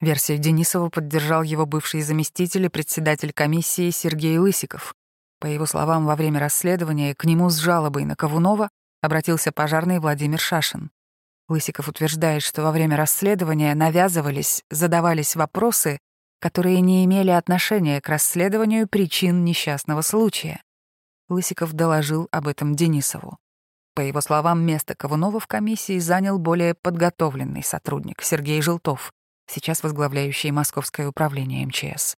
Версию 0.01 0.39
Денисова 0.39 0.89
поддержал 0.89 1.45
его 1.45 1.65
бывший 1.65 2.03
заместитель 2.03 2.65
и 2.65 2.69
председатель 2.69 3.33
комиссии 3.33 3.91
Сергей 3.91 4.37
Лысиков. 4.39 4.97
По 5.45 5.49
его 5.49 5.67
словам, 5.67 6.07
во 6.07 6.17
время 6.17 6.41
расследования 6.41 7.15
к 7.15 7.27
нему 7.27 7.51
с 7.51 7.59
жалобой 7.59 8.07
на 8.07 8.17
Ковунова 8.17 8.71
обратился 9.03 9.53
пожарный 9.53 9.99
Владимир 9.99 10.41
Шашин. 10.41 10.91
Лысиков 11.51 11.87
утверждает, 11.87 12.43
что 12.43 12.63
во 12.63 12.73
время 12.73 12.97
расследования 12.97 13.75
навязывались, 13.75 14.63
задавались 14.71 15.37
вопросы, 15.37 15.99
которые 16.41 16.81
не 16.81 17.05
имели 17.05 17.29
отношения 17.29 18.01
к 18.01 18.09
расследованию 18.09 18.89
причин 18.89 19.45
несчастного 19.45 20.01
случая. 20.01 20.63
Лысиков 21.29 21.75
доложил 21.75 22.27
об 22.31 22.49
этом 22.49 22.75
Денисову. 22.75 23.37
По 23.95 24.01
его 24.01 24.23
словам, 24.23 24.65
место 24.65 24.95
Ковунова 24.95 25.41
в 25.41 25.47
комиссии 25.47 25.99
занял 25.99 26.39
более 26.39 26.73
подготовленный 26.73 27.63
сотрудник 27.63 28.23
Сергей 28.23 28.63
Желтов, 28.63 29.13
сейчас 29.47 29.83
возглавляющий 29.83 30.53
Московское 30.53 31.07
управление 31.07 31.67
МЧС. 31.67 32.17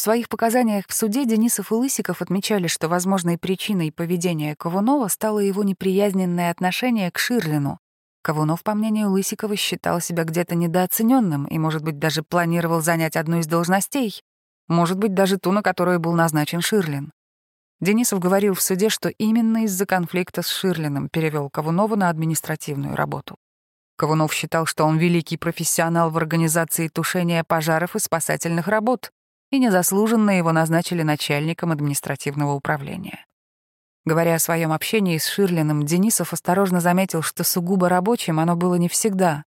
В 0.00 0.02
своих 0.02 0.30
показаниях 0.30 0.86
в 0.88 0.94
суде 0.94 1.26
Денисов 1.26 1.72
и 1.72 1.74
Лысиков 1.74 2.22
отмечали, 2.22 2.68
что 2.68 2.88
возможной 2.88 3.36
причиной 3.36 3.92
поведения 3.92 4.56
Ковунова 4.56 5.08
стало 5.08 5.40
его 5.40 5.62
неприязненное 5.62 6.50
отношение 6.50 7.10
к 7.10 7.18
Ширлину. 7.18 7.78
Ковунов, 8.22 8.62
по 8.62 8.72
мнению 8.72 9.10
Лысикова, 9.10 9.56
считал 9.56 10.00
себя 10.00 10.24
где-то 10.24 10.54
недооцененным 10.54 11.44
и, 11.44 11.58
может 11.58 11.82
быть, 11.82 11.98
даже 11.98 12.22
планировал 12.22 12.80
занять 12.80 13.14
одну 13.14 13.40
из 13.40 13.46
должностей, 13.46 14.22
может 14.68 14.96
быть, 14.96 15.12
даже 15.12 15.36
ту, 15.36 15.52
на 15.52 15.60
которую 15.60 16.00
был 16.00 16.14
назначен 16.14 16.62
Ширлин. 16.62 17.12
Денисов 17.82 18.20
говорил 18.20 18.54
в 18.54 18.62
суде, 18.62 18.88
что 18.88 19.10
именно 19.10 19.64
из-за 19.64 19.84
конфликта 19.84 20.40
с 20.40 20.48
Ширлиным 20.48 21.10
перевел 21.10 21.50
Ковунова 21.50 21.94
на 21.96 22.08
административную 22.08 22.96
работу. 22.96 23.36
Ковунов 23.98 24.32
считал, 24.32 24.64
что 24.64 24.86
он 24.86 24.96
великий 24.96 25.36
профессионал 25.36 26.08
в 26.08 26.16
организации 26.16 26.88
тушения 26.88 27.44
пожаров 27.44 27.96
и 27.96 27.98
спасательных 27.98 28.66
работ, 28.66 29.10
и 29.50 29.58
незаслуженно 29.58 30.36
его 30.36 30.52
назначили 30.52 31.02
начальником 31.02 31.72
административного 31.72 32.52
управления. 32.52 33.24
Говоря 34.04 34.36
о 34.36 34.38
своем 34.38 34.72
общении 34.72 35.18
с 35.18 35.26
Ширлиным, 35.26 35.84
Денисов 35.84 36.32
осторожно 36.32 36.80
заметил, 36.80 37.22
что 37.22 37.44
сугубо 37.44 37.88
рабочим 37.88 38.40
оно 38.40 38.56
было 38.56 38.76
не 38.76 38.88
всегда. 38.88 39.44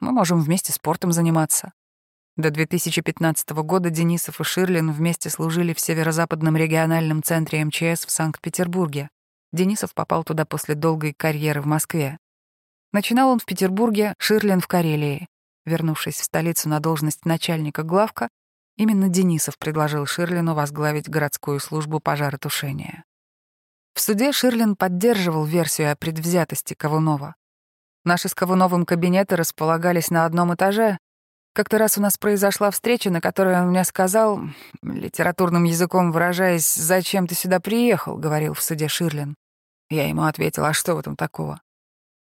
Мы 0.00 0.12
можем 0.12 0.40
вместе 0.40 0.72
спортом 0.72 1.12
заниматься. 1.12 1.72
До 2.36 2.50
2015 2.50 3.50
года 3.50 3.90
Денисов 3.90 4.40
и 4.40 4.44
Ширлин 4.44 4.90
вместе 4.90 5.30
служили 5.30 5.72
в 5.72 5.80
Северо-Западном 5.80 6.56
региональном 6.56 7.22
центре 7.22 7.64
МЧС 7.64 8.04
в 8.04 8.10
Санкт-Петербурге. 8.10 9.08
Денисов 9.52 9.94
попал 9.94 10.24
туда 10.24 10.44
после 10.44 10.74
долгой 10.74 11.14
карьеры 11.16 11.62
в 11.62 11.66
Москве. 11.66 12.18
Начинал 12.92 13.30
он 13.30 13.38
в 13.38 13.44
Петербурге, 13.44 14.14
Ширлин 14.18 14.60
в 14.60 14.66
Карелии. 14.66 15.28
Вернувшись 15.64 16.16
в 16.16 16.24
столицу 16.24 16.68
на 16.68 16.80
должность 16.80 17.24
начальника 17.24 17.84
главка, 17.84 18.28
именно 18.76 19.08
Денисов 19.08 19.58
предложил 19.58 20.06
Ширлину 20.06 20.54
возглавить 20.54 21.08
городскую 21.08 21.60
службу 21.60 22.00
пожаротушения. 22.00 23.04
В 23.94 24.00
суде 24.00 24.32
Ширлин 24.32 24.76
поддерживал 24.76 25.44
версию 25.44 25.92
о 25.92 25.96
предвзятости 25.96 26.74
Ковунова. 26.74 27.36
Наши 28.04 28.28
с 28.28 28.34
Ковуновым 28.34 28.84
кабинеты 28.84 29.36
располагались 29.36 30.10
на 30.10 30.24
одном 30.24 30.54
этаже, 30.54 30.98
как-то 31.54 31.78
раз 31.78 31.96
у 31.96 32.00
нас 32.00 32.18
произошла 32.18 32.72
встреча, 32.72 33.10
на 33.10 33.20
которой 33.20 33.56
он 33.60 33.68
мне 33.68 33.84
сказал, 33.84 34.40
литературным 34.82 35.62
языком 35.62 36.10
выражаясь, 36.10 36.74
«Зачем 36.74 37.28
ты 37.28 37.36
сюда 37.36 37.60
приехал?»— 37.60 38.16
говорил 38.18 38.54
в 38.54 38.62
суде 38.62 38.88
Ширлин. 38.88 39.36
Я 39.88 40.08
ему 40.08 40.24
ответил, 40.24 40.64
«А 40.64 40.72
что 40.72 40.96
в 40.96 40.98
этом 40.98 41.14
такого?» 41.14 41.60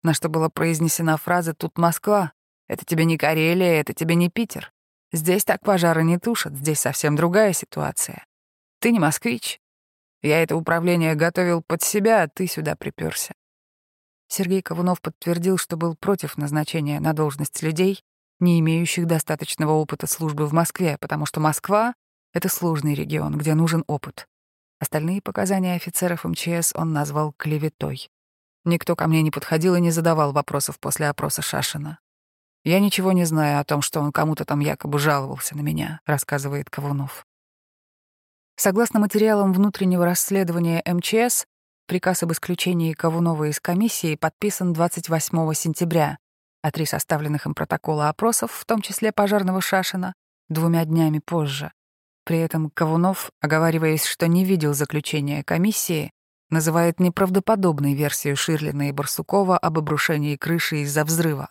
На 0.03 0.12
что 0.12 0.28
была 0.28 0.50
произнесена 0.50 1.16
фраза 1.16 1.55
«Тут 1.55 1.78
Москва. 1.78 2.32
Это 2.68 2.84
тебе 2.84 3.07
не 3.07 3.16
Карелия, 3.16 3.80
это 3.80 3.94
тебе 3.94 4.16
не 4.16 4.28
Питер. 4.28 4.70
Здесь 5.13 5.45
так 5.45 5.61
пожары 5.61 6.05
не 6.05 6.19
тушат, 6.19 6.55
здесь 6.55 6.81
совсем 6.81 7.17
другая 7.17 7.53
ситуация. 7.53 8.25
Ты 8.81 8.93
не 8.93 8.99
москвич. 8.99 9.61
Я 10.23 10.43
это 10.43 10.57
управление 10.57 11.15
готовил 11.15 11.63
под 11.63 11.83
себя, 11.83 12.23
а 12.23 12.29
ты 12.29 12.47
сюда 12.47 12.77
приперся. 12.77 13.35
Сергей 14.29 14.63
Ковунов 14.63 15.03
подтвердил, 15.03 15.59
что 15.59 15.77
был 15.77 15.95
против 15.95 16.39
назначения 16.39 16.99
на 17.01 17.13
должность 17.13 17.63
людей, 17.63 18.03
не 18.41 18.59
имеющих 18.61 19.07
достаточного 19.07 19.73
опыта 19.73 20.07
службы 20.07 20.47
в 20.47 20.53
Москве, 20.55 20.97
потому 20.99 21.27
что 21.27 21.41
Москва— 21.41 21.95
это 22.33 22.49
сложный 22.49 22.95
регион, 22.95 23.37
где 23.37 23.55
нужен 23.55 23.85
опыт. 23.87 24.27
Остальные 24.81 25.21
показания 25.21 25.75
офицеров 25.75 26.25
МЧС 26.25 26.73
он 26.75 26.93
назвал 26.93 27.35
клеветой. 27.37 28.09
Никто 28.65 28.97
ко 28.97 29.07
мне 29.07 29.23
не 29.23 29.31
подходил 29.31 29.75
и 29.75 29.81
не 29.81 29.91
задавал 29.91 30.33
вопросов 30.33 30.81
после 30.81 31.09
опроса 31.09 31.43
Шашина. 31.43 31.99
«Я 32.65 32.81
ничего 32.81 33.13
не 33.13 33.25
знаю 33.25 33.61
о 33.61 33.65
том, 33.65 33.83
что 33.83 34.01
он 34.01 34.13
кому-то 34.13 34.45
там 34.45 34.61
якобы 34.61 34.99
жаловался 34.99 35.57
на 35.57 35.63
меня»,— 35.63 36.01
рассказывает 36.07 36.71
Ковунов. 36.71 37.27
Согласно 38.57 39.01
материалам 39.01 39.53
внутреннего 39.53 40.05
расследования 40.05 40.83
МЧС, 40.87 41.47
приказ 41.87 42.23
об 42.23 42.33
исключении 42.33 42.93
Ковунова 42.93 43.51
из 43.51 43.59
комиссии 43.59 44.15
подписан 44.15 44.73
28 44.73 45.53
сентября, 45.55 46.19
а 46.63 46.71
три 46.71 46.87
составленных 46.87 47.47
им 47.47 47.55
протокола 47.55 48.09
опросов, 48.09 48.53
в 48.53 48.65
том 48.65 48.81
числе 48.81 49.11
пожарного 49.11 49.61
Шашина, 49.61 50.15
двумя 50.49 50.85
днями 50.85 51.19
позже. 51.19 51.73
При 52.25 52.39
этом 52.39 52.71
Ковунов, 52.71 53.31
оговариваясь, 53.41 54.05
что 54.05 54.29
не 54.29 54.45
видел 54.45 54.75
заключения 54.75 55.43
комиссии, 55.43 56.13
называет 56.51 57.01
неправдоподобной 57.01 57.95
версию 57.95 58.37
Ширлина 58.37 58.89
и 58.89 58.93
Барсукова 58.93 59.59
об 59.59 59.79
обрушении 59.79 60.37
крыши 60.37 60.83
из-за 60.83 61.05
взрыва. 61.05 61.51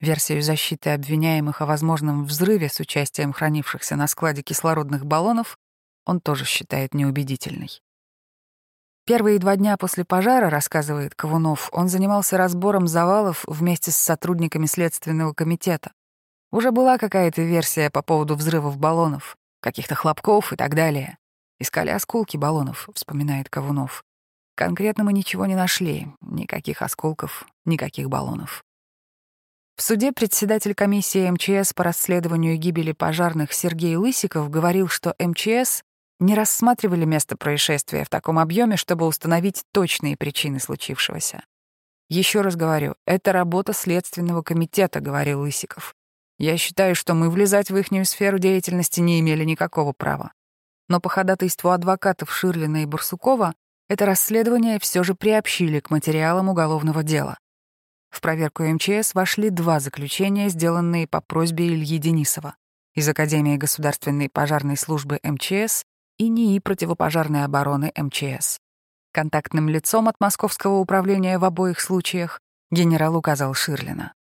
Версию 0.00 0.42
защиты 0.42 0.90
обвиняемых 0.90 1.60
о 1.60 1.66
возможном 1.66 2.24
взрыве 2.24 2.68
с 2.68 2.78
участием 2.78 3.32
хранившихся 3.32 3.96
на 3.96 4.06
складе 4.06 4.42
кислородных 4.42 5.04
баллонов 5.04 5.58
он 6.06 6.20
тоже 6.20 6.44
считает 6.44 6.94
неубедительной. 6.94 7.82
Первые 9.04 9.38
два 9.40 9.56
дня 9.56 9.76
после 9.76 10.04
пожара, 10.04 10.50
рассказывает 10.50 11.14
Ковунов, 11.14 11.68
он 11.72 11.88
занимался 11.88 12.36
разбором 12.36 12.86
завалов 12.86 13.44
вместе 13.46 13.90
с 13.90 13.96
сотрудниками 13.96 14.66
Следственного 14.66 15.32
комитета. 15.32 15.92
Уже 16.52 16.70
была 16.70 16.96
какая-то 16.96 17.42
версия 17.42 17.90
по 17.90 18.02
поводу 18.02 18.36
взрывов 18.36 18.78
баллонов, 18.78 19.36
каких-то 19.60 19.96
хлопков 19.96 20.52
и 20.52 20.56
так 20.56 20.74
далее. 20.76 21.18
Искали 21.58 21.90
осколки 21.90 22.36
баллонов, 22.36 22.88
вспоминает 22.94 23.50
Ковунов. 23.50 24.04
Конкретно 24.54 25.02
мы 25.02 25.12
ничего 25.12 25.46
не 25.46 25.56
нашли, 25.56 26.06
никаких 26.20 26.82
осколков, 26.82 27.46
никаких 27.64 28.08
баллонов. 28.08 28.64
В 29.78 29.82
суде 29.82 30.10
председатель 30.10 30.74
комиссии 30.74 31.30
МЧС 31.30 31.72
по 31.72 31.84
расследованию 31.84 32.56
гибели 32.56 32.90
пожарных 32.90 33.52
Сергей 33.52 33.94
Лысиков 33.94 34.50
говорил, 34.50 34.88
что 34.88 35.14
МЧС 35.20 35.84
не 36.18 36.34
рассматривали 36.34 37.04
место 37.04 37.36
происшествия 37.36 38.02
в 38.02 38.08
таком 38.08 38.40
объеме, 38.40 38.76
чтобы 38.76 39.06
установить 39.06 39.62
точные 39.70 40.16
причины 40.16 40.58
случившегося. 40.58 41.44
Еще 42.08 42.40
раз 42.40 42.56
говорю, 42.56 42.96
это 43.06 43.30
работа 43.30 43.72
Следственного 43.72 44.42
комитета, 44.42 44.98
говорил 44.98 45.42
Лысиков. 45.42 45.94
Я 46.40 46.56
считаю, 46.56 46.96
что 46.96 47.14
мы 47.14 47.30
влезать 47.30 47.70
в 47.70 47.76
ихнюю 47.76 48.04
сферу 48.04 48.40
деятельности 48.40 48.98
не 48.98 49.20
имели 49.20 49.44
никакого 49.44 49.92
права. 49.92 50.32
Но 50.88 50.98
по 50.98 51.08
ходатайству 51.08 51.70
адвокатов 51.70 52.34
Ширлина 52.34 52.82
и 52.82 52.86
Барсукова 52.86 53.54
это 53.88 54.06
расследование 54.06 54.80
все 54.80 55.04
же 55.04 55.14
приобщили 55.14 55.78
к 55.78 55.90
материалам 55.90 56.48
уголовного 56.48 57.04
дела. 57.04 57.38
В 58.10 58.20
проверку 58.20 58.62
МЧС 58.64 59.14
вошли 59.14 59.50
два 59.50 59.80
заключения, 59.80 60.48
сделанные 60.48 61.06
по 61.06 61.20
просьбе 61.20 61.68
Ильи 61.68 61.98
Денисова 61.98 62.54
из 62.94 63.08
Академии 63.08 63.56
государственной 63.56 64.28
пожарной 64.28 64.76
службы 64.76 65.20
МЧС 65.22 65.84
и 66.18 66.28
НИИ 66.28 66.58
противопожарной 66.58 67.44
обороны 67.44 67.92
МЧС. 67.96 68.58
Контактным 69.12 69.68
лицом 69.68 70.08
от 70.08 70.16
Московского 70.20 70.78
управления 70.78 71.38
в 71.38 71.44
обоих 71.44 71.80
случаях 71.80 72.40
генерал 72.70 73.16
указал 73.16 73.54
Ширлина. 73.54 74.12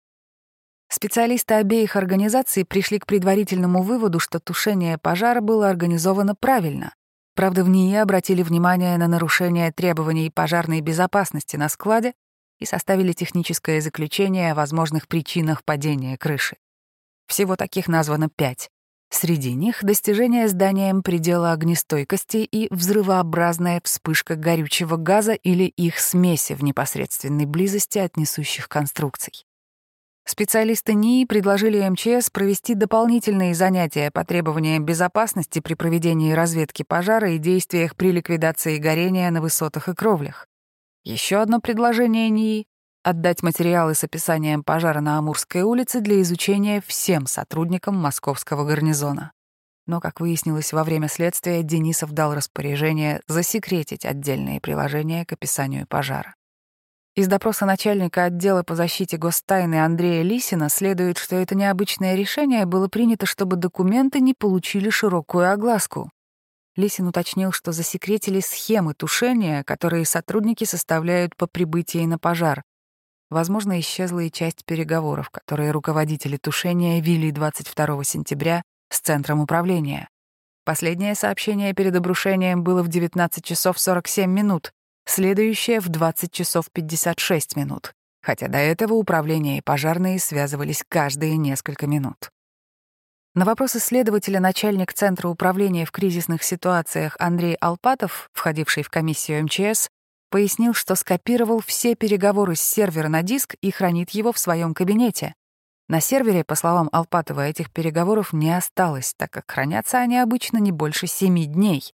Специалисты 0.89 1.55
обеих 1.55 1.97
организаций 1.97 2.65
пришли 2.65 2.99
к 2.99 3.07
предварительному 3.07 3.83
выводу, 3.83 4.21
что 4.21 4.39
тушение 4.39 4.99
пожара 4.99 5.41
было 5.41 5.69
организовано 5.69 6.35
правильно. 6.35 6.95
Правда, 7.35 7.65
в 7.65 7.69
НИИ 7.69 7.97
обратили 7.97 8.43
внимание 8.43 8.97
на 8.97 9.09
нарушение 9.09 9.73
требований 9.73 10.31
пожарной 10.31 10.81
безопасности 10.81 11.57
на 11.57 11.69
складе 11.69 12.15
и 12.59 12.67
составили 12.67 13.13
техническое 13.13 13.81
заключение 13.81 14.53
о 14.53 14.55
возможных 14.55 15.09
причинах 15.09 15.65
падения 15.65 16.17
крыши. 16.17 16.57
Всего 17.27 17.57
таких 17.57 17.89
названо 17.89 18.29
пять. 18.29 18.71
Среди 19.11 19.55
них 19.55 19.85
достижение 19.85 20.49
зданием 20.49 21.03
предела 21.03 21.53
огнестойкости 21.53 22.39
и 22.39 22.73
взрывообразная 22.75 23.81
вспышка 23.85 24.35
горючего 24.35 24.97
газа 24.97 25.33
или 25.33 25.65
их 25.65 25.99
смеси 26.01 26.55
в 26.55 26.65
непосредственной 26.65 27.47
близости 27.47 27.99
от 27.99 28.17
несущих 28.17 28.69
конструкций. 28.69 29.45
Специалисты 30.29 30.95
НИИ 30.95 31.25
предложили 31.25 31.89
МЧС 31.89 32.31
провести 32.31 32.75
дополнительные 32.75 33.55
занятия 33.55 34.11
по 34.11 34.25
требованиям 34.25 34.85
безопасности 34.85 35.61
при 35.61 35.75
проведении 35.75 36.33
разведки 36.33 36.83
пожара 36.83 37.31
и 37.31 37.39
действиях 37.39 37.95
при 37.95 38.11
ликвидации 38.11 38.79
горения 38.79 39.31
на 39.31 39.41
высотах 39.41 39.89
и 39.89 39.95
кровлях. 39.95 40.49
Еще 41.07 41.37
одно 41.37 41.61
предложение 41.61 42.29
НИИ 42.31 42.67
отдать 43.05 43.45
материалы 43.45 43.95
с 43.95 44.03
описанием 44.03 44.65
пожара 44.65 45.01
на 45.01 45.19
Амурской 45.19 45.63
улице 45.63 46.01
для 46.01 46.21
изучения 46.21 46.83
всем 46.85 47.29
сотрудникам 47.29 47.95
московского 47.95 48.65
гарнизона. 48.65 49.31
Но, 49.87 50.01
как 50.01 50.19
выяснилось 50.19 50.73
во 50.73 50.83
время 50.83 51.07
следствия, 51.07 51.63
Денисов 51.63 52.11
дал 52.11 52.35
распоряжение 52.35 53.21
засекретить 53.29 54.05
отдельные 54.05 54.61
приложения 54.61 55.25
к 55.25 55.33
описанию 55.33 55.87
пожара. 55.87 56.35
Из 57.15 57.29
допроса 57.29 57.67
начальника 57.67 58.25
отдела 58.25 58.65
по 58.65 58.75
защите 58.75 59.17
гостайны 59.17 59.85
Андрея 59.85 60.25
Лисина 60.25 60.69
следует, 60.69 61.19
что 61.19 61.37
это 61.37 61.55
необычное 61.55 62.17
решение 62.17 62.67
было 62.67 62.89
принято, 62.89 63.27
чтобы 63.27 63.55
документы 63.55 64.19
не 64.19 64.35
получили 64.35 64.91
широкую 64.91 65.53
огласку. 65.53 66.11
Лисин 66.77 67.09
уточнил, 67.09 67.53
что 67.53 67.73
засекретили 67.73 68.41
схемы 68.41 68.93
тушения, 68.93 69.65
которые 69.65 70.05
сотрудники 70.05 70.65
составляют 70.65 71.35
по 71.37 71.47
прибытии 71.47 72.05
на 72.05 72.19
пожар. 72.19 72.63
Возможно, 73.31 73.81
исчезла 73.81 74.21
и 74.21 74.31
часть 74.31 74.65
переговоров, 74.65 75.31
которые 75.31 75.71
руководители 75.71 76.37
тушения 76.37 77.01
вели 77.01 77.33
22 77.33 78.05
сентября 78.05 78.63
с 78.91 79.01
Центром 79.01 79.41
управления. 79.41 80.09
Последнее 80.65 81.15
сообщение 81.15 81.73
перед 81.73 81.97
обрушением 81.97 82.63
было 82.63 82.83
в 82.83 82.89
19 82.89 83.45
часов 83.45 83.79
47 83.79 84.31
минут, 84.31 84.73
следующее— 85.07 85.81
в 85.81 85.89
20 85.89 86.31
часов 86.31 86.67
56 86.73 87.57
минут, 87.57 87.95
хотя 88.23 88.49
до 88.49 88.59
этого 88.59 88.95
управление 88.95 89.59
и 89.59 89.63
пожарные 89.63 90.19
связывались 90.19 90.85
каждые 90.89 91.37
несколько 91.37 91.87
минут. 91.87 92.31
На 93.37 93.45
вопрос 93.45 93.77
исследователя 93.77 94.41
начальник 94.41 94.95
Центра 94.95 95.29
управления 95.29 95.85
в 95.85 95.91
кризисных 95.91 96.43
ситуациях 96.43 97.17
Андрей 97.19 97.55
Алпатов, 97.57 98.31
входивший 98.33 98.83
в 98.83 98.89
комиссию 98.89 99.45
МЧС, 99.45 99.91
пояснил, 100.31 100.73
что 100.73 100.95
скопировал 100.95 101.61
все 101.61 101.97
переговоры 101.97 102.57
с 102.57 102.63
сервера 102.63 103.09
на 103.09 103.23
диск 103.23 103.55
и 103.61 103.71
хранит 103.71 104.09
его 104.13 104.33
в 104.33 104.39
своем 104.39 104.73
кабинете. 104.73 105.35
На 105.87 106.01
сервере, 106.01 106.45
по 106.45 106.55
словам 106.55 106.89
Алпатова, 106.93 107.47
этих 107.47 107.71
переговоров 107.71 108.33
не 108.33 108.57
осталось, 108.57 109.13
так 109.15 109.33
как 109.33 109.51
хранятся 109.51 109.99
они 109.99 110.17
обычно 110.17 110.57
не 110.57 110.73
больше 110.73 111.07
семи 111.07 111.45
дней. 111.45 111.93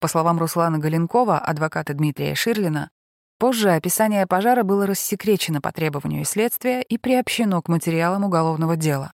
По 0.00 0.08
словам 0.08 0.40
Руслана 0.40 0.80
Галенкова, 0.80 1.38
адвоката 1.38 1.94
Дмитрия 1.94 2.34
Ширлина, 2.34 2.90
позже 3.38 3.70
описание 3.70 4.26
пожара 4.26 4.64
было 4.64 4.84
рассекречено 4.84 5.60
по 5.60 5.70
требованию 5.70 6.24
следствия 6.24 6.82
и 6.82 6.98
приобщено 6.98 7.62
к 7.62 7.68
материалам 7.68 8.24
уголовного 8.24 8.74
дела. 8.74 9.12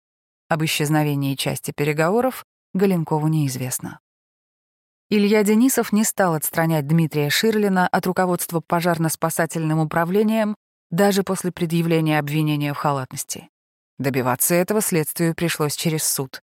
Об 0.49 0.65
исчезновении 0.65 1.35
части 1.35 1.73
переговоров 1.73 2.45
Галенкову 2.73 3.27
неизвестно. 3.27 3.99
Илья 5.11 5.43
Денисов 5.43 5.93
не 5.93 6.05
стал 6.05 6.35
отстранять 6.35 6.87
Дмитрия 6.87 7.31
Ширлина 7.31 7.89
от 7.89 8.07
руководства 8.07 8.61
пожарно-спасательным 8.61 9.81
управлением 9.81 10.55
даже 10.91 11.25
после 11.25 11.51
предъявления 11.51 12.19
обвинения 12.19 12.73
в 12.73 12.77
халатности. 12.77 13.49
Добиваться 13.99 14.55
этого 14.55 14.81
следствию 14.81 15.35
пришлось 15.35 15.75
через 15.75 16.05
суд. 16.05 16.41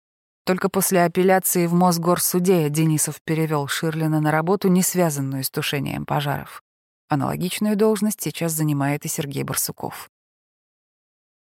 Только 0.45 0.69
после 0.69 1.03
апелляции 1.03 1.67
в 1.67 1.75
Мосгорсуде 1.75 2.69
Денисов 2.69 3.21
перевел 3.25 3.67
Ширлина 3.67 4.21
на 4.21 4.31
работу, 4.31 4.69
не 4.69 4.83
связанную 4.83 5.43
с 5.43 5.51
тушением 5.51 6.07
пожаров. 6.07 6.63
Аналогичную 7.09 7.77
должность 7.77 8.21
сейчас 8.21 8.53
занимает 8.53 9.05
и 9.05 9.09
Сергей 9.09 9.43
Барсуков. 9.43 10.09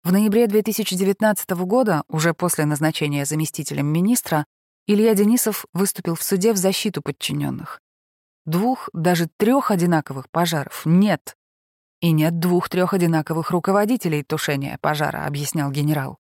В 0.06 0.12
ноябре 0.12 0.46
2019 0.46 1.50
года, 1.66 2.04
уже 2.10 2.36
после 2.36 2.66
назначения 2.66 3.26
заместителем 3.26 3.88
министра, 3.88 4.46
Илья 4.86 5.16
Денисов 5.16 5.66
выступил 5.74 6.14
в 6.14 6.22
суде 6.22 6.54
в 6.54 6.58
защиту 6.58 7.02
подчиненных. 7.02 7.82
Двух, 8.46 8.88
даже 8.94 9.28
трех 9.38 9.72
одинаковых 9.72 10.30
пожаров 10.30 10.84
нет. 10.86 11.36
И 12.02 12.12
нет 12.12 12.38
двух-трех 12.38 12.94
одинаковых 12.94 13.50
руководителей 13.50 14.22
тушения 14.22 14.78
пожара, 14.80 15.26
объяснял 15.26 15.72
генерал. 15.72 16.20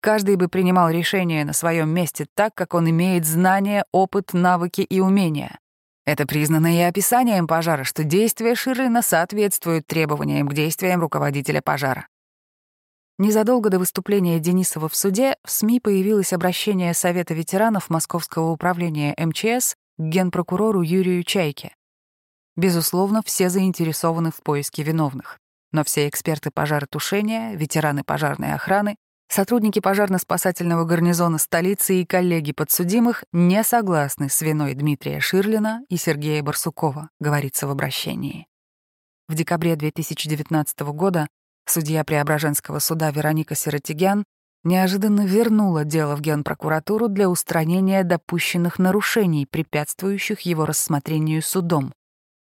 Каждый 0.00 0.36
бы 0.36 0.48
принимал 0.48 0.88
решение 0.88 1.44
на 1.44 1.52
своем 1.52 1.90
месте 1.90 2.24
так, 2.34 2.54
как 2.54 2.72
он 2.72 2.88
имеет 2.88 3.26
знания, 3.26 3.84
опыт, 3.92 4.32
навыки 4.32 4.80
и 4.80 5.00
умения. 5.00 5.58
Это 6.06 6.26
признано 6.26 6.74
и 6.74 6.80
описанием 6.80 7.46
пожара, 7.46 7.84
что 7.84 8.02
действия 8.02 8.54
Ширлина 8.54 9.02
соответствуют 9.02 9.86
требованиям 9.86 10.48
к 10.48 10.54
действиям 10.54 11.02
руководителя 11.02 11.60
пожара. 11.60 12.08
Незадолго 13.18 13.70
до 13.70 13.78
выступления 13.78 14.38
Денисова 14.38 14.90
в 14.90 14.94
суде 14.94 15.36
в 15.42 15.50
СМИ 15.50 15.80
появилось 15.80 16.34
обращение 16.34 16.92
Совета 16.92 17.32
ветеранов 17.32 17.88
Московского 17.88 18.50
управления 18.50 19.16
МЧС 19.18 19.74
к 19.96 20.02
генпрокурору 20.02 20.82
Юрию 20.82 21.24
Чайке. 21.24 21.74
Безусловно, 22.56 23.22
все 23.24 23.48
заинтересованы 23.48 24.30
в 24.30 24.42
поиске 24.42 24.82
виновных. 24.82 25.38
Но 25.72 25.82
все 25.82 26.08
эксперты 26.08 26.50
пожаротушения, 26.50 27.54
ветераны 27.54 28.04
пожарной 28.04 28.52
охраны, 28.52 28.96
сотрудники 29.28 29.78
пожарно-спасательного 29.78 30.84
гарнизона 30.84 31.38
столицы 31.38 32.02
и 32.02 32.04
коллеги 32.04 32.52
подсудимых 32.52 33.24
не 33.32 33.64
согласны 33.64 34.28
с 34.28 34.42
виной 34.42 34.74
Дмитрия 34.74 35.20
Ширлина 35.20 35.84
и 35.88 35.96
Сергея 35.96 36.42
Барсукова, 36.42 37.08
говорится 37.18 37.66
в 37.66 37.70
обращении. 37.70 38.46
В 39.28 39.34
декабре 39.34 39.74
2019 39.74 40.80
года 40.92 41.28
Судья 41.68 42.04
Преображенского 42.04 42.78
суда 42.78 43.10
Вероника 43.10 43.56
Сиротигян 43.56 44.24
неожиданно 44.62 45.26
вернула 45.26 45.84
дело 45.84 46.16
в 46.16 46.20
Генпрокуратуру 46.20 47.08
для 47.08 47.28
устранения 47.28 48.04
допущенных 48.04 48.78
нарушений, 48.78 49.46
препятствующих 49.46 50.40
его 50.42 50.64
рассмотрению 50.64 51.42
судом. 51.42 51.92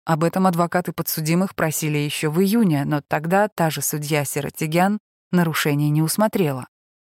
Об 0.06 0.24
этом 0.24 0.48
адвокаты 0.48 0.92
подсудимых 0.92 1.56
просили 1.56 1.98
еще 1.98 2.30
в 2.30 2.40
июне, 2.42 2.86
но 2.86 3.02
тогда 3.02 3.48
та 3.48 3.70
же 3.70 3.82
судья 3.82 4.24
Сиротигян 4.24 5.00
нарушений 5.32 5.90
не 5.90 6.02
усмотрела. 6.02 6.68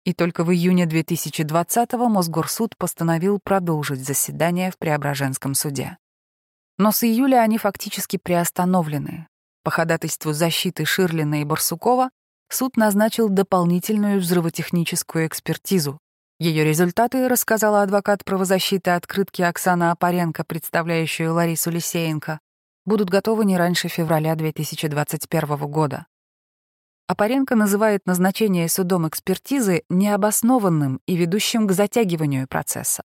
И 0.04 0.14
только 0.14 0.42
в 0.42 0.52
июне 0.52 0.86
2020-го 0.86 2.08
Мосгорсуд 2.08 2.76
постановил 2.78 3.40
продолжить 3.42 4.06
заседание 4.06 4.70
в 4.70 4.78
Преображенском 4.78 5.54
суде. 5.54 5.98
Но 6.78 6.92
с 6.92 7.04
июля 7.04 7.42
они 7.42 7.58
фактически 7.58 8.16
приостановлены, 8.16 9.26
по 9.68 9.70
ходатайству 9.70 10.32
защиты 10.32 10.86
Ширлина 10.86 11.42
и 11.42 11.44
Барсукова 11.44 12.08
суд 12.48 12.78
назначил 12.78 13.28
дополнительную 13.28 14.18
взрывотехническую 14.18 15.26
экспертизу. 15.26 15.98
Ее 16.38 16.64
результаты, 16.64 17.28
рассказала 17.28 17.82
адвокат 17.82 18.24
правозащиты 18.24 18.92
открытки 18.92 19.42
Оксана 19.42 19.92
Апаренко, 19.92 20.44
представляющая 20.44 21.30
Ларису 21.30 21.70
Лисеенко, 21.70 22.40
будут 22.86 23.10
готовы 23.10 23.44
не 23.44 23.58
раньше 23.58 23.88
февраля 23.88 24.36
2021 24.36 25.56
года. 25.66 26.06
Апаренко 27.06 27.54
называет 27.54 28.06
назначение 28.06 28.70
судом 28.70 29.06
экспертизы 29.06 29.82
необоснованным 29.90 31.02
и 31.04 31.14
ведущим 31.14 31.66
к 31.66 31.72
затягиванию 31.72 32.48
процесса. 32.48 33.02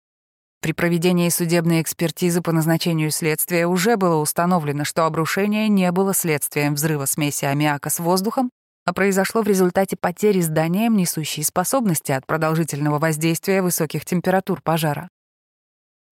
При 0.64 0.72
проведении 0.72 1.28
судебной 1.28 1.82
экспертизы 1.82 2.40
по 2.40 2.50
назначению 2.50 3.10
следствия 3.10 3.66
уже 3.66 3.98
было 3.98 4.16
установлено, 4.16 4.86
что 4.86 5.04
обрушение 5.04 5.68
не 5.68 5.92
было 5.92 6.14
следствием 6.14 6.72
взрыва 6.72 7.04
смеси 7.04 7.44
аммиака 7.44 7.90
с 7.90 7.98
воздухом, 7.98 8.48
а 8.86 8.94
произошло 8.94 9.42
в 9.42 9.46
результате 9.46 9.98
потери 10.00 10.40
зданием 10.40 10.96
несущей 10.96 11.44
способности 11.44 12.12
от 12.12 12.26
продолжительного 12.26 12.98
воздействия 12.98 13.60
высоких 13.60 14.06
температур 14.06 14.62
пожара. 14.62 15.10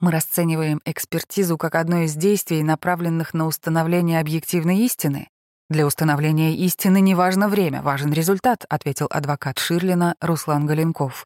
Мы 0.01 0.11
расцениваем 0.11 0.83
экспертизу 0.85 1.57
как 1.57 1.75
одно 1.75 2.03
из 2.03 2.15
действий, 2.15 2.63
направленных 2.63 3.33
на 3.33 3.47
установление 3.47 4.21
объективной 4.21 4.81
истины. 4.81 5.29
Для 5.71 5.87
установления 5.87 6.55
истины 6.57 7.01
не 7.01 7.15
важно 7.15 7.49
время, 7.49 7.81
важен 7.81 8.13
результат, 8.13 8.67
ответил 8.69 9.07
адвокат 9.09 9.59
Ширлина 9.59 10.15
Руслан 10.21 10.67
Галенков. 10.67 11.25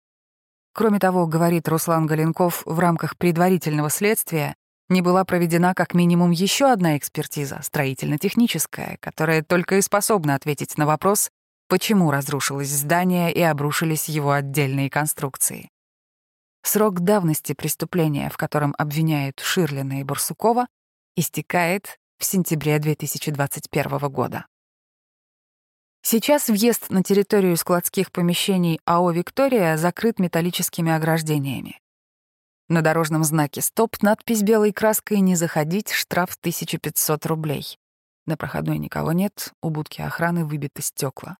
Кроме 0.76 0.98
того, 0.98 1.26
говорит 1.26 1.66
Руслан 1.68 2.06
Галенков, 2.06 2.62
в 2.66 2.78
рамках 2.78 3.16
предварительного 3.16 3.88
следствия 3.88 4.54
не 4.90 5.00
была 5.00 5.24
проведена 5.24 5.72
как 5.72 5.94
минимум 5.94 6.32
еще 6.32 6.70
одна 6.70 6.98
экспертиза, 6.98 7.60
строительно-техническая, 7.62 8.98
которая 9.00 9.42
только 9.42 9.76
и 9.76 9.80
способна 9.80 10.34
ответить 10.34 10.76
на 10.76 10.84
вопрос, 10.84 11.30
почему 11.68 12.10
разрушилось 12.10 12.68
здание 12.68 13.32
и 13.32 13.40
обрушились 13.40 14.10
его 14.10 14.32
отдельные 14.32 14.90
конструкции. 14.90 15.70
Срок 16.62 17.00
давности 17.00 17.54
преступления, 17.54 18.28
в 18.28 18.36
котором 18.36 18.74
обвиняют 18.76 19.40
Ширлина 19.40 20.00
и 20.00 20.04
Барсукова, 20.04 20.66
истекает 21.16 21.96
в 22.18 22.26
сентябре 22.26 22.78
2021 22.78 24.10
года. 24.10 24.44
Сейчас 26.08 26.46
въезд 26.46 26.88
на 26.88 27.02
территорию 27.02 27.56
складских 27.56 28.12
помещений 28.12 28.78
АО 28.84 29.10
«Виктория» 29.10 29.76
закрыт 29.76 30.20
металлическими 30.20 30.92
ограждениями. 30.92 31.80
На 32.68 32.80
дорожном 32.80 33.24
знаке 33.24 33.60
«Стоп» 33.60 34.00
надпись 34.02 34.42
белой 34.42 34.72
краской 34.72 35.18
«Не 35.18 35.34
заходить», 35.34 35.90
штраф 35.90 36.36
1500 36.38 37.26
рублей. 37.26 37.76
На 38.24 38.36
проходной 38.36 38.78
никого 38.78 39.10
нет, 39.10 39.52
у 39.60 39.70
будки 39.70 40.00
охраны 40.00 40.44
выбиты 40.44 40.80
стекла. 40.80 41.38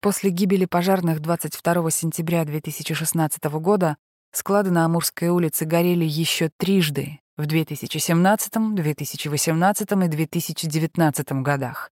После 0.00 0.30
гибели 0.30 0.64
пожарных 0.64 1.20
22 1.20 1.90
сентября 1.92 2.44
2016 2.44 3.44
года 3.60 3.98
склады 4.32 4.72
на 4.72 4.84
Амурской 4.84 5.28
улице 5.28 5.64
горели 5.64 6.04
еще 6.04 6.50
трижды 6.56 7.20
в 7.36 7.46
2017, 7.46 8.74
2018 8.74 9.92
и 9.92 10.08
2019 10.08 11.32
годах. 11.34 11.92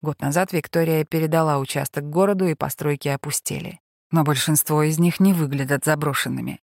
Год 0.00 0.20
назад 0.20 0.52
Виктория 0.52 1.04
передала 1.04 1.58
участок 1.58 2.08
городу, 2.08 2.46
и 2.46 2.54
постройки 2.54 3.08
опустели. 3.08 3.80
Но 4.12 4.22
большинство 4.22 4.82
из 4.82 4.98
них 4.98 5.18
не 5.18 5.32
выглядят 5.32 5.84
заброшенными. 5.84 6.60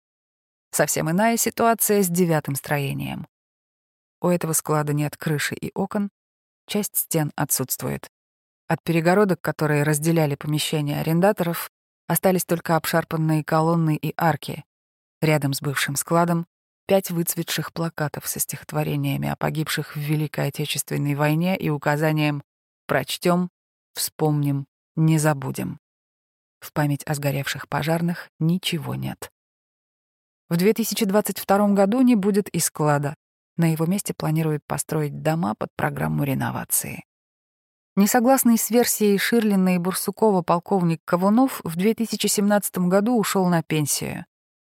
Совсем 0.71 1.11
иная 1.11 1.37
ситуация 1.37 2.03
с 2.03 2.09
девятым 2.09 2.55
строением. 2.55 3.27
У 4.21 4.29
этого 4.29 4.53
склада 4.53 4.93
нет 4.93 5.17
крыши 5.17 5.55
и 5.55 5.71
окон, 5.75 6.11
часть 6.67 6.97
стен 6.97 7.33
отсутствует. 7.37 8.09
От 8.67 8.83
перегородок, 8.83 9.41
которые 9.41 9.83
разделяли 9.83 10.35
помещения 10.35 11.01
арендаторов, 11.01 11.71
остались 12.07 12.45
только 12.45 12.77
обшарпанные 12.77 13.45
колонны 13.45 13.97
и 13.97 14.13
арки. 14.17 14.65
Рядом 15.21 15.53
с 15.53 15.61
бывшим 15.61 15.97
складом 15.97 16.47
пять 16.87 17.11
выцветших 17.11 17.73
плакатов 17.73 18.27
со 18.27 18.41
стихотворениями 18.41 19.29
о 19.29 19.37
погибших 19.37 19.95
в 19.95 19.99
Великой 19.99 20.49
Отечественной 20.49 21.15
войне 21.15 21.57
и 21.57 21.69
указанием 21.69 22.43
«Прочтем, 22.89 23.51
вспомним, 23.93 24.67
не 24.97 25.19
забудем». 25.19 25.79
В 26.59 26.73
память 26.73 27.05
о 27.05 27.15
сгоревших 27.15 27.69
пожарных 27.69 28.31
ничего 28.41 28.95
нет. 28.95 29.31
В 30.49 30.57
2022 30.57 31.69
году 31.75 32.01
не 32.01 32.15
будет 32.17 32.49
и 32.49 32.59
склада. 32.59 33.15
На 33.59 33.71
его 33.73 33.85
месте 33.85 34.15
планируют 34.15 34.63
построить 34.67 35.21
дома 35.21 35.55
под 35.55 35.69
программу 35.77 36.25
реновации. 36.25 37.05
Несогласный 37.95 38.57
с 38.57 38.71
версией 38.71 39.19
Ширлина 39.19 39.75
и 39.75 39.79
Бурсукова 39.79 40.41
полковник 40.41 41.03
Ковунов 41.05 41.61
в 41.65 41.77
2017 41.77 42.79
году 42.89 43.19
ушел 43.19 43.47
на 43.49 43.63
пенсию. 43.63 44.25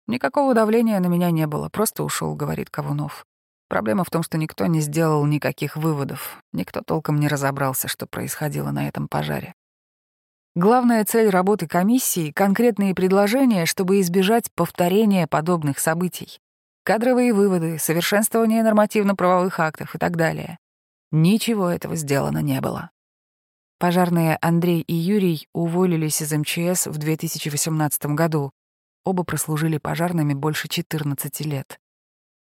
«Никакого 0.08 0.54
давления 0.54 1.02
на 1.02 1.08
меня 1.08 1.32
не 1.32 1.48
было, 1.48 1.68
просто 1.68 2.04
ушел, 2.04 2.34
говорит 2.34 2.70
Ковунов. 2.70 3.26
Проблема 3.68 4.04
в 4.04 4.10
том, 4.10 4.22
что 4.22 4.38
никто 4.38 4.66
не 4.68 4.82
сделал 4.82 5.26
никаких 5.26 5.76
выводов, 5.76 6.42
никто 6.54 6.82
толком 6.82 7.20
не 7.20 7.28
разобрался, 7.28 7.88
что 7.88 8.06
происходило 8.06 8.72
на 8.72 8.88
этом 8.88 9.08
пожаре. 9.08 9.54
Главная 10.56 11.04
цель 11.04 11.30
работы 11.30 11.68
комиссии— 11.68 12.32
конкретные 12.36 12.96
предложения, 12.96 13.66
чтобы 13.66 14.00
избежать 14.00 14.50
повторения 14.56 15.28
подобных 15.28 15.80
событий. 15.80 16.40
Кадровые 16.84 17.34
выводы, 17.34 17.80
совершенствование 17.80 18.64
нормативно-правовых 18.64 19.60
актов 19.60 19.96
и 19.96 19.98
так 19.98 20.16
далее. 20.16 20.58
Ничего 21.12 21.70
этого 21.70 21.96
сделано 21.96 22.38
не 22.38 22.62
было. 22.62 22.92
Пожарные 23.80 24.38
Андрей 24.40 24.82
и 24.82 24.94
Юрий 24.94 25.48
уволились 25.54 26.22
из 26.22 26.32
МЧС 26.32 26.88
в 26.88 26.98
2018 26.98 28.06
году. 28.08 28.52
Оба 29.04 29.24
прослужили 29.24 29.78
пожарными 29.78 30.34
больше 30.34 30.70
14 30.70 31.42
лет. 31.42 31.80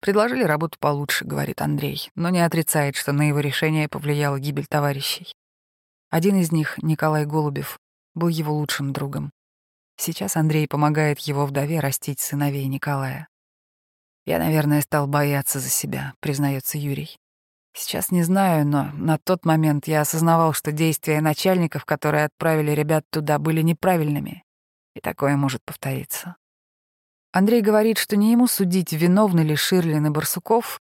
«Предложили 0.00 0.44
работу 0.44 0.78
получше»,— 0.80 1.24
говорит 1.26 1.60
Андрей, 1.60 2.10
но 2.14 2.30
не 2.30 2.40
отрицает, 2.40 2.96
что 2.96 3.12
на 3.12 3.28
его 3.28 3.40
решение 3.40 3.88
повлияла 3.88 4.38
гибель 4.40 4.66
товарищей. 4.66 5.32
Один 6.08 6.36
из 6.36 6.50
них, 6.50 6.78
Николай 6.82 7.26
Голубев, 7.26 7.78
был 8.14 8.28
его 8.28 8.54
лучшим 8.54 8.92
другом. 8.92 9.30
Сейчас 9.96 10.36
Андрей 10.36 10.66
помогает 10.66 11.18
его 11.20 11.44
вдове 11.44 11.80
растить 11.80 12.20
сыновей 12.20 12.66
Николая. 12.66 13.28
«Я, 14.24 14.38
наверное, 14.38 14.80
стал 14.80 15.06
бояться 15.06 15.60
за 15.60 15.68
себя»,— 15.68 16.14
признается 16.20 16.78
Юрий. 16.78 17.18
«Сейчас 17.74 18.10
не 18.10 18.22
знаю, 18.22 18.66
но 18.66 18.90
на 18.94 19.18
тот 19.18 19.44
момент 19.44 19.86
я 19.86 20.00
осознавал, 20.00 20.54
что 20.54 20.72
действия 20.72 21.20
начальников, 21.20 21.84
которые 21.84 22.24
отправили 22.24 22.70
ребят 22.70 23.04
туда, 23.10 23.38
были 23.38 23.60
неправильными, 23.60 24.42
и 24.94 25.00
такое 25.00 25.36
может 25.36 25.62
повториться. 25.64 26.36
Андрей 27.32 27.60
говорит, 27.60 27.96
что 27.98 28.16
не 28.16 28.32
ему 28.32 28.48
судить, 28.48 28.92
виновны 28.92 29.40
ли 29.40 29.54
Ширлин 29.54 30.06
и 30.06 30.10
Барсуков. 30.10 30.80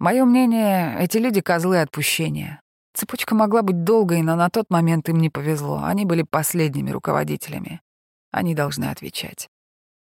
Мое 0.00 0.24
мнение, 0.24 0.96
эти 0.98 1.18
люди— 1.18 1.40
козлы 1.42 1.80
отпущения. 1.80 2.60
Цепочка 2.92 3.36
могла 3.36 3.62
быть 3.62 3.84
долгой, 3.84 4.22
но 4.22 4.34
на 4.34 4.50
тот 4.50 4.68
момент 4.68 5.08
им 5.08 5.18
не 5.18 5.30
повезло. 5.30 5.82
Они 5.84 6.04
были 6.04 6.22
последними 6.22 6.90
руководителями. 6.90 7.80
Они 8.32 8.54
должны 8.54 8.86
отвечать. 8.86 9.48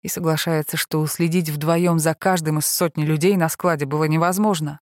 И 0.03 0.07
соглашается, 0.07 0.77
что 0.77 0.99
уследить 0.99 1.49
вдвоем 1.49 1.97
за 1.97 2.13
каждым 2.13 2.59
из 2.59 2.67
сотни 2.67 3.03
людей 3.03 3.35
на 3.35 3.49
складе 3.49 3.87
было 3.87 4.03
невозможно. 4.03 4.79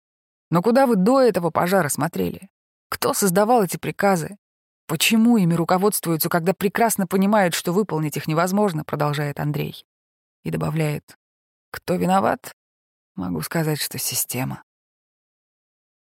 Но 0.50 0.60
куда 0.60 0.86
вы 0.86 0.96
до 0.96 1.22
этого 1.22 1.48
пожара 1.48 1.88
смотрели? 1.88 2.50
Кто 2.90 3.14
создавал 3.14 3.64
эти 3.64 3.78
приказы? 3.78 4.36
Почему 4.86 5.38
ими 5.38 5.54
руководствуются, 5.54 6.28
когда 6.28 6.52
прекрасно 6.52 7.06
понимают, 7.06 7.54
что 7.54 7.72
выполнить 7.72 8.18
их 8.18 8.26
невозможно, 8.26 8.84
продолжает 8.84 9.40
Андрей 9.40 9.86
и 10.42 10.50
добавляет 10.50 11.16
«Кто 11.70 11.94
виноват?» 11.94 12.52
Могу 13.14 13.42
сказать, 13.42 13.80
что 13.80 13.98
система. 13.98 14.62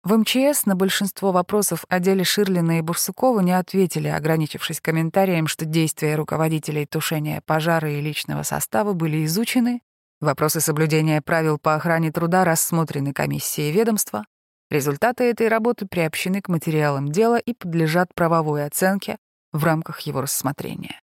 В 0.03 0.15
МЧС 0.15 0.65
на 0.65 0.75
большинство 0.75 1.31
вопросов 1.31 1.83
о 1.89 1.99
деле 1.99 2.23
Ширлина 2.23 2.77
и 2.77 2.81
Бурсукова 2.81 3.39
не 3.41 3.51
ответили, 3.51 4.07
ограничившись 4.07 4.79
комментарием, 4.79 5.47
что 5.47 5.65
действия 5.65 6.15
руководителей 6.15 6.85
тушения 6.85 7.41
пожара 7.45 7.91
и 7.91 7.99
личного 8.01 8.43
состава 8.43 8.93
были 8.93 9.25
изучены, 9.25 9.81
вопросы 10.21 10.61
соблюдения 10.61 11.21
правил 11.21 11.57
по 11.57 11.75
охране 11.75 12.11
труда 12.11 12.45
рассмотрены 12.45 13.13
комиссией 13.13 13.71
ведомства, 13.71 14.25
результаты 14.69 15.23
этой 15.23 15.47
работы 15.47 15.87
приобщены 15.87 16.41
к 16.41 16.49
материалам 16.49 17.11
дела 17.11 17.37
и 17.39 17.53
подлежат 17.53 18.13
правовой 18.13 18.65
оценке 18.65 19.17
в 19.51 19.63
рамках 19.63 20.01
его 20.01 20.21
рассмотрения 20.21 21.01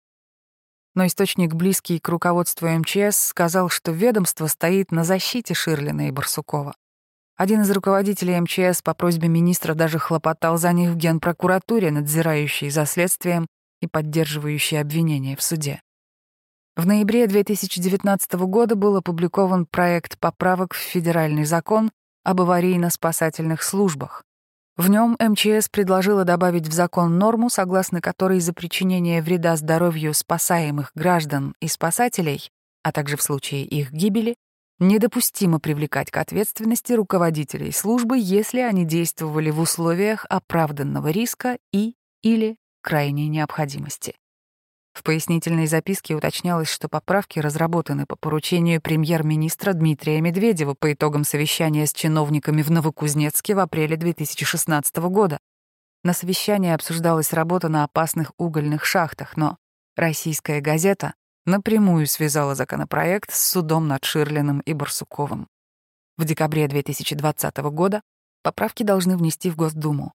но 0.95 1.05
источник, 1.05 1.53
близкий 1.53 1.99
к 1.99 2.09
руководству 2.09 2.67
МЧС, 2.67 3.27
сказал, 3.27 3.69
что 3.69 3.91
ведомство 3.91 4.47
стоит 4.47 4.91
на 4.91 5.03
защите 5.03 5.53
Ширлина 5.53 6.07
и 6.07 6.11
Барсукова. 6.11 6.75
Один 7.37 7.61
из 7.61 7.71
руководителей 7.71 8.39
МЧС 8.41 8.81
по 8.81 8.93
просьбе 8.93 9.29
министра 9.29 9.73
даже 9.73 9.97
хлопотал 9.97 10.57
за 10.57 10.73
них 10.73 10.89
в 10.89 10.97
Генпрокуратуре, 10.97 11.89
надзирающей 11.89 12.69
за 12.69 12.85
следствием 12.85 13.47
и 13.81 13.87
поддерживающей 13.87 14.79
обвинения 14.79 15.35
в 15.37 15.41
суде. 15.41 15.81
В 16.75 16.85
ноябре 16.85 17.27
2019 17.27 18.33
года 18.33 18.75
был 18.75 18.97
опубликован 18.97 19.65
проект 19.65 20.19
поправок 20.19 20.73
в 20.73 20.77
федеральный 20.77 21.45
закон 21.45 21.91
об 22.23 22.41
аварийно-спасательных 22.41 23.63
службах, 23.63 24.23
в 24.80 24.89
нем 24.89 25.17
МЧС 25.19 25.67
предложила 25.67 26.23
добавить 26.23 26.65
в 26.65 26.71
закон 26.71 27.17
норму, 27.17 27.49
согласно 27.49 27.99
которой 27.99 28.39
за 28.39 28.53
причинение 28.53 29.21
вреда 29.21 29.57
здоровью 29.57 30.13
спасаемых 30.13 30.91
граждан 30.95 31.53
и 31.59 31.67
спасателей, 31.67 32.49
а 32.82 32.93
также 32.93 33.17
в 33.17 33.21
случае 33.21 33.65
их 33.65 33.91
гибели, 33.91 34.36
недопустимо 34.80 35.59
привлекать 35.59 36.11
к 36.11 36.15
ответственности 36.17 36.93
руководителей 36.93 37.73
службы, 37.73 38.17
если 38.17 38.61
они 38.61 38.86
действовали 38.86 39.49
в 39.49 39.59
условиях 39.59 40.25
оправданного 40.30 41.09
риска 41.09 41.57
и 41.73 41.95
или 42.23 42.55
крайней 42.82 43.27
необходимости. 43.27 44.15
В 44.93 45.03
пояснительной 45.03 45.67
записке 45.67 46.15
уточнялось, 46.15 46.69
что 46.69 46.89
поправки 46.89 47.39
разработаны 47.39 48.05
по 48.05 48.15
поручению 48.15 48.81
премьер-министра 48.81 49.73
Дмитрия 49.73 50.19
Медведева 50.19 50.73
по 50.73 50.91
итогам 50.93 51.23
совещания 51.23 51.85
с 51.85 51.93
чиновниками 51.93 52.61
в 52.61 52.71
Новокузнецке 52.71 53.55
в 53.55 53.59
апреле 53.59 53.97
2016 53.97 54.97
года. 54.97 55.39
На 56.03 56.13
совещании 56.13 56.71
обсуждалась 56.71 57.33
работа 57.33 57.69
на 57.69 57.83
опасных 57.83 58.31
угольных 58.37 58.85
шахтах, 58.85 59.37
но 59.37 59.57
российская 59.95 60.61
газета 60.61 61.13
напрямую 61.45 62.07
связала 62.07 62.55
законопроект 62.55 63.31
с 63.31 63.49
судом 63.49 63.87
над 63.87 64.03
Ширлиным 64.05 64.59
и 64.61 64.73
Барсуковым. 64.73 65.47
В 66.17 66.25
декабре 66.25 66.67
2020 66.67 67.57
года 67.57 68.01
поправки 68.43 68.83
должны 68.83 69.17
внести 69.17 69.49
в 69.49 69.55
Госдуму. 69.55 70.13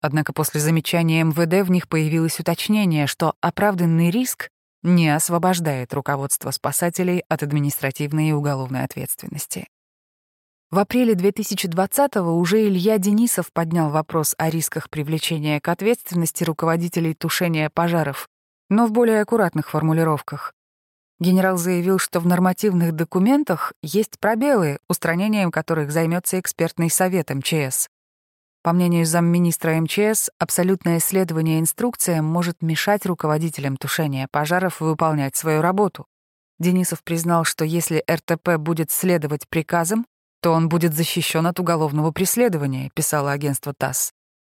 Однако 0.00 0.32
после 0.32 0.60
замечания 0.60 1.24
МВД 1.24 1.66
в 1.66 1.70
них 1.70 1.88
появилось 1.88 2.38
уточнение, 2.38 3.06
что 3.06 3.34
оправданный 3.40 4.10
риск 4.10 4.50
не 4.82 5.08
освобождает 5.08 5.92
руководство 5.94 6.50
спасателей 6.50 7.22
от 7.28 7.42
административной 7.42 8.30
и 8.30 8.32
уголовной 8.32 8.84
ответственности. 8.84 9.66
В 10.70 10.78
апреле 10.78 11.14
2020-го 11.14 12.36
уже 12.36 12.66
Илья 12.66 12.98
Денисов 12.98 13.52
поднял 13.52 13.90
вопрос 13.90 14.34
о 14.36 14.50
рисках 14.50 14.90
привлечения 14.90 15.60
к 15.60 15.68
ответственности 15.68 16.42
руководителей 16.42 17.14
тушения 17.14 17.70
пожаров, 17.70 18.28
но 18.68 18.86
в 18.86 18.92
более 18.92 19.20
аккуратных 19.20 19.70
формулировках. 19.70 20.52
Генерал 21.18 21.56
заявил, 21.56 21.98
что 21.98 22.20
в 22.20 22.26
нормативных 22.26 22.92
документах 22.92 23.72
есть 23.82 24.18
пробелы, 24.18 24.78
устранением 24.88 25.50
которых 25.50 25.90
займется 25.90 26.38
экспертный 26.40 26.90
совет 26.90 27.30
МЧС. 27.30 27.88
По 28.66 28.72
мнению 28.72 29.06
замминистра 29.06 29.80
МЧС, 29.80 30.28
абсолютное 30.40 30.98
следование 30.98 31.60
инструкциям 31.60 32.24
может 32.24 32.62
мешать 32.62 33.06
руководителям 33.06 33.76
тушения 33.76 34.26
пожаров 34.28 34.80
выполнять 34.80 35.36
свою 35.36 35.62
работу. 35.62 36.06
Денисов 36.58 37.04
признал, 37.04 37.44
что 37.44 37.64
если 37.64 38.02
РТП 38.10 38.56
будет 38.58 38.90
следовать 38.90 39.48
приказам, 39.48 40.04
то 40.42 40.50
он 40.50 40.68
будет 40.68 40.94
защищен 40.94 41.46
от 41.46 41.60
уголовного 41.60 42.10
преследования, 42.10 42.90
писало 42.92 43.30
агентство 43.30 43.72
ТАСС. 43.72 44.10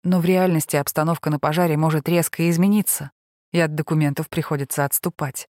Но 0.04 0.20
в 0.20 0.26
реальности 0.26 0.76
обстановка 0.76 1.30
на 1.30 1.38
пожаре 1.38 1.78
может 1.78 2.10
резко 2.10 2.50
измениться, 2.50 3.12
и 3.52 3.60
от 3.60 3.76
документов 3.76 4.28
приходится 4.28 4.86
отступать. 4.86 5.48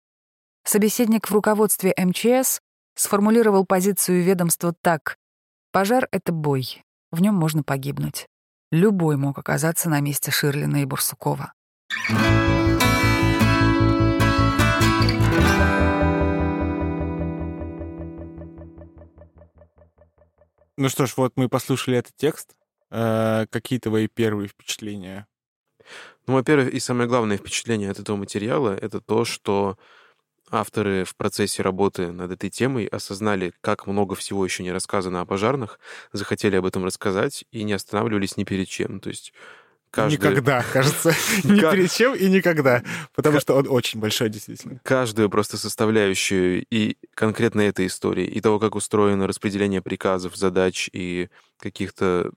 Собеседник 0.64 1.28
в 1.28 1.34
руководстве 1.34 1.92
МЧС 1.98 2.60
сформулировал 2.94 3.66
позицию 3.66 4.24
ведомства 4.24 4.76
так. 4.80 5.18
«Пожар— 5.72 6.08
это 6.12 6.32
бой, 6.32 6.84
в 7.10 7.20
нем 7.20 7.34
можно 7.34 7.64
погибнуть. 7.64 8.28
Любой 8.74 9.18
мог 9.18 9.38
оказаться 9.38 9.88
на 9.88 10.00
месте 10.00 10.32
Ширлина 10.32 10.82
и 10.82 10.86
Бурсукова. 10.86 11.54
Ну 20.76 20.90
что 20.90 21.06
ж, 21.06 21.14
вот 21.18 21.34
мы 21.36 21.50
послушали 21.50 22.00
этот 22.00 22.16
текст. 22.16 22.56
Э, 22.90 23.46
какие 23.52 23.78
твои 23.78 24.08
первые 24.08 24.48
впечатления? 24.48 25.28
Ну, 26.26 26.34
во-первых, 26.34 26.74
и 26.74 26.80
самое 26.80 27.08
главное 27.08 27.38
впечатление 27.38 27.92
от 27.92 28.00
этого 28.00 28.16
материала— 28.16 28.76
это 28.82 29.00
то, 29.02 29.24
что 29.24 29.78
авторы 30.52 31.04
в 31.04 31.16
процессе 31.16 31.62
работы 31.62 32.12
над 32.12 32.32
этой 32.32 32.50
темой 32.50 32.86
осознали, 32.86 33.54
как 33.62 33.88
много 33.88 34.16
всего 34.16 34.44
еще 34.46 34.64
не 34.64 34.72
рассказано 34.72 35.22
о 35.22 35.26
пожарных, 35.26 35.80
захотели 36.12 36.56
об 36.56 36.66
этом 36.66 36.86
рассказать 36.86 37.46
и 37.52 37.64
не 37.64 37.74
останавливались 37.74 38.38
ни 38.38 38.44
перед 38.44 38.68
чем. 38.68 39.00
То 39.00 39.10
есть 39.10 39.34
каждый... 39.90 40.16
Никогда, 40.16 40.64
кажется. 40.74 41.14
Ни 41.44 41.60
перед 41.60 41.92
чем 41.92 42.16
и 42.16 42.28
никогда. 42.28 42.84
Потому 43.16 43.40
что 43.40 43.56
он 43.56 43.68
очень 43.70 44.00
большой, 44.00 44.30
действительно. 44.30 44.80
Каждую 44.84 45.30
просто 45.30 45.58
составляющую 45.58 46.66
и 46.70 46.98
конкретно 47.14 47.62
этой 47.62 47.88
истории, 47.88 48.26
и 48.26 48.42
того, 48.42 48.60
как 48.60 48.76
устроено 48.76 49.28
распределение 49.28 49.82
приказов, 49.82 50.36
задач 50.36 50.90
и 50.94 51.30
каких-то 51.60 52.32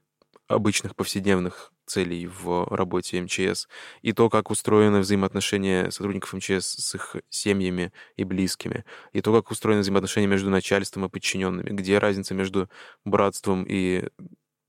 обычных 0.47 0.95
повседневных 0.95 1.71
целей 1.85 2.27
в 2.27 2.65
работе 2.69 3.21
МЧС, 3.21 3.67
и 4.01 4.11
то, 4.13 4.29
как 4.29 4.49
устроены 4.51 4.99
взаимоотношения 4.99 5.89
сотрудников 5.89 6.33
МЧС 6.33 6.65
с 6.65 6.95
их 6.95 7.15
семьями 7.29 7.93
и 8.15 8.23
близкими, 8.23 8.83
и 9.13 9.21
то, 9.21 9.33
как 9.33 9.51
устроены 9.51 9.81
взаимоотношения 9.81 10.27
между 10.27 10.49
начальством 10.49 11.05
и 11.05 11.09
подчиненными, 11.09 11.69
где 11.69 11.97
разница 11.97 12.33
между 12.33 12.69
братством 13.05 13.63
и 13.67 14.09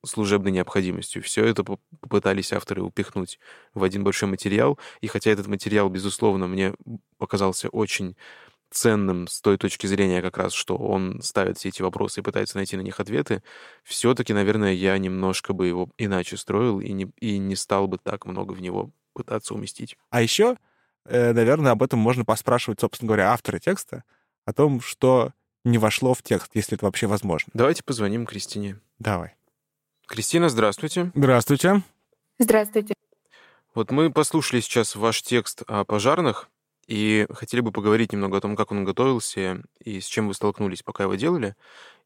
служебной 0.05 0.53
необходимостью. 0.53 1.23
Все 1.23 1.45
это 1.45 1.65
попытались 1.65 2.53
авторы 2.53 2.83
упихнуть 2.83 3.39
в 3.75 3.83
один 3.83 4.05
большой 4.05 4.29
материал. 4.29 4.79
И 5.01 5.09
хотя 5.09 5.31
этот 5.31 5.49
материал, 5.49 5.89
безусловно, 5.89 6.47
мне 6.47 6.75
показался 7.19 7.69
очень 7.69 8.17
ценным 8.71 9.27
с 9.27 9.41
той 9.41 9.57
точки 9.57 9.87
зрения 9.87 10.23
как 10.23 10.39
раз, 10.39 10.53
что 10.53 10.77
он 10.77 11.21
ставит 11.23 11.59
все 11.59 11.71
эти 11.71 11.83
вопросы 11.83 12.21
и 12.21 12.23
пытается 12.23 12.57
найти 12.57 12.77
на 12.77 12.83
них 12.83 13.01
ответы, 13.01 13.43
все-таки, 13.83 14.33
наверное, 14.33 14.73
я 14.73 14.97
немножко 14.99 15.53
бы 15.53 15.67
его 15.67 15.89
иначе 15.97 16.37
строил 16.37 16.81
и 16.81 16.93
не, 16.93 17.11
и 17.19 17.39
не 17.39 17.57
стал 17.57 17.89
бы 17.89 17.99
так 17.99 18.27
много 18.27 18.53
в 18.53 18.61
него 18.61 18.91
пытаться 19.15 19.55
уместить. 19.55 19.97
А 20.11 20.23
еще, 20.23 20.57
э, 21.05 21.33
наверное, 21.33 21.73
об 21.73 21.83
этом 21.83 21.99
можно 21.99 22.25
поспрашивать, 22.25 22.81
собственно 22.81 23.09
говоря, 23.09 23.33
автора 23.33 23.59
текста, 23.59 24.05
о 24.45 24.53
том, 24.53 24.81
что 24.81 25.33
не 25.65 25.79
вошло 25.79 26.15
в 26.15 26.23
текст, 26.23 26.51
если 26.55 26.77
это 26.77 26.87
вообще 26.87 27.07
возможно. 27.07 27.51
Давайте 27.55 27.83
позвоним 27.83 28.27
Кристине. 28.27 28.79
Давай. 28.99 29.35
Кристина, 30.07 30.49
здравствуйте. 30.49 31.13
Здравствуйте. 31.15 31.83
Здравствуйте. 32.39 32.95
Вот 33.75 33.91
мы 33.91 34.11
послушали 34.11 34.61
сейчас 34.61 34.97
ваш 34.97 35.23
текст 35.23 35.63
о 35.67 35.85
пожарных, 35.85 36.49
и 36.89 37.27
хотели 37.31 37.61
бы 37.61 37.71
поговорить 37.71 38.13
немного 38.13 38.39
о 38.39 38.41
том, 38.41 38.57
как 38.57 38.73
он 38.73 38.85
готовился 38.85 39.63
и 39.79 40.01
с 40.01 40.07
чем 40.07 40.27
вы 40.27 40.35
столкнулись, 40.35 40.83
пока 40.83 41.05
его 41.05 41.15
делали. 41.15 41.55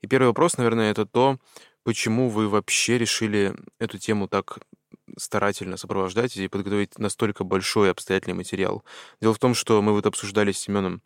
И 0.03 0.09
первый 0.09 0.27
вопрос, 0.27 0.59
наверное, 0.59 0.91
это 0.91 1.07
то, 1.07 1.39
почему 1.85 2.29
вы 2.29 2.49
вообще 2.49 2.99
решили 2.99 3.55
эту 3.79 3.99
тему 3.99 4.29
так 4.29 4.59
старательно 5.17 5.77
сопровождать 5.77 6.37
и 6.37 6.49
подготовить 6.49 6.99
настолько 6.99 7.45
большой 7.45 7.91
обстоятельный 7.91 8.35
материал. 8.35 8.85
Дело 9.21 9.35
в 9.35 9.39
том, 9.39 9.55
что 9.55 9.81
мы 9.83 9.93
вот 9.93 10.07
обсуждали 10.07 10.51
с 10.51 10.59
Семеном 10.59 11.01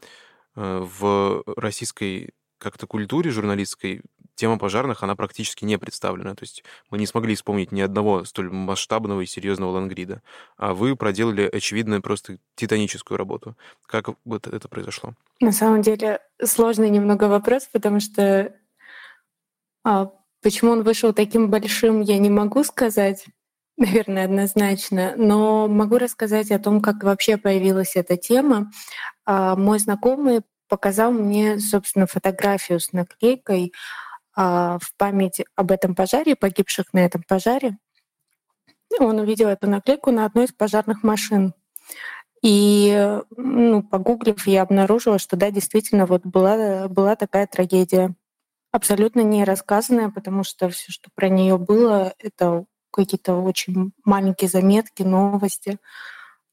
э, 0.55 0.79
в 0.81 1.45
российской 1.57 2.31
как-то 2.59 2.87
культуре 2.87 3.31
журналистской 3.31 4.01
тема 4.37 4.59
пожарных, 4.59 5.03
она 5.03 5.17
практически 5.17 5.65
не 5.65 5.79
представлена. 5.79 6.35
То 6.35 6.45
есть 6.45 6.63
мы 6.91 6.99
не 6.99 7.07
смогли 7.07 7.35
вспомнить 7.35 7.73
ни 7.73 7.81
одного 7.81 8.25
столь 8.25 8.51
масштабного 8.51 9.23
и 9.23 9.27
серьезного 9.27 9.73
лангрида. 9.73 10.23
А 10.57 10.75
вы 10.75 10.95
проделали, 10.95 11.51
очевидно, 11.53 12.01
просто 12.01 12.39
титаническую 12.55 13.19
работу. 13.19 13.57
Как 13.87 14.11
вот 14.25 14.47
это 14.47 14.69
произошло? 14.69 15.15
На 15.41 15.53
самом 15.53 15.83
деле 15.83 16.21
сложный 16.43 16.91
немного 16.91 17.25
вопрос, 17.25 17.69
потому 17.73 18.01
что 18.01 18.55
а, 19.85 20.11
почему 20.43 20.73
он 20.73 20.83
вышел 20.83 21.13
таким 21.13 21.51
большим, 21.51 22.01
я 22.01 22.19
не 22.19 22.31
могу 22.31 22.63
сказать. 22.65 23.27
Наверное, 23.79 24.25
однозначно. 24.25 25.15
Но 25.17 25.69
могу 25.69 25.99
рассказать 25.99 26.51
о 26.51 26.59
том, 26.59 26.81
как 26.81 27.03
вообще 27.03 27.37
появилась 27.37 27.95
эта 27.95 28.17
тема. 28.17 28.71
А, 29.25 29.55
мой 29.55 29.79
знакомый 29.79 30.41
показал 30.69 31.13
мне, 31.13 31.59
собственно, 31.59 32.07
фотографию 32.07 32.81
с 32.81 32.93
наклейкой 32.93 33.73
в 34.37 34.81
память 34.99 35.43
об 35.55 35.71
этом 35.71 35.95
пожаре, 35.95 36.37
погибших 36.37 36.93
на 36.93 37.05
этом 37.05 37.23
пожаре. 37.27 37.79
Он 39.01 39.19
увидел 39.19 39.49
эту 39.49 39.69
наклейку 39.69 40.11
на 40.11 40.27
одной 40.27 40.45
из 40.45 40.53
пожарных 40.53 41.03
машин. 41.03 41.55
И, 42.43 43.21
ну, 43.37 43.83
погуглив, 43.83 44.47
я 44.47 44.63
обнаружила, 44.63 45.19
что 45.19 45.37
да, 45.37 45.51
действительно, 45.51 46.07
вот 46.07 46.25
была, 46.25 46.87
была 46.89 47.17
такая 47.17 47.47
трагедия. 47.47 48.15
Абсолютно 48.73 49.21
не 49.21 49.45
рассказанная, 49.45 50.11
потому 50.11 50.45
что 50.45 50.69
все, 50.69 50.93
что 50.93 51.11
про 51.15 51.29
нее 51.29 51.57
было, 51.57 52.15
это 52.19 52.67
какие-то 52.91 53.37
очень 53.37 53.93
маленькие 54.05 54.49
заметки, 54.49 55.03
новости. 55.03 55.79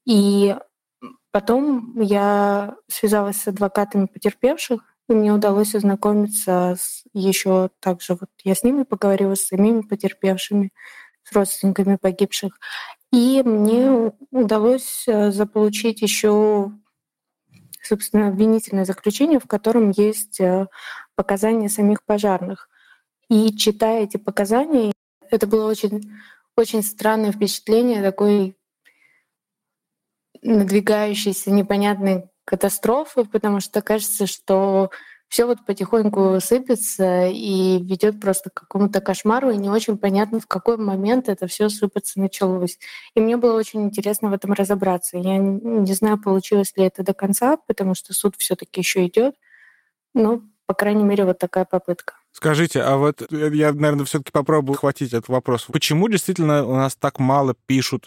И 0.06 0.56
потом 1.30 2.00
я 2.00 2.76
связалась 2.88 3.42
с 3.42 3.48
адвокатами 3.48 4.06
потерпевших, 4.06 4.93
и 5.08 5.12
мне 5.12 5.32
удалось 5.32 5.74
ознакомиться 5.74 6.76
с 6.78 7.04
еще 7.12 7.70
также 7.80 8.14
вот 8.14 8.30
я 8.42 8.54
с 8.54 8.62
ними 8.62 8.84
поговорила, 8.84 9.34
с 9.34 9.46
самими 9.46 9.82
потерпевшими, 9.82 10.70
с 11.24 11.32
родственниками 11.32 11.96
погибших. 11.96 12.58
И 13.12 13.42
мне 13.44 14.12
удалось 14.30 15.04
э, 15.06 15.30
заполучить 15.30 16.02
еще 16.02 16.72
собственно, 17.82 18.28
обвинительное 18.28 18.84
заключение, 18.84 19.38
в 19.38 19.46
котором 19.46 19.90
есть 19.90 20.40
э, 20.40 20.66
показания 21.14 21.68
самих 21.68 22.04
пожарных. 22.04 22.68
И 23.28 23.54
читая 23.56 24.04
эти 24.04 24.16
показания, 24.16 24.92
это 25.30 25.46
было 25.46 25.70
очень, 25.70 26.10
очень 26.56 26.82
странное 26.82 27.32
впечатление 27.32 28.02
такой 28.02 28.56
надвигающейся 30.42 31.50
непонятной 31.50 32.30
катастрофы, 32.44 33.24
потому 33.24 33.60
что 33.60 33.82
кажется, 33.82 34.26
что 34.26 34.90
все 35.28 35.46
вот 35.46 35.64
потихоньку 35.66 36.38
сыпется 36.40 37.26
и 37.26 37.82
ведет 37.82 38.20
просто 38.20 38.50
к 38.50 38.54
какому-то 38.54 39.00
кошмару, 39.00 39.50
и 39.50 39.56
не 39.56 39.68
очень 39.68 39.98
понятно, 39.98 40.38
в 40.38 40.46
какой 40.46 40.76
момент 40.76 41.28
это 41.28 41.46
все 41.46 41.68
сыпаться 41.68 42.20
началось. 42.20 42.78
И 43.14 43.20
мне 43.20 43.36
было 43.36 43.58
очень 43.58 43.82
интересно 43.82 44.30
в 44.30 44.32
этом 44.32 44.52
разобраться. 44.52 45.18
Я 45.18 45.38
не 45.38 45.92
знаю, 45.94 46.20
получилось 46.20 46.72
ли 46.76 46.84
это 46.84 47.02
до 47.02 47.14
конца, 47.14 47.56
потому 47.66 47.94
что 47.94 48.14
суд 48.14 48.36
все-таки 48.38 48.80
еще 48.80 49.06
идет. 49.06 49.34
Но, 50.14 50.42
по 50.66 50.74
крайней 50.74 51.02
мере, 51.02 51.24
вот 51.24 51.38
такая 51.38 51.64
попытка. 51.64 52.14
Скажите, 52.30 52.82
а 52.82 52.96
вот 52.96 53.22
э, 53.22 53.50
я, 53.52 53.72
наверное, 53.72 54.04
все-таки 54.04 54.30
попробую 54.30 54.76
хватить 54.76 55.12
этот 55.12 55.28
вопрос. 55.28 55.66
Почему 55.72 56.08
действительно 56.08 56.64
у 56.64 56.74
нас 56.74 56.94
так 56.94 57.18
мало 57.18 57.54
пишут 57.66 58.06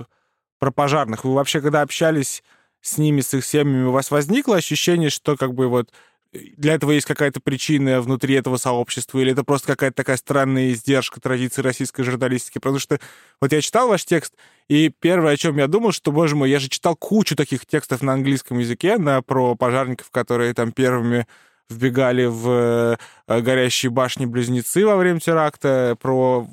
про 0.60 0.72
пожарных? 0.72 1.24
Вы 1.26 1.34
вообще, 1.34 1.60
когда 1.60 1.82
общались 1.82 2.44
с 2.88 2.98
ними, 2.98 3.22
с 3.22 3.34
их 3.34 3.46
семьями, 3.46 3.86
у 3.86 3.92
вас 3.92 4.12
возникло 4.12 4.56
ощущение, 4.56 5.10
что 5.10 5.36
как 5.36 5.54
бы 5.54 5.68
вот 5.68 5.92
э, 6.32 6.40
для 6.56 6.76
этого 6.76 6.92
есть 6.92 7.06
какая-то 7.06 7.42
причина 7.42 8.02
внутри 8.02 8.36
этого 8.36 8.58
сообщества, 8.58 9.20
или 9.20 9.34
это 9.34 9.44
просто 9.44 9.68
какая-то 9.68 9.96
такая 9.96 10.18
странная 10.18 10.72
издержка 10.72 11.20
традиции 11.20 11.62
российской 11.62 12.04
журналистики? 12.04 12.60
Потому 12.60 12.80
что 12.80 13.00
вот 13.42 13.52
я 13.52 13.62
читал 13.62 13.90
ваш 13.90 14.06
текст, 14.06 14.34
и 14.70 14.90
первое, 14.90 15.34
о 15.34 15.38
чем 15.38 15.58
я 15.58 15.68
думал, 15.68 15.92
что, 15.92 16.12
боже 16.12 16.36
мой, 16.36 16.50
я 16.50 16.60
же 16.60 16.70
читал 16.70 16.96
кучу 16.96 17.36
таких 17.36 17.66
текстов 17.66 18.02
на 18.02 18.14
английском 18.14 18.58
языке 18.60 18.98
на, 18.98 19.22
про 19.22 19.56
пожарников, 19.56 20.10
которые 20.10 20.54
там 20.54 20.72
первыми 20.72 21.28
вбегали 21.70 22.26
в 22.26 22.98
э, 23.28 23.42
горящие 23.42 23.90
башни-близнецы 23.90 24.86
во 24.86 24.96
время 24.96 25.20
теракта, 25.20 25.98
про, 26.02 26.48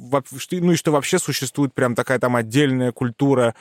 ну 0.50 0.72
и 0.72 0.76
что 0.76 0.90
вообще 0.90 1.20
существует 1.20 1.72
прям 1.72 1.94
такая 1.94 2.18
там 2.18 2.34
отдельная 2.34 2.90
культура 2.90 3.54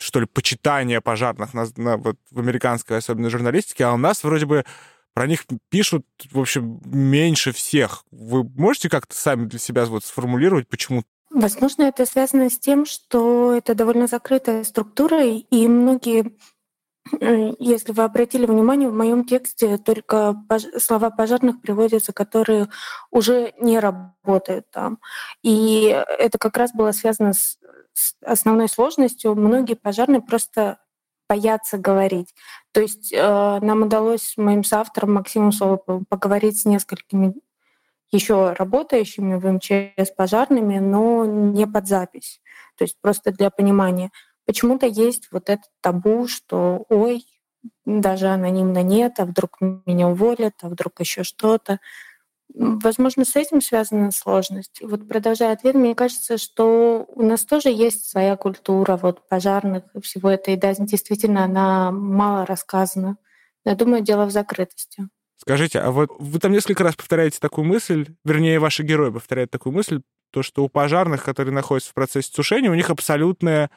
что 0.00 0.20
ли, 0.20 0.26
почитание 0.26 1.00
пожарных 1.00 1.54
на, 1.54 1.66
на, 1.76 1.96
вот, 1.98 2.16
в 2.30 2.40
американской, 2.40 2.96
особенно 2.96 3.30
журналистике, 3.30 3.84
а 3.84 3.92
у 3.92 3.96
нас 3.96 4.24
вроде 4.24 4.46
бы 4.46 4.64
про 5.12 5.26
них 5.26 5.44
пишут, 5.68 6.06
в 6.30 6.40
общем, 6.40 6.80
меньше 6.84 7.52
всех. 7.52 8.04
Вы 8.10 8.44
можете 8.44 8.88
как-то 8.88 9.14
сами 9.14 9.46
для 9.46 9.58
себя 9.58 9.84
вот 9.84 10.04
сформулировать, 10.04 10.68
почему? 10.68 11.02
Возможно, 11.30 11.82
это 11.82 12.06
связано 12.06 12.48
с 12.48 12.58
тем, 12.58 12.86
что 12.86 13.52
это 13.52 13.74
довольно 13.74 14.06
закрытая 14.06 14.64
структура, 14.64 15.24
и 15.24 15.68
многие 15.68 16.32
если 17.58 17.92
вы 17.92 18.04
обратили 18.04 18.46
внимание, 18.46 18.88
в 18.88 18.94
моем 18.94 19.24
тексте 19.24 19.78
только 19.78 20.36
слова 20.78 21.10
пожарных 21.10 21.60
приводятся, 21.60 22.12
которые 22.12 22.68
уже 23.10 23.52
не 23.58 23.80
работают 23.80 24.70
там. 24.70 24.98
И 25.42 25.86
это 26.18 26.38
как 26.38 26.56
раз 26.56 26.72
было 26.72 26.92
связано 26.92 27.32
с 27.32 27.58
основной 28.24 28.68
сложностью. 28.68 29.34
Многие 29.34 29.74
пожарные 29.74 30.20
просто 30.20 30.78
боятся 31.28 31.78
говорить. 31.78 32.34
То 32.72 32.80
есть 32.80 33.12
э, 33.12 33.18
нам 33.62 33.82
удалось 33.82 34.34
моим 34.36 34.64
соавтором 34.64 35.14
Максимом 35.14 35.52
Солоповым 35.52 36.04
поговорить 36.04 36.60
с 36.60 36.64
несколькими 36.64 37.34
еще 38.12 38.54
работающими 38.54 39.36
в 39.36 39.46
МЧС 39.46 40.10
пожарными, 40.16 40.80
но 40.80 41.24
не 41.24 41.66
под 41.68 41.86
запись. 41.86 42.40
То 42.76 42.82
есть 42.82 42.96
просто 43.00 43.30
для 43.30 43.50
понимания— 43.50 44.10
почему-то 44.50 44.86
есть 44.86 45.28
вот 45.30 45.48
этот 45.48 45.70
табу, 45.80 46.26
что 46.26 46.84
ой, 46.88 47.24
даже 47.84 48.26
анонимно 48.26 48.82
нет, 48.82 49.20
а 49.20 49.24
вдруг 49.24 49.58
меня 49.60 50.08
уволят, 50.08 50.54
а 50.62 50.68
вдруг 50.68 50.98
еще 50.98 51.22
что-то. 51.22 51.78
Возможно, 52.54 53.24
с 53.24 53.36
этим 53.36 53.60
связана 53.60 54.10
сложность. 54.10 54.80
Вот 54.82 55.06
продолжая 55.08 55.52
ответ, 55.52 55.74
мне 55.74 55.94
кажется, 55.94 56.36
что 56.36 57.06
у 57.08 57.22
нас 57.22 57.44
тоже 57.44 57.68
есть 57.70 58.10
своя 58.10 58.36
культура 58.36 58.96
вот 58.96 59.28
пожарных 59.28 59.84
и 59.94 60.00
всего 60.00 60.30
этого. 60.30 60.54
И 60.54 60.58
да, 60.58 60.74
действительно, 60.74 61.44
она 61.44 61.90
мало 61.90 62.46
рассказана. 62.46 63.16
Я 63.64 63.74
думаю, 63.74 64.02
дело 64.02 64.26
в 64.26 64.30
закрытости. 64.30 65.08
Скажите, 65.36 65.80
а 65.80 65.90
вот 65.90 66.10
вы 66.18 66.38
там 66.38 66.52
несколько 66.52 66.84
раз 66.84 66.96
повторяете 66.96 67.38
такую 67.40 67.66
мысль, 67.66 68.14
вернее, 68.24 68.58
ваши 68.58 68.82
герои 68.82 69.10
повторяют 69.10 69.50
такую 69.50 69.72
мысль, 69.72 70.02
то, 70.30 70.42
что 70.42 70.64
у 70.64 70.68
пожарных, 70.68 71.24
которые 71.24 71.54
находятся 71.54 71.90
в 71.90 71.94
процессе 71.94 72.30
тушения, 72.34 72.70
у 72.70 72.74
них 72.74 72.90
абсолютное 72.90 73.70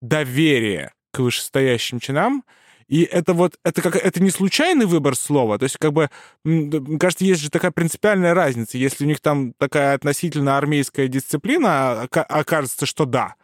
доверие 0.00 0.92
к 1.12 1.18
вышестоящим 1.18 2.00
чинам, 2.00 2.44
и 2.90 3.04
это 3.04 3.34
вот, 3.34 3.54
это 3.64 3.82
как, 3.82 3.94
это 3.94 4.20
не 4.20 4.30
случайный 4.30 4.84
выбор 4.84 5.14
слова, 5.14 5.58
то 5.58 5.62
есть 5.62 5.76
как 5.78 5.92
бы, 5.92 6.10
кажется, 6.98 7.24
есть 7.24 7.40
же 7.40 7.48
такая 7.48 7.70
принципиальная 7.70 8.34
разница. 8.34 8.78
Если 8.78 9.04
у 9.04 9.06
них 9.06 9.20
там 9.20 9.52
такая 9.58 9.94
относительно 9.94 10.58
армейская 10.58 11.06
дисциплина, 11.06 12.02
окажется, 12.02 12.86
что 12.86 13.04
да, 13.04 13.36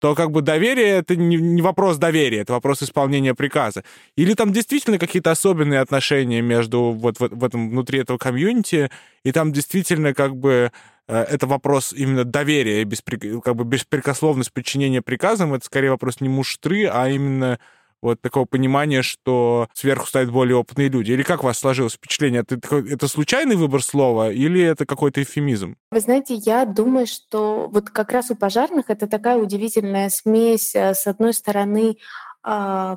то 0.00 0.14
как 0.14 0.30
бы 0.30 0.42
доверие— 0.42 0.88
это 0.98 1.16
не, 1.16 1.62
вопрос 1.62 1.96
доверия, 1.96 2.40
это 2.40 2.52
вопрос 2.52 2.82
исполнения 2.82 3.34
приказа. 3.34 3.84
Или 4.16 4.34
там 4.34 4.52
действительно 4.52 4.98
какие-то 4.98 5.30
особенные 5.30 5.80
отношения 5.80 6.42
между 6.42 6.92
вот 6.92 7.20
в, 7.20 7.28
в 7.28 7.42
этом, 7.42 7.70
внутри 7.70 8.00
этого 8.00 8.18
комьюнити, 8.18 8.90
и 9.24 9.32
там 9.32 9.50
действительно 9.50 10.12
как 10.12 10.36
бы 10.36 10.72
э, 11.08 11.22
это 11.22 11.46
вопрос 11.46 11.94
именно 11.94 12.24
доверия, 12.24 12.84
беспрек... 12.84 13.42
как 13.42 13.56
бы 13.56 13.64
беспрекословность 13.64 14.52
подчинения 14.52 15.00
приказам, 15.00 15.54
это 15.54 15.64
скорее 15.64 15.90
вопрос 15.90 16.20
не 16.20 16.28
муштры, 16.28 16.84
а 16.84 17.08
именно 17.08 17.58
вот 18.02 18.20
такого 18.20 18.44
понимания, 18.44 19.02
что 19.02 19.68
сверху 19.74 20.06
стоят 20.06 20.30
более 20.30 20.56
опытные 20.56 20.88
люди? 20.88 21.12
Или 21.12 21.22
как 21.22 21.42
у 21.42 21.46
вас 21.46 21.58
сложилось 21.58 21.94
впечатление? 21.94 22.44
Это, 22.46 22.76
это 22.76 23.08
случайный 23.08 23.56
выбор 23.56 23.82
слова 23.82 24.30
или 24.30 24.62
это 24.62 24.86
какой-то 24.86 25.22
эфемизм? 25.22 25.76
Вы 25.90 26.00
знаете, 26.00 26.34
я 26.34 26.64
думаю, 26.64 27.06
что 27.06 27.68
вот 27.70 27.90
как 27.90 28.12
раз 28.12 28.30
у 28.30 28.36
пожарных 28.36 28.90
это 28.90 29.06
такая 29.06 29.36
удивительная 29.36 30.08
смесь. 30.10 30.74
Э, 30.74 30.94
с 30.94 31.06
одной 31.06 31.34
стороны, 31.34 31.96
а, 32.42 32.96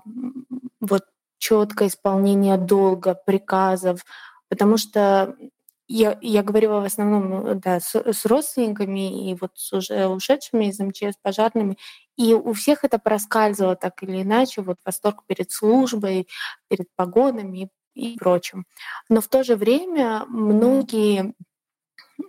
вот 0.79 1.03
четкое 1.37 1.89
исполнение 1.89 2.57
долга, 2.57 3.15
приказов, 3.15 4.05
потому 4.47 4.77
что 4.77 5.35
я, 5.89 6.17
я 6.21 6.41
говорила 6.41 6.79
в 6.79 6.85
основном 6.85 7.59
да, 7.59 7.79
с, 7.79 7.95
с 7.95 8.25
родственниками 8.25 9.29
и 9.29 9.35
вот 9.39 9.51
с 9.55 9.73
уже 9.73 10.07
ушедшими 10.07 10.65
из 10.65 10.79
МЧС 10.79 11.17
пожарными, 11.21 11.77
и 12.17 12.33
у 12.33 12.53
всех 12.53 12.83
это 12.83 12.99
проскальзывало 12.99 13.75
так 13.75 14.03
или 14.03 14.21
иначе, 14.21 14.61
вот 14.61 14.77
восторг 14.85 15.23
перед 15.27 15.51
службой, 15.51 16.27
перед 16.69 16.87
погонами 16.95 17.69
и, 17.95 18.17
прочим. 18.17 18.65
Но 19.09 19.21
в 19.21 19.27
то 19.27 19.43
же 19.43 19.55
время 19.55 20.25
многие, 20.27 21.33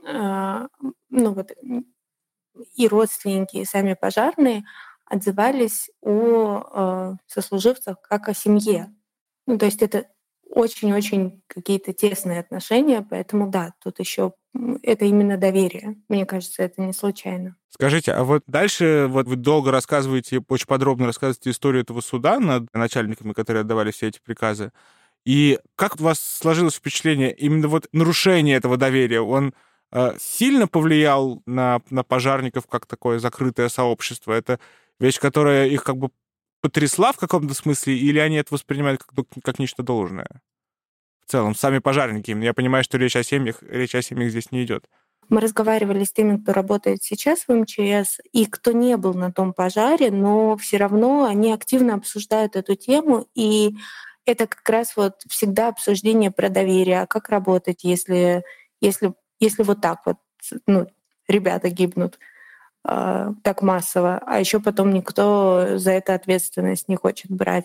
э, 0.07 0.69
ну 1.11 1.35
вот 1.35 1.53
и 2.77 2.89
родственники, 2.89 3.59
и 3.59 3.65
сами 3.65 3.95
пожарные 3.95 4.65
отзывались 5.07 5.91
о 6.01 7.17
э, 7.17 7.17
сослуживцах 7.27 8.01
как 8.01 8.29
о 8.29 8.35
семье. 8.35 8.95
Ну, 9.47 9.59
то 9.59 9.67
есть 9.67 9.83
это 9.83 10.07
очень-очень 10.51 11.43
какие-то 11.47 11.93
тесные 11.93 12.41
отношения, 12.41 13.07
поэтому 13.09 13.49
да, 13.51 13.75
тут 13.83 13.99
еще 14.01 14.33
это 14.83 15.05
именно 15.05 15.37
доверие. 15.37 15.97
Мне 16.09 16.27
кажется, 16.27 16.63
это 16.63 16.81
не 16.81 16.93
случайно. 16.93 17.57
Скажите, 17.71 18.13
а 18.13 18.23
вот 18.23 18.43
дальше 18.47 19.07
вот 19.09 19.27
вы 19.27 19.37
долго 19.37 19.71
рассказываете, 19.71 20.43
очень 20.49 20.67
подробно 20.67 21.07
рассказываете 21.07 21.51
историю 21.51 21.83
этого 21.83 22.01
суда 22.01 22.39
над 22.39 22.73
начальниками, 22.73 23.33
которые 23.33 23.63
отдавали 23.63 23.91
все 23.91 24.09
эти 24.09 24.21
приказы. 24.25 24.71
И 25.25 25.59
как 25.75 25.99
у 26.01 26.05
вас 26.05 26.21
сложилось 26.21 26.75
впечатление, 26.75 27.35
именно 27.35 27.67
вот 27.69 27.89
нарушение 27.93 28.57
этого 28.57 28.77
доверия, 28.77 29.23
он 29.23 29.55
э, 29.91 30.13
сильно 30.21 30.69
повлиял 30.69 31.43
на, 31.47 31.81
на 31.91 32.05
пожарников 32.05 32.67
как 32.69 32.87
такое 32.87 33.19
закрытое 33.19 33.69
сообщество? 33.69 34.33
Это 34.33 34.61
вещь, 35.01 35.19
которая 35.19 35.67
их 35.67 35.83
как 35.83 35.97
бы 35.97 36.11
потрясла 36.65 37.13
в 37.13 37.19
каком-то 37.19 37.53
смысле, 37.53 37.95
или 37.95 38.19
они 38.19 38.37
это 38.37 38.55
воспринимают 38.55 39.05
как, 39.05 39.27
как 39.45 39.59
нечто 39.59 39.83
должное? 39.83 40.41
В 41.27 41.31
целом, 41.31 41.55
сами 41.55 41.79
пожарники. 41.79 42.31
Я 42.31 42.55
понимаю, 42.55 42.83
что 42.85 42.97
речь 42.97 43.17
о 43.17 43.23
семьях, 43.23 43.63
речь 43.69 43.95
о 43.95 44.01
семьях 44.01 44.31
здесь 44.31 44.51
не 44.51 44.65
идет. 44.65 44.87
Мы 45.29 45.43
разговаривали 45.43 46.05
с 46.05 46.13
теми, 46.13 46.39
кто 46.39 46.55
работает 46.55 47.03
сейчас 47.03 47.45
в 47.47 47.55
МЧС, 47.55 48.21
и 48.33 48.47
кто 48.47 48.73
не 48.73 48.97
был 48.97 49.13
на 49.13 49.31
том 49.31 49.53
пожаре, 49.53 50.11
но 50.11 50.57
все 50.57 50.79
равно 50.79 51.27
они 51.27 51.53
активно 51.53 51.97
обсуждают 51.97 52.57
эту 52.57 52.77
тему, 52.77 53.27
и 53.35 53.77
это 54.25 54.47
как 54.47 54.67
раз 54.67 54.97
вот 54.97 55.17
всегда 55.29 55.69
обсуждение 55.69 56.31
про 56.31 56.49
доверие, 56.49 57.03
а 57.03 57.07
как 57.07 57.29
работать, 57.29 57.85
если, 57.85 58.43
если, 58.81 59.13
если 59.39 59.65
вот 59.65 59.83
так 59.83 60.01
вот 60.07 60.17
ну, 60.67 60.87
ребята 61.29 61.69
гибнут. 61.69 62.19
А, 62.87 63.33
так 63.43 63.63
массово, 63.63 64.21
а 64.27 64.39
еще 64.39 64.61
потом 64.61 64.93
никто 64.93 65.79
за 65.79 65.93
это 65.93 66.15
ответственность 66.15 66.87
не 66.89 66.97
хочет 66.97 67.31
брать. 67.31 67.65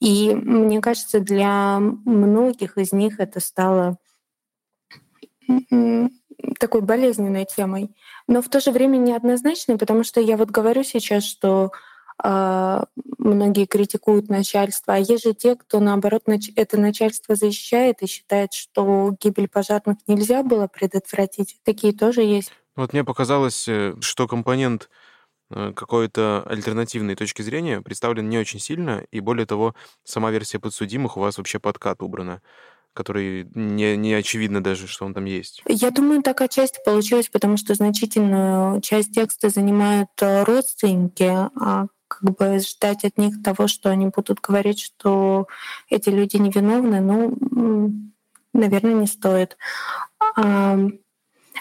И 0.00 0.32
мне 0.34 0.80
кажется, 0.80 1.18
для 1.18 1.78
многих 1.80 2.78
из 2.78 2.92
них 2.92 3.18
это 3.18 3.40
стало 3.40 3.98
такой 6.60 6.80
болезненной 6.80 7.44
темой, 7.44 7.90
но 8.28 8.40
в 8.40 8.48
то 8.48 8.60
же 8.60 8.70
время 8.70 8.98
неоднозначной, 8.98 9.78
потому 9.78 10.04
что 10.04 10.20
я 10.20 10.36
вот 10.36 10.50
говорю 10.50 10.84
сейчас, 10.84 11.24
что 11.24 11.72
э, 12.22 12.84
многие 13.18 13.66
критикуют 13.66 14.28
начальство, 14.28 14.94
а 14.94 14.98
есть 14.98 15.24
же 15.24 15.34
те, 15.34 15.56
кто 15.56 15.80
наоборот 15.80 16.22
это 16.54 16.80
начальство 16.80 17.34
защищает 17.34 18.02
и 18.02 18.06
считает, 18.06 18.52
что 18.52 19.14
гибель 19.20 19.48
пожарных 19.48 19.98
нельзя 20.06 20.42
было 20.44 20.68
предотвратить. 20.68 21.58
Такие 21.64 21.92
тоже 21.92 22.22
есть. 22.22 22.52
Вот 22.76 22.92
мне 22.92 23.04
показалось, 23.04 23.68
э, 23.68 23.94
что 24.00 24.26
компонент 24.26 24.88
э, 25.50 25.72
какой-то 25.74 26.42
альтернативной 26.46 27.14
точки 27.16 27.42
зрения 27.42 27.80
представлен 27.80 28.28
не 28.28 28.38
очень 28.38 28.60
сильно, 28.60 29.04
и 29.10 29.20
более 29.20 29.46
того, 29.46 29.74
сама 30.04 30.30
версия 30.30 30.58
подсудимых 30.58 31.16
у 31.16 31.20
вас 31.20 31.38
вообще 31.38 31.58
подкат 31.58 32.02
убрана 32.02 32.40
который 32.94 33.48
не, 33.54 33.96
не 33.96 34.12
очевидно 34.14 34.62
даже, 34.62 34.86
что 34.86 35.06
он 35.06 35.14
там 35.14 35.24
есть. 35.24 35.62
Я 35.66 35.90
думаю, 35.90 36.22
так 36.22 36.40
отчасти 36.40 36.78
получилось, 36.84 37.28
потому 37.30 37.56
что 37.56 37.74
значительную 37.74 38.80
часть 38.82 39.14
текста 39.14 39.48
занимают 39.48 40.10
э, 40.20 40.44
родственники, 40.44 41.24
а 41.24 41.86
как 42.08 42.36
бы 42.36 42.58
ждать 42.58 43.04
от 43.04 43.16
них 43.16 43.42
того, 43.42 43.66
что 43.66 43.88
они 43.90 44.08
будут 44.08 44.40
говорить, 44.40 44.80
что 44.80 45.46
эти 45.88 46.10
люди 46.10 46.36
невиновны, 46.36 47.00
ну, 47.00 47.92
наверное, 48.52 48.92
не 48.92 49.06
стоит. 49.06 49.56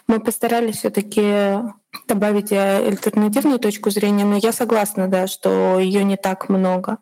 Мы 0.08 0.20
постарались 0.20 0.78
все-таки 0.78 1.60
добавить 2.08 2.52
э, 2.52 2.88
альтернативную 2.88 3.60
точку 3.60 3.90
зрения, 3.90 4.26
но 4.26 4.38
я 4.38 4.52
согласна, 4.52 5.08
да, 5.08 5.28
что 5.28 5.80
ее 5.80 6.04
не 6.04 6.18
так 6.18 6.50
много. 6.50 6.98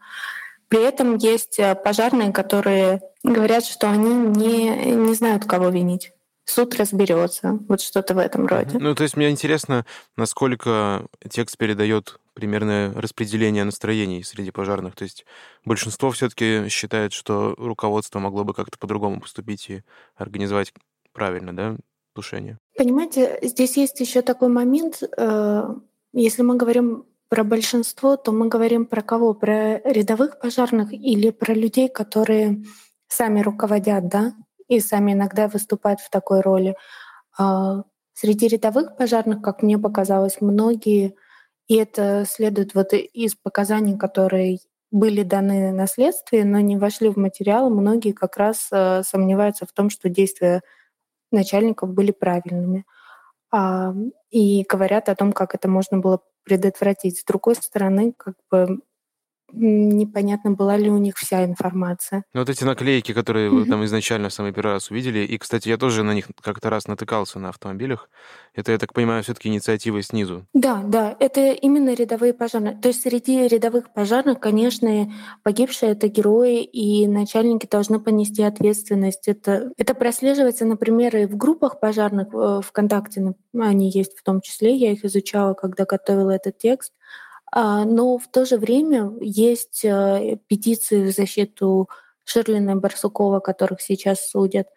При 0.68 0.84
этом 0.84 1.18
есть 1.18 1.60
э, 1.60 1.76
пожарные, 1.76 2.32
которые 2.32 3.02
говорят, 3.24 3.66
что 3.66 3.90
они 3.90 4.14
не, 4.14 4.94
не 4.94 5.14
знают, 5.16 5.46
кого 5.46 5.70
винить. 5.70 6.12
Суд 6.46 6.76
разберется. 6.76 7.60
Вот 7.68 7.82
что-то 7.82 8.16
в 8.16 8.18
этом 8.18 8.48
роде. 8.48 8.78
Ну, 8.80 8.96
то 8.96 9.04
есть 9.04 9.16
мне 9.16 9.30
интересно, 9.30 9.86
насколько 10.16 11.06
текст 11.30 11.58
передает 11.58 12.20
примерное 12.34 12.94
распределение 12.94 13.64
настроений 13.66 14.24
среди 14.24 14.50
пожарных. 14.50 14.96
То 14.96 15.04
есть 15.04 15.26
большинство 15.66 16.10
все-таки 16.10 16.68
считает, 16.70 17.14
что 17.14 17.54
руководство 17.58 18.20
могло 18.20 18.44
бы 18.44 18.54
как-то 18.54 18.80
по-другому 18.80 19.22
поступить 19.22 19.70
и 19.70 19.84
организовать 20.16 20.74
правильно, 21.14 21.56
да, 21.56 21.76
тушение. 22.14 22.58
Понимаете, 22.78 23.40
здесь 23.42 23.78
есть 23.78 24.00
еще 24.00 24.22
такой 24.22 24.50
момент, 24.50 25.04
э, 25.04 25.64
если 26.14 26.42
мы 26.42 26.58
говорим 26.58 27.06
про 27.30 27.44
большинство, 27.44 28.18
то 28.18 28.32
мы 28.32 28.48
говорим 28.48 28.86
про 28.86 29.02
кого? 29.02 29.34
Про 29.34 29.80
рядовых 29.80 30.40
пожарных 30.40 30.92
или 30.92 31.30
про 31.30 31.54
людей, 31.54 31.88
которые 31.88 32.64
сами 33.08 33.42
руководят, 33.42 34.08
да, 34.08 34.34
и 34.68 34.80
сами 34.80 35.14
иногда 35.14 35.48
выступают 35.48 36.00
в 36.00 36.10
такой 36.10 36.42
роли. 36.42 36.76
А, 37.38 37.84
среди 38.14 38.48
рядовых 38.48 38.98
пожарных, 38.98 39.42
как 39.42 39.62
мне 39.64 39.78
показалось, 39.78 40.42
многие, 40.42 41.16
и 41.68 41.76
это 41.76 42.26
следует 42.28 42.74
вот 42.74 42.94
из 42.94 43.36
показаний, 43.36 43.98
которые 43.98 44.60
были 44.92 45.22
даны 45.22 45.72
на 45.72 45.86
следствие, 45.86 46.46
но 46.46 46.60
не 46.60 46.78
вошли 46.78 47.10
в 47.10 47.18
материал, 47.18 47.70
многие 47.70 48.12
как 48.12 48.38
раз 48.38 48.70
э, 48.72 49.04
сомневаются 49.04 49.68
в 49.68 49.72
том, 49.72 49.92
что 49.92 50.10
действия 50.10 50.64
начальников 51.32 51.94
были 51.94 52.12
правильными. 52.12 52.86
И 54.32 54.64
говорят 54.70 55.10
о 55.10 55.16
том, 55.16 55.32
как 55.34 55.56
это 55.56 55.68
можно 55.68 55.98
было 55.98 56.22
предотвратить. 56.44 57.20
С 57.20 57.24
другой 57.24 57.56
стороны, 57.56 58.14
как 58.18 58.36
бы 58.52 58.82
непонятно, 59.52 60.52
была 60.52 60.78
ли 60.78 60.90
у 60.90 60.98
них 60.98 61.18
вся 61.18 61.46
информация. 61.46 62.24
Ну, 62.34 62.42
вот 62.42 62.50
эти 62.50 62.64
наклейки, 62.64 63.14
которые 63.14 63.50
вы 63.50 63.66
там 63.66 63.84
изначально 63.86 64.30
в 64.30 64.34
самый 64.34 64.54
первый 64.54 64.74
раз 64.74 64.92
увидели, 64.92 65.20
и, 65.20 65.38
кстати, 65.38 65.70
я 65.70 65.78
тоже 65.78 66.04
на 66.04 66.14
них 66.14 66.28
как-то 66.42 66.70
раз 66.70 66.88
натыкался 66.88 67.40
на 67.40 67.50
автомобилях, 67.50 68.10
это, 68.54 68.72
я 68.72 68.78
так 68.78 68.94
понимаю, 68.94 69.24
все 69.24 69.34
таки 69.34 69.50
инициатива 69.50 70.02
снизу. 70.02 70.46
Да, 70.54 70.82
да, 70.84 71.16
это 71.20 71.52
именно 71.52 71.94
рядовые 71.94 72.34
пожарные. 72.34 72.78
То 72.82 72.90
есть 72.90 73.02
среди 73.02 73.48
рядовых 73.48 73.94
пожарных, 73.94 74.40
конечно, 74.40 75.12
погибшие— 75.44 75.92
это 75.94 76.08
герои, 76.08 76.64
и 76.64 77.08
начальники 77.08 77.68
должны 77.70 78.00
понести 78.00 78.44
ответственность. 78.44 79.28
Это, 79.28 79.72
это 79.78 79.94
прослеживается, 79.94 80.66
например, 80.66 81.16
и 81.16 81.26
в 81.26 81.38
группах 81.38 81.80
пожарных 81.80 82.28
э, 82.34 82.62
ВКонтакте, 82.66 83.34
они 83.58 83.90
есть 83.90 84.18
в 84.18 84.24
том 84.24 84.42
числе, 84.42 84.76
я 84.76 84.92
их 84.92 85.06
изучала, 85.06 85.54
когда 85.54 85.86
готовила 85.86 86.32
этот 86.32 86.58
текст. 86.58 86.94
А, 87.52 87.86
но 87.86 88.18
в 88.18 88.28
то 88.28 88.46
же 88.46 88.58
время 88.58 89.12
есть 89.22 89.84
э, 89.84 90.38
петиции 90.48 91.04
в 91.04 91.16
защиту 91.16 91.90
Ширлина 92.26 92.72
и 92.72 92.76
Барсукова, 92.76 93.40
которых 93.40 93.82
сейчас 93.82 94.30
судят, 94.30 94.68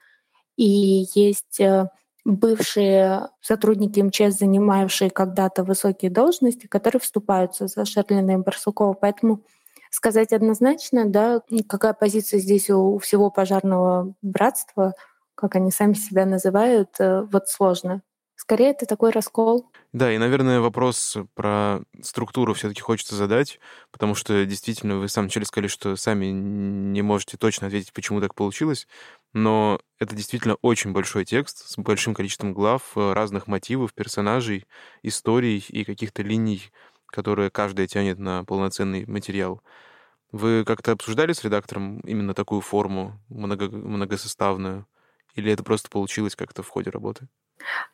и 0.57 1.07
есть 1.15 1.61
э, 1.61 1.89
бывшие 2.25 3.29
сотрудники 3.41 4.01
МЧС, 4.01 4.39
занимавшие 4.39 5.11
когда-то 5.11 5.65
высокие 5.65 6.11
должности, 6.11 6.67
которые 6.67 7.01
вступаются 7.01 7.67
за 7.67 7.85
Шерлина 7.85 8.33
и 8.33 8.37
Барсукова. 8.37 8.95
Поэтому 8.95 9.43
сказать 9.91 10.33
однозначно, 10.33 11.05
да, 11.07 11.43
какая 11.69 11.93
позиция 11.93 12.41
здесь 12.41 12.71
у 12.71 12.99
всего 12.99 13.31
пожарного 13.31 14.15
братства, 14.23 14.95
как 15.35 15.57
они 15.57 15.71
сами 15.71 15.95
себя 15.95 16.25
называют, 16.25 16.91
э, 16.99 17.23
вот 17.31 17.49
сложно. 17.49 18.03
Скорее, 18.37 18.71
это 18.71 18.87
такой 18.87 19.11
раскол. 19.11 19.71
Да, 19.93 20.11
и, 20.11 20.17
наверное, 20.17 20.61
вопрос 20.61 21.19
про 21.35 21.81
структуру 22.01 22.55
все-таки 22.55 22.81
хочется 22.81 23.15
задать, 23.15 23.61
потому 23.91 24.15
что 24.15 24.47
действительно 24.47 24.97
вы 24.99 25.07
в 25.07 25.11
самом 25.13 25.27
начале 25.27 25.45
сказали, 25.45 25.69
что 25.69 25.97
сами 25.97 26.27
не 26.27 27.03
можете 27.03 27.37
точно 27.37 27.67
ответить, 27.67 27.93
почему 27.93 28.19
так 28.23 28.35
получилось, 28.35 28.89
но 29.35 29.81
это 29.99 30.15
действительно 30.17 30.55
очень 30.63 30.93
большой 30.93 31.27
текст 31.27 31.69
с 31.69 31.77
большим 31.77 32.15
количеством 32.15 32.55
глав, 32.55 32.93
э, 32.97 33.13
разных 33.13 33.47
мотивов, 33.49 33.93
персонажей, 33.93 34.65
историй 35.03 35.59
и 35.69 35.85
каких-то 35.85 36.23
линий, 36.23 36.71
которые 37.07 37.51
каждая 37.51 37.87
тянет 37.87 38.19
на 38.19 38.45
полноценный 38.45 39.05
материал. 39.05 39.61
Вы 40.33 40.65
как-то 40.67 40.93
обсуждали 40.93 41.33
с 41.35 41.45
редактором 41.45 42.01
именно 42.01 42.35
такую 42.35 42.63
форму 42.63 43.21
много, 43.29 43.71
многосоставную? 43.71 44.87
Или 45.35 45.53
это 45.53 45.63
просто 45.63 45.89
получилось 45.89 46.37
как-то 46.37 46.63
в 46.63 46.69
ходе 46.69 46.91
работы? 46.91 47.29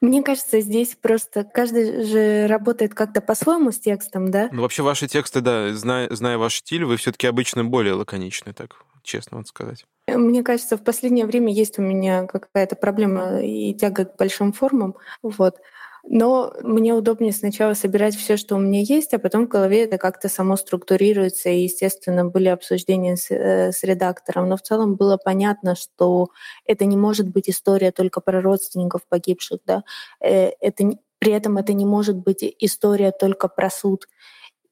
Мне 0.01 0.23
кажется, 0.23 0.61
здесь 0.61 0.97
просто 1.01 1.45
каждый 1.45 2.05
же 2.05 2.47
работает 2.47 2.95
как-то 2.95 3.21
по-своему 3.21 3.71
с 3.71 3.79
текстом, 3.79 4.31
да? 4.31 4.49
Ну, 4.53 4.63
вообще 4.63 4.83
ваши 4.83 5.09
тексты, 5.09 5.41
да, 5.41 5.75
зная, 5.75 6.09
зная 6.11 6.39
ваш 6.39 6.57
стиль, 6.57 6.85
вы 6.85 6.97
все 6.97 7.13
таки 7.13 7.27
обычно 7.27 7.65
более 7.65 7.95
лаконичны, 7.95 8.53
так 8.55 8.77
честно 9.03 9.39
вот 9.39 9.49
сказать. 9.49 9.87
Мне 10.07 10.43
кажется, 10.43 10.77
в 10.77 10.85
последнее 10.85 11.27
время 11.27 11.53
есть 11.53 11.79
у 11.79 11.83
меня 11.83 12.27
какая-то 12.27 12.77
проблема 12.77 13.43
и 13.43 13.75
тяга 13.75 14.07
к 14.07 14.17
большим 14.17 14.53
формам. 14.53 14.97
Вот. 15.23 15.57
Но 16.05 16.53
мне 16.63 16.95
удобнее 16.95 17.33
сначала 17.33 17.75
собирать 17.75 18.17
все, 18.17 18.37
что 18.37 18.57
у 18.57 18.59
меня 18.59 18.81
есть, 18.81 19.15
а 19.15 19.19
потом 19.19 19.47
в 19.47 19.49
голове 19.49 19.85
это 19.85 19.99
как-то 19.99 20.29
само 20.29 20.57
структурируется. 20.57 21.49
И, 21.51 21.63
естественно, 21.63 22.25
были 22.25 22.49
обсуждения 22.49 23.17
с, 23.17 23.31
э, 23.31 23.73
с 23.73 23.83
редактором. 23.83 24.49
Но 24.49 24.57
в 24.57 24.63
целом 24.63 24.97
было 24.97 25.17
понятно, 25.17 25.75
что 25.75 26.29
это 26.65 26.85
не 26.85 26.97
может 26.97 27.29
быть 27.29 27.51
история 27.51 27.93
только 27.93 28.21
про 28.21 28.41
родственников 28.41 29.03
погибших. 29.09 29.61
Да? 29.67 29.85
Э, 30.21 30.51
это, 30.61 30.93
при 31.19 31.33
этом 31.33 31.59
это 31.59 31.73
не 31.73 31.85
может 31.85 32.17
быть 32.17 32.45
история 32.59 33.13
только 33.13 33.49
про 33.49 33.71
суд 33.71 34.07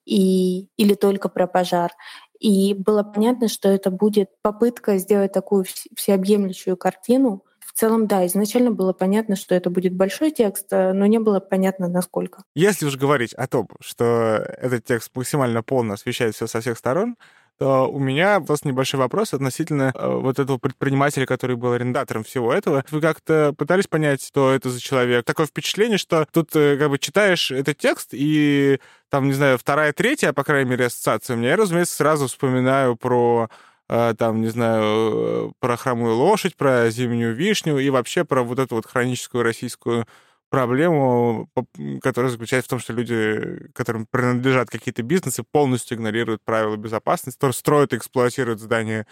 и, 0.06 0.68
или 0.76 0.94
только 0.94 1.28
про 1.28 1.46
пожар. 1.46 1.92
И 2.38 2.74
было 2.74 3.02
понятно, 3.02 3.48
что 3.48 3.68
это 3.68 3.90
будет 3.90 4.30
попытка 4.42 4.98
сделать 4.98 5.32
такую 5.32 5.64
всеобъемлющую 5.94 6.76
картину, 6.76 7.44
целом, 7.78 8.06
да, 8.06 8.26
изначально 8.26 8.70
было 8.70 8.92
понятно, 8.92 9.36
что 9.36 9.54
это 9.54 9.70
будет 9.70 9.94
большой 9.94 10.30
текст, 10.30 10.66
э, 10.70 10.92
но 10.92 11.06
не 11.06 11.18
было 11.18 11.40
понятно, 11.40 11.88
насколько. 11.88 12.42
Если 12.54 12.86
уж 12.86 12.96
говорить 12.96 13.34
о 13.34 13.46
том, 13.46 13.68
что 13.80 14.04
этот 14.58 14.84
текст 14.84 15.10
максимально 15.14 15.62
полно 15.62 15.94
освещает 15.94 16.34
все 16.34 16.46
со 16.46 16.60
всех 16.60 16.78
сторон, 16.78 17.16
то 17.58 17.90
у 17.90 17.98
меня 17.98 18.40
просто 18.40 18.68
небольшой 18.68 19.00
вопрос 19.00 19.32
относительно 19.32 19.92
э, 19.94 20.08
вот 20.08 20.38
этого 20.38 20.58
предпринимателя, 20.58 21.26
который 21.26 21.56
был 21.56 21.72
арендатором 21.72 22.22
всего 22.22 22.52
этого. 22.52 22.84
Вы 22.90 23.00
как-то 23.00 23.54
пытались 23.56 23.86
понять, 23.86 24.22
что 24.22 24.52
это 24.52 24.68
за 24.68 24.80
человек? 24.80 25.24
Такое 25.24 25.46
впечатление, 25.46 25.96
что 25.96 26.26
тут 26.30 26.54
э, 26.54 26.76
как 26.76 26.90
бы 26.90 26.98
читаешь 26.98 27.50
этот 27.50 27.78
текст, 27.78 28.10
и 28.12 28.78
там, 29.08 29.26
не 29.26 29.32
знаю, 29.32 29.56
вторая, 29.58 29.92
третья, 29.92 30.32
по 30.32 30.44
крайней 30.44 30.70
мере, 30.70 30.86
ассоциация 30.86 31.36
у 31.36 31.38
меня, 31.38 31.50
я, 31.50 31.56
разумеется, 31.56 31.94
сразу 31.94 32.26
вспоминаю 32.26 32.96
про 32.96 33.48
там, 33.88 34.40
не 34.40 34.48
знаю, 34.48 35.52
про 35.60 35.76
хромую 35.76 36.16
лошадь, 36.16 36.56
про 36.56 36.90
зимнюю 36.90 37.34
вишню 37.34 37.78
и 37.78 37.90
вообще 37.90 38.24
про 38.24 38.42
вот 38.42 38.58
эту 38.58 38.76
вот 38.76 38.86
хроническую 38.86 39.44
российскую 39.44 40.06
проблему, 40.50 41.48
которая 42.02 42.30
заключается 42.30 42.68
в 42.68 42.70
том, 42.70 42.78
что 42.78 42.92
люди, 42.92 43.68
которым 43.74 44.06
принадлежат 44.06 44.70
какие-то 44.70 45.02
бизнесы, 45.02 45.42
полностью 45.42 45.96
игнорируют 45.96 46.42
правила 46.44 46.76
безопасности, 46.76 47.50
строят 47.52 47.92
и 47.92 47.96
эксплуатируют 47.96 48.60
здания 48.60 49.06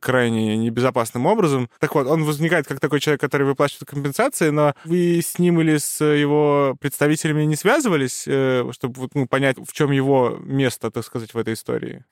крайне 0.00 0.56
небезопасным 0.58 1.24
образом. 1.26 1.70
Так 1.80 1.94
вот, 1.94 2.06
он 2.06 2.24
возникает 2.24 2.66
как 2.66 2.78
такой 2.78 3.00
человек, 3.00 3.20
который 3.20 3.46
выплачивает 3.46 3.88
компенсации, 3.88 4.50
но 4.50 4.74
вы 4.84 5.20
с 5.24 5.38
ним 5.38 5.60
или 5.60 5.78
с 5.78 6.04
его 6.04 6.76
представителями 6.78 7.44
не 7.44 7.56
связывались, 7.56 8.24
э, 8.26 8.70
чтобы 8.72 9.08
ну, 9.14 9.26
понять, 9.26 9.56
в 9.56 9.72
чем 9.72 9.90
его 9.90 10.36
место, 10.40 10.90
так 10.90 11.04
сказать, 11.06 11.32
в 11.32 11.38
этой 11.38 11.54
истории? 11.54 12.04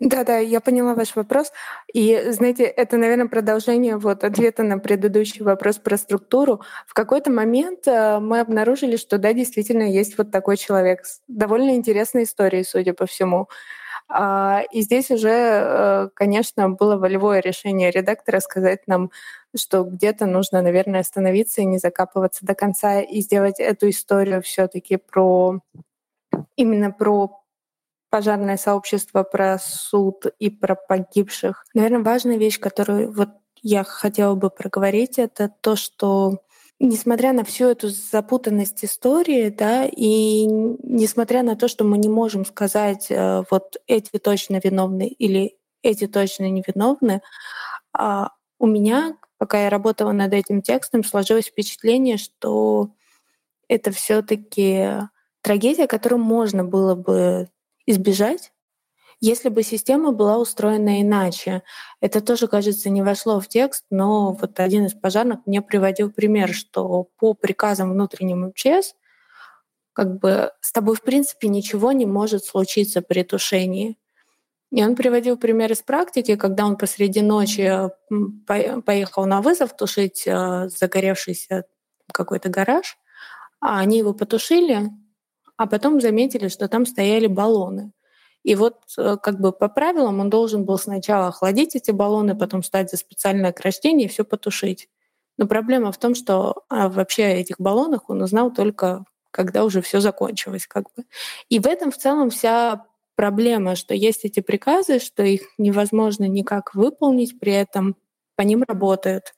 Да-да, 0.00 0.36
я 0.38 0.60
поняла 0.60 0.94
ваш 0.94 1.16
вопрос. 1.16 1.52
И, 1.92 2.22
знаете, 2.30 2.64
это, 2.64 2.98
наверное, 2.98 3.28
продолжение 3.28 3.96
вот 3.96 4.24
ответа 4.24 4.62
на 4.62 4.78
предыдущий 4.78 5.42
вопрос 5.42 5.78
про 5.78 5.96
структуру. 5.96 6.60
В 6.86 6.92
какой-то 6.92 7.30
момент 7.30 7.88
э, 7.88 8.18
мы 8.20 8.40
обнаружили, 8.40 8.96
что 8.96 9.16
да, 9.16 9.32
действительно 9.32 9.84
есть 9.84 10.18
вот 10.18 10.30
такой 10.30 10.58
человек 10.58 11.06
с 11.06 11.22
довольно 11.28 11.74
интересной 11.76 12.24
историей, 12.24 12.64
судя 12.64 12.92
по 12.92 13.06
всему. 13.06 13.48
А, 14.08 14.62
и 14.72 14.82
здесь 14.82 15.10
уже, 15.10 15.30
э, 15.30 16.08
конечно, 16.14 16.70
было 16.70 16.96
волевое 16.96 17.40
решение 17.40 17.90
редактора 17.90 18.40
сказать 18.40 18.86
нам, 18.88 19.10
что 19.56 19.84
где-то 19.84 20.26
нужно, 20.26 20.62
наверное, 20.62 21.00
остановиться 21.00 21.62
и 21.62 21.66
не 21.66 21.78
закапываться 21.78 22.46
до 22.46 22.54
конца 22.54 23.00
и 23.00 23.20
сделать 23.22 23.60
эту 23.60 23.90
историю 23.90 24.42
все-таки 24.42 24.96
про 24.98 25.60
именно 26.56 26.90
про 26.92 27.40
пожарное 28.10 28.56
сообщество, 28.56 29.22
про 29.22 29.58
суд 29.58 30.26
и 30.38 30.50
про 30.50 30.74
погибших. 30.74 31.64
Наверное, 31.74 32.02
важная 32.04 32.36
вещь, 32.36 32.58
которую 32.60 33.12
вот 33.12 33.30
я 33.62 33.84
хотела 33.84 34.34
бы 34.34 34.50
проговорить, 34.50 35.18
это 35.18 35.50
то, 35.60 35.76
что 35.76 36.38
несмотря 36.78 37.32
на 37.32 37.44
всю 37.44 37.66
эту 37.66 37.88
запутанность 37.88 38.84
истории, 38.84 39.48
да, 39.48 39.86
и 39.86 40.46
несмотря 40.46 41.42
на 41.42 41.56
то, 41.56 41.68
что 41.68 41.84
мы 41.84 41.98
не 41.98 42.08
можем 42.08 42.44
сказать, 42.44 43.06
э, 43.10 43.44
вот 43.50 43.76
эти 43.86 44.18
точно 44.18 44.60
виновны 44.62 45.08
или 45.08 45.56
эти 45.82 46.06
точно 46.06 46.50
невиновны, 46.50 47.22
а 47.92 48.30
у 48.58 48.66
меня, 48.66 49.16
пока 49.38 49.64
я 49.64 49.70
работала 49.70 50.12
над 50.12 50.32
этим 50.32 50.62
текстом, 50.62 51.04
сложилось 51.04 51.46
впечатление, 51.46 52.18
что 52.18 52.90
это 53.68 53.90
все-таки 53.90 55.08
трагедия, 55.42 55.86
которую 55.86 56.22
можно 56.22 56.64
было 56.64 56.94
бы 56.94 57.48
избежать, 57.86 58.52
если 59.20 59.48
бы 59.48 59.62
система 59.62 60.12
была 60.12 60.38
устроена 60.38 61.00
иначе. 61.00 61.62
Это 62.00 62.20
тоже, 62.20 62.48
кажется, 62.48 62.90
не 62.90 63.02
вошло 63.02 63.40
в 63.40 63.48
текст, 63.48 63.84
но 63.90 64.32
вот 64.32 64.60
один 64.60 64.86
из 64.86 64.94
пожарных 64.94 65.40
мне 65.46 65.62
приводил 65.62 66.10
пример, 66.10 66.52
что 66.52 67.08
по 67.18 67.34
приказам 67.34 67.92
внутренним 67.92 68.48
МЧС 68.48 68.94
как 69.92 70.18
бы 70.18 70.52
с 70.60 70.72
тобой, 70.72 70.94
в 70.94 71.00
принципе, 71.00 71.48
ничего 71.48 71.92
не 71.92 72.04
может 72.04 72.44
случиться 72.44 73.00
при 73.00 73.22
тушении. 73.22 73.96
И 74.70 74.84
он 74.84 74.94
приводил 74.94 75.38
пример 75.38 75.72
из 75.72 75.80
практики, 75.80 76.36
когда 76.36 76.66
он 76.66 76.76
посреди 76.76 77.22
ночи 77.22 77.90
поехал 78.44 79.24
на 79.24 79.40
вызов 79.40 79.74
тушить 79.74 80.24
э, 80.26 80.68
загоревшийся 80.68 81.64
какой-то 82.12 82.50
гараж, 82.50 82.98
а 83.60 83.78
они 83.78 83.96
его 83.96 84.12
потушили, 84.12 84.90
а 85.56 85.66
потом 85.66 86.00
заметили, 86.00 86.48
что 86.48 86.68
там 86.68 86.86
стояли 86.86 87.26
баллоны. 87.26 87.92
И 88.42 88.54
вот 88.54 88.76
э, 88.96 89.16
как 89.22 89.40
бы 89.40 89.52
по 89.52 89.68
правилам 89.68 90.20
он 90.20 90.30
должен 90.30 90.64
был 90.64 90.78
сначала 90.78 91.28
охладить 91.28 91.74
эти 91.74 91.90
баллоны, 91.90 92.36
потом 92.36 92.62
стать 92.62 92.90
за 92.90 92.96
специальное 92.96 93.50
ограждение 93.50 94.06
и 94.06 94.10
все 94.10 94.24
потушить. 94.24 94.88
Но 95.36 95.46
проблема 95.46 95.92
в 95.92 95.98
том, 95.98 96.14
что 96.14 96.64
а, 96.68 96.88
вообще 96.88 97.24
о 97.24 97.30
этих 97.30 97.56
баллонах 97.58 98.08
он 98.08 98.22
узнал 98.22 98.52
только 98.52 99.04
когда 99.36 99.64
уже 99.64 99.82
все 99.82 100.00
закончилось. 100.00 100.66
Как 100.66 100.84
бы. 100.96 101.04
И 101.50 101.60
в 101.60 101.66
этом 101.66 101.90
в 101.90 101.98
целом 101.98 102.30
вся 102.30 102.86
проблема, 103.16 103.76
что 103.76 103.94
есть 103.94 104.24
эти 104.24 104.40
приказы, 104.40 104.98
что 104.98 105.22
их 105.22 105.42
невозможно 105.58 106.24
никак 106.24 106.74
выполнить, 106.74 107.38
при 107.38 107.52
этом 107.52 107.96
по 108.34 108.42
ним 108.42 108.64
работают. 108.66 109.34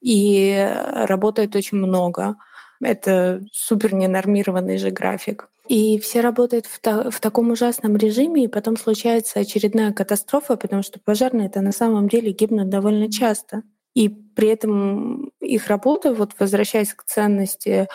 И 0.00 0.70
работает 0.92 1.56
очень 1.56 1.78
много. 1.78 2.36
Это 2.80 3.42
супер 3.52 3.94
ненормированный 3.94 4.76
же 4.76 4.90
график. 4.90 5.48
И 5.68 5.98
все 5.98 6.22
работают 6.22 6.64
в, 6.66 6.80
та- 6.80 7.10
в 7.10 7.20
таком 7.20 7.50
ужасном 7.50 7.96
режиме, 7.96 8.44
и 8.44 8.48
потом 8.48 8.78
случается 8.78 9.40
очередная 9.40 9.92
катастрофа, 9.92 10.56
потому 10.56 10.82
что 10.82 10.98
пожарные 10.98 11.48
это 11.48 11.60
на 11.60 11.72
самом 11.72 12.08
деле 12.08 12.32
гибнут 12.32 12.70
довольно 12.70 13.10
часто. 13.12 13.62
И 13.94 14.08
при 14.08 14.48
этом 14.48 15.30
их 15.40 15.66
работа, 15.68 16.14
вот 16.14 16.32
возвращаясь 16.38 16.94
к 16.94 17.04
ценности, 17.04 17.86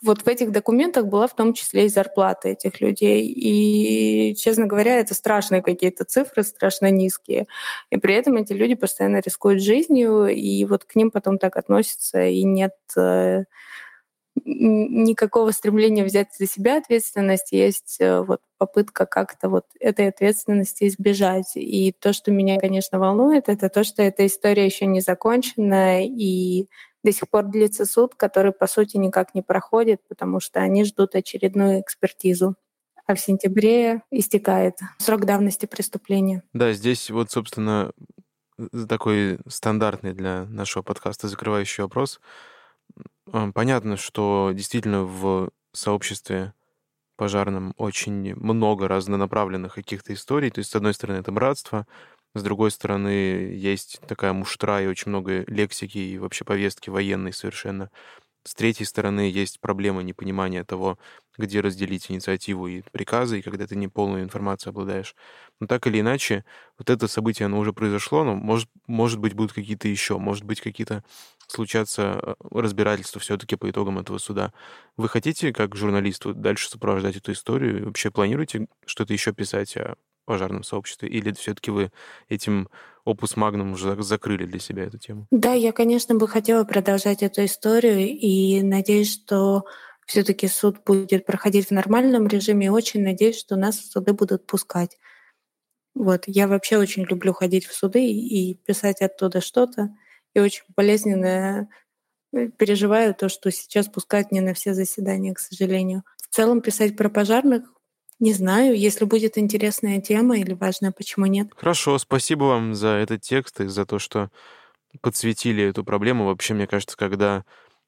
вот 0.00 0.22
в 0.22 0.28
этих 0.28 0.52
документах 0.52 1.06
была 1.06 1.26
в 1.26 1.34
том 1.34 1.52
числе 1.52 1.86
и 1.86 1.88
зарплата 1.88 2.48
этих 2.48 2.80
людей. 2.80 3.26
И, 3.26 4.34
честно 4.36 4.66
говоря, 4.66 4.98
это 4.98 5.14
страшные 5.14 5.60
какие-то 5.60 6.04
цифры, 6.04 6.44
страшно 6.44 6.90
низкие. 6.90 7.46
И 7.90 7.98
при 7.98 8.14
этом 8.14 8.36
эти 8.36 8.52
люди 8.52 8.74
постоянно 8.74 9.20
рискуют 9.20 9.62
жизнью, 9.62 10.28
и 10.28 10.64
вот 10.64 10.84
к 10.84 10.94
ним 10.94 11.10
потом 11.10 11.38
так 11.38 11.56
относятся, 11.56 12.22
и 12.22 12.44
нет 12.44 12.74
э, 12.96 13.44
никакого 14.44 15.50
стремления 15.50 16.04
взять 16.04 16.28
за 16.38 16.46
себя 16.46 16.78
ответственность, 16.78 17.52
есть 17.52 17.96
э, 18.00 18.22
вот 18.22 18.40
попытка 18.58 19.06
как-то 19.06 19.48
вот 19.48 19.64
этой 19.80 20.08
ответственности 20.08 20.88
избежать. 20.88 21.52
И 21.54 21.92
то, 21.92 22.12
что 22.12 22.30
меня, 22.30 22.58
конечно, 22.58 22.98
волнует, 22.98 23.48
это 23.48 23.68
то, 23.68 23.84
что 23.84 24.02
эта 24.02 24.26
история 24.26 24.66
еще 24.66 24.86
не 24.86 25.00
закончена, 25.00 26.04
и 26.04 26.68
до 27.04 27.12
сих 27.12 27.28
пор 27.28 27.44
длится 27.44 27.84
суд, 27.84 28.14
который, 28.14 28.52
по 28.52 28.66
сути, 28.66 28.96
никак 28.96 29.34
не 29.34 29.42
проходит, 29.42 30.00
потому 30.08 30.40
что 30.40 30.60
они 30.60 30.84
ждут 30.84 31.14
очередную 31.14 31.80
экспертизу. 31.80 32.56
А 33.06 33.14
в 33.14 33.20
сентябре 33.20 34.02
истекает 34.10 34.74
срок 34.98 35.24
давности 35.24 35.66
преступления. 35.66 36.42
Да, 36.52 36.72
здесь 36.72 37.08
вот, 37.10 37.30
собственно, 37.30 37.92
такой 38.88 39.38
стандартный 39.46 40.12
для 40.12 40.44
нашего 40.44 40.82
подкаста 40.82 41.28
закрывающий 41.28 41.82
вопрос. 41.84 42.20
Понятно, 43.32 43.96
что 43.96 44.52
действительно 44.54 45.04
в 45.04 45.50
сообществе 45.72 46.54
пожарном 47.16 47.74
очень 47.78 48.34
много 48.36 48.88
разнонаправленных 48.88 49.74
каких-то 49.74 50.14
историй. 50.14 50.50
То 50.50 50.60
есть, 50.60 50.70
с 50.72 50.76
одной 50.76 50.94
стороны, 50.94 51.18
это 51.18 51.32
братство, 51.32 51.86
с 52.34 52.42
другой 52.42 52.70
стороны, 52.70 53.08
есть 53.08 54.00
такая 54.08 54.32
муштра 54.32 54.82
и 54.82 54.86
очень 54.88 55.10
много 55.10 55.44
лексики 55.48 55.98
и 55.98 56.18
вообще 56.18 56.44
повестки 56.44 56.90
военной 56.90 57.32
совершенно. 57.32 57.90
С 58.48 58.54
третьей 58.54 58.86
стороны, 58.86 59.20
есть 59.30 59.60
проблема 59.60 60.02
непонимания 60.02 60.64
того, 60.64 60.98
где 61.36 61.60
разделить 61.60 62.10
инициативу 62.10 62.66
и 62.66 62.80
приказы, 62.92 63.38
и 63.38 63.42
когда 63.42 63.66
ты 63.66 63.76
не 63.76 63.88
полную 63.88 64.22
информацию 64.22 64.70
обладаешь. 64.70 65.14
Но 65.60 65.66
так 65.66 65.86
или 65.86 66.00
иначе, 66.00 66.46
вот 66.78 66.88
это 66.88 67.08
событие, 67.08 67.44
оно 67.44 67.58
уже 67.58 67.74
произошло, 67.74 68.24
но 68.24 68.34
может, 68.34 68.70
может 68.86 69.18
быть, 69.18 69.34
будут 69.34 69.52
какие-то 69.52 69.86
еще, 69.88 70.16
может 70.16 70.44
быть, 70.44 70.62
какие-то 70.62 71.04
случаться 71.46 72.20
э, 72.22 72.34
разбирательства 72.50 73.20
все-таки 73.20 73.56
по 73.56 73.68
итогам 73.68 73.98
этого 73.98 74.16
суда. 74.16 74.54
Вы 74.96 75.10
хотите, 75.10 75.52
как 75.52 75.76
журналист, 75.76 76.24
дальше 76.26 76.70
сопровождать 76.70 77.16
эту 77.16 77.32
историю? 77.32 77.84
Вообще 77.86 78.10
планируете 78.10 78.66
что-то 78.86 79.12
еще 79.12 79.34
писать 79.34 79.76
о 79.76 79.96
пожарном 80.24 80.62
сообществе? 80.62 81.08
Или 81.10 81.32
все-таки 81.32 81.70
вы 81.70 81.92
этим 82.30 82.70
опус 83.08 83.36
магнум 83.36 83.72
уже 83.72 84.00
закрыли 84.02 84.44
для 84.44 84.58
себя 84.58 84.84
эту 84.84 84.98
тему? 84.98 85.26
Да, 85.30 85.54
я, 85.54 85.72
конечно, 85.72 86.14
бы 86.14 86.28
хотела 86.28 86.64
продолжать 86.64 87.22
эту 87.22 87.44
историю 87.44 88.00
и 88.00 88.62
надеюсь, 88.62 89.12
что 89.12 89.64
все-таки 90.06 90.46
суд 90.48 90.84
будет 90.84 91.24
проходить 91.26 91.68
в 91.68 91.70
нормальном 91.70 92.26
режиме. 92.28 92.66
И 92.66 92.70
очень 92.70 93.02
надеюсь, 93.02 93.38
что 93.38 93.56
нас 93.56 93.78
в 93.78 93.90
суды 93.90 94.12
будут 94.12 94.46
пускать. 94.46 94.98
Вот. 95.94 96.24
Я 96.26 96.48
вообще 96.48 96.78
очень 96.78 97.04
люблю 97.04 97.32
ходить 97.32 97.66
в 97.66 97.74
суды 97.74 98.04
и 98.06 98.54
писать 98.54 99.00
оттуда 99.00 99.40
что-то. 99.40 99.90
И 100.34 100.40
очень 100.40 100.64
болезненно 100.76 101.68
э, 102.32 102.48
переживаю 102.48 103.14
то, 103.14 103.28
что 103.28 103.50
сейчас 103.50 103.88
пускают 103.88 104.32
не 104.32 104.40
на 104.40 104.54
все 104.54 104.74
заседания, 104.74 105.34
к 105.34 105.40
сожалению. 105.40 106.04
В 106.20 106.34
целом 106.34 106.60
писать 106.60 106.96
про 106.96 107.08
пожарных 107.08 107.62
не 108.18 108.32
знаю, 108.32 108.76
если 108.76 109.04
будет 109.04 109.38
интересная 109.38 110.00
тема 110.00 110.38
или 110.38 110.52
важная, 110.54 110.92
почему 110.92 111.26
нет. 111.26 111.48
Хорошо, 111.56 111.98
спасибо 111.98 112.44
вам 112.44 112.74
за 112.74 112.88
этот 112.88 113.22
текст 113.22 113.60
и 113.60 113.66
за 113.66 113.86
то, 113.86 113.98
что 113.98 114.30
подсветили 115.00 115.64
эту 115.64 115.84
проблему. 115.84 116.26
Вообще, 116.26 116.54
мне 116.54 116.66
кажется, 116.66 116.96
когда 116.96 117.44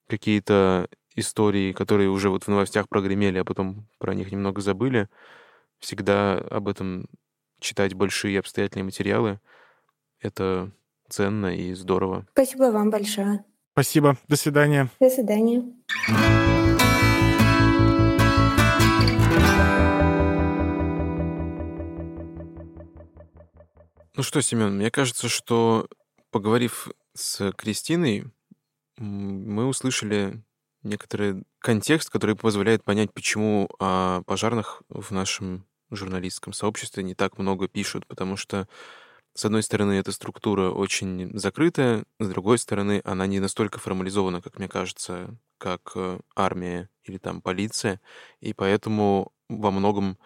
какие-то 0.08 0.88
истории, 1.16 1.72
которые 1.72 2.10
уже 2.10 2.30
вот 2.30 2.44
в 2.44 2.48
новостях 2.48 2.88
прогремели, 2.88 3.38
а 3.38 3.44
потом 3.44 3.88
про 3.98 4.14
них 4.14 4.30
немного 4.30 4.60
забыли, 4.60 5.08
всегда 5.78 6.34
об 6.34 6.68
этом 6.68 7.06
читать 7.58 7.94
большие 7.94 8.38
обстоятельные 8.38 8.84
материалы. 8.84 9.40
Это 10.20 10.70
ценно 11.08 11.54
и 11.54 11.74
здорово. 11.74 12.26
Спасибо 12.32 12.70
вам 12.70 12.90
большое. 12.90 13.44
Спасибо. 13.72 14.16
До 14.28 14.36
свидания. 14.36 14.88
До 15.00 15.10
свидания. 15.10 15.64
Ну 24.16 24.24
что, 24.24 24.40
Семен, 24.42 24.76
мне 24.76 24.90
кажется, 24.90 25.28
что 25.28 25.88
поговорив 26.32 26.88
с 27.14 27.52
Кристиной, 27.52 28.24
мы 28.96 29.66
услышали 29.66 30.42
некоторый 30.82 31.44
контекст, 31.60 32.10
который 32.10 32.34
позволяет 32.34 32.82
понять, 32.82 33.12
почему 33.14 33.68
о 33.78 34.22
пожарных 34.22 34.82
в 34.88 35.12
нашем 35.12 35.64
журналистском 35.90 36.52
сообществе 36.52 37.04
не 37.04 37.14
так 37.14 37.38
много 37.38 37.68
пишут, 37.68 38.04
потому 38.06 38.36
что, 38.36 38.66
с 39.34 39.44
одной 39.44 39.62
стороны, 39.62 39.92
эта 39.92 40.10
структура 40.10 40.70
очень 40.70 41.30
закрытая, 41.38 42.04
с 42.18 42.28
другой 42.28 42.58
стороны, 42.58 43.02
она 43.04 43.28
не 43.28 43.38
настолько 43.38 43.78
формализована, 43.78 44.42
как 44.42 44.58
мне 44.58 44.68
кажется, 44.68 45.36
как 45.58 45.92
э, 45.94 46.18
армия 46.34 46.88
или 47.04 47.18
там 47.18 47.42
полиция, 47.42 48.00
и 48.40 48.54
поэтому 48.54 49.32
во 49.48 49.70
многом 49.70 50.18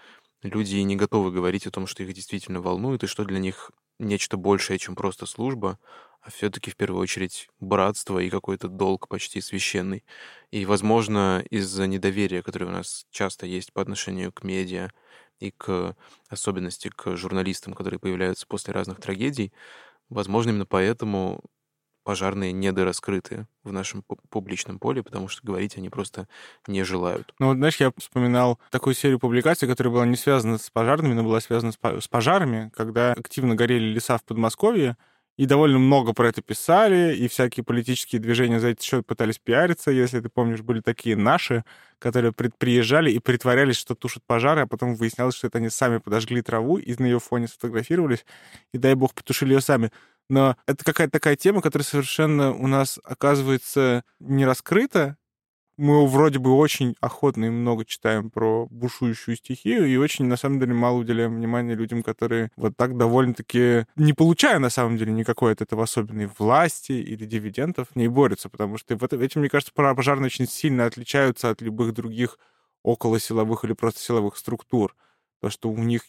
люди 0.45 0.77
не 0.79 0.97
готовы 0.97 1.33
говорить 1.33 1.67
о 1.67 1.73
том, 1.73 1.89
что 1.89 2.05
их 2.05 2.15
действительно 2.15 2.63
волнует, 2.63 3.05
и 3.05 3.09
что 3.09 3.25
для 3.25 3.41
них 3.41 3.73
нечто 3.99 4.37
большее, 4.39 4.79
чем 4.79 4.97
просто 4.97 5.27
служба, 5.27 5.81
а 6.23 6.31
все-таки 6.31 6.71
в 6.71 6.77
первую 6.77 7.03
очередь 7.03 7.49
братство 7.61 8.19
и 8.21 8.31
какой-то 8.31 8.69
долг 8.69 9.09
почти 9.09 9.41
священный. 9.43 10.05
И, 10.53 10.67
возможно, 10.67 11.45
из-за 11.51 11.87
недоверия, 11.87 12.43
которое 12.43 12.67
у 12.67 12.71
нас 12.71 13.07
часто 13.11 13.47
есть 13.47 13.73
по 13.73 13.83
отношению 13.83 14.33
к 14.33 14.45
медиа 14.45 14.91
и 15.41 15.51
к 15.53 15.97
особенности 16.29 16.91
к 16.95 17.17
журналистам, 17.17 17.75
которые 17.75 18.01
появляются 18.01 18.47
после 18.47 18.73
разных 18.75 19.01
трагедий, 19.01 19.53
возможно, 20.11 20.51
именно 20.51 20.67
поэтому 20.67 21.43
пожарные 22.05 22.53
недораскрыты 22.53 23.47
в 23.65 23.73
нашем 23.73 24.05
публичном 24.31 24.79
поле, 24.79 25.03
потому 25.03 25.29
что 25.29 25.45
говорить 25.45 25.77
они 25.77 25.89
просто 25.89 26.29
не 26.69 26.85
желают. 26.85 27.35
Ну, 27.39 27.49
вот, 27.49 27.57
знаешь, 27.57 27.77
я 27.81 27.91
вспоминал 27.97 28.61
такую 28.71 28.95
серию 28.95 29.19
публикаций, 29.19 29.67
которая 29.67 29.93
была 29.93 30.07
не 30.07 30.17
связана 30.17 30.59
с 30.59 30.71
пожарными, 30.71 31.15
но 31.15 31.25
была 31.25 31.41
связана 31.41 31.73
с 31.73 32.09
пожарами, 32.09 32.71
когда 32.77 33.13
активно 33.13 33.55
горели 33.57 33.85
леса 33.85 34.19
в 34.19 34.25
Подмосковье, 34.25 34.97
и 35.37 35.47
довольно 35.47 35.81
много 35.81 36.13
про 36.13 36.29
это 36.29 36.43
писали, 36.43 37.17
и 37.17 37.27
всякие 37.27 37.65
политические 37.65 38.21
движения 38.21 38.61
за 38.61 38.69
это 38.69 38.85
счет 38.85 39.05
пытались 39.05 39.39
пиариться. 39.41 39.91
Если 39.91 40.21
ты 40.21 40.29
помнишь, 40.29 40.61
были 40.63 40.81
такие 40.81 41.17
наши, 41.17 41.65
которые 41.99 42.31
приезжали 42.33 43.11
и 43.11 43.19
притворялись, 43.19 43.77
что 43.77 43.97
тушат 43.97 44.23
пожары, 44.27 44.61
а 44.61 44.67
потом 44.69 44.95
выяснялось, 44.95 45.35
что 45.35 45.49
это 45.49 45.59
они 45.59 45.71
сами 45.71 45.99
подожгли 45.99 46.41
траву 46.41 46.79
и 46.79 46.95
на 47.03 47.07
ее 47.07 47.19
фоне 47.19 47.49
сфотографировались, 47.49 48.25
и, 48.73 48.79
дай 48.79 48.95
бог, 48.95 49.13
потушили 49.13 49.55
ее 49.55 49.61
сами 49.61 49.91
но 50.29 50.57
это 50.67 50.85
какая-то 50.85 51.13
такая 51.13 51.37
тема, 51.37 51.61
которая 51.61 51.85
совершенно 51.85 52.53
у 52.53 52.67
нас 52.67 52.99
оказывается 53.05 54.05
не 54.21 54.45
раскрыта. 54.45 55.17
Мы 55.77 56.07
вроде 56.07 56.39
бы 56.39 56.53
очень 56.57 56.95
охотно 57.01 57.47
и 57.47 57.51
много 57.51 57.85
читаем 57.85 58.31
про 58.31 58.67
бушующую 58.71 59.37
стихию 59.37 59.87
и 59.87 59.97
очень, 59.97 60.27
на 60.27 60.37
самом 60.37 60.61
деле, 60.61 60.73
мало 60.73 60.99
уделяем 60.99 61.35
внимания 61.35 61.75
людям, 61.75 62.05
которые 62.05 62.53
вот 62.57 62.77
так 62.77 62.97
довольно-таки, 62.97 63.87
не 63.97 64.13
получая, 64.13 64.61
на 64.61 64.71
самом 64.71 64.97
деле, 64.97 65.13
никакой 65.13 65.53
от 65.53 65.63
этого 65.63 65.83
особенной 65.83 66.31
власти 66.39 66.93
или 66.93 67.25
дивидендов, 67.27 67.89
не 67.97 68.07
борются, 68.07 68.49
потому 68.49 68.79
что 68.79 68.97
в 68.97 69.03
этим, 69.21 69.41
мне 69.41 69.51
кажется, 69.51 69.73
пожарные 69.75 70.27
очень 70.27 70.47
сильно 70.47 70.87
отличаются 70.87 71.51
от 71.51 71.61
любых 71.61 71.93
других 71.93 72.39
околосиловых 72.85 73.65
или 73.65 73.73
просто 73.73 74.01
силовых 74.01 74.37
структур. 74.37 74.95
То, 75.41 75.51
что 75.51 75.71
у 75.71 75.79
них 75.79 76.03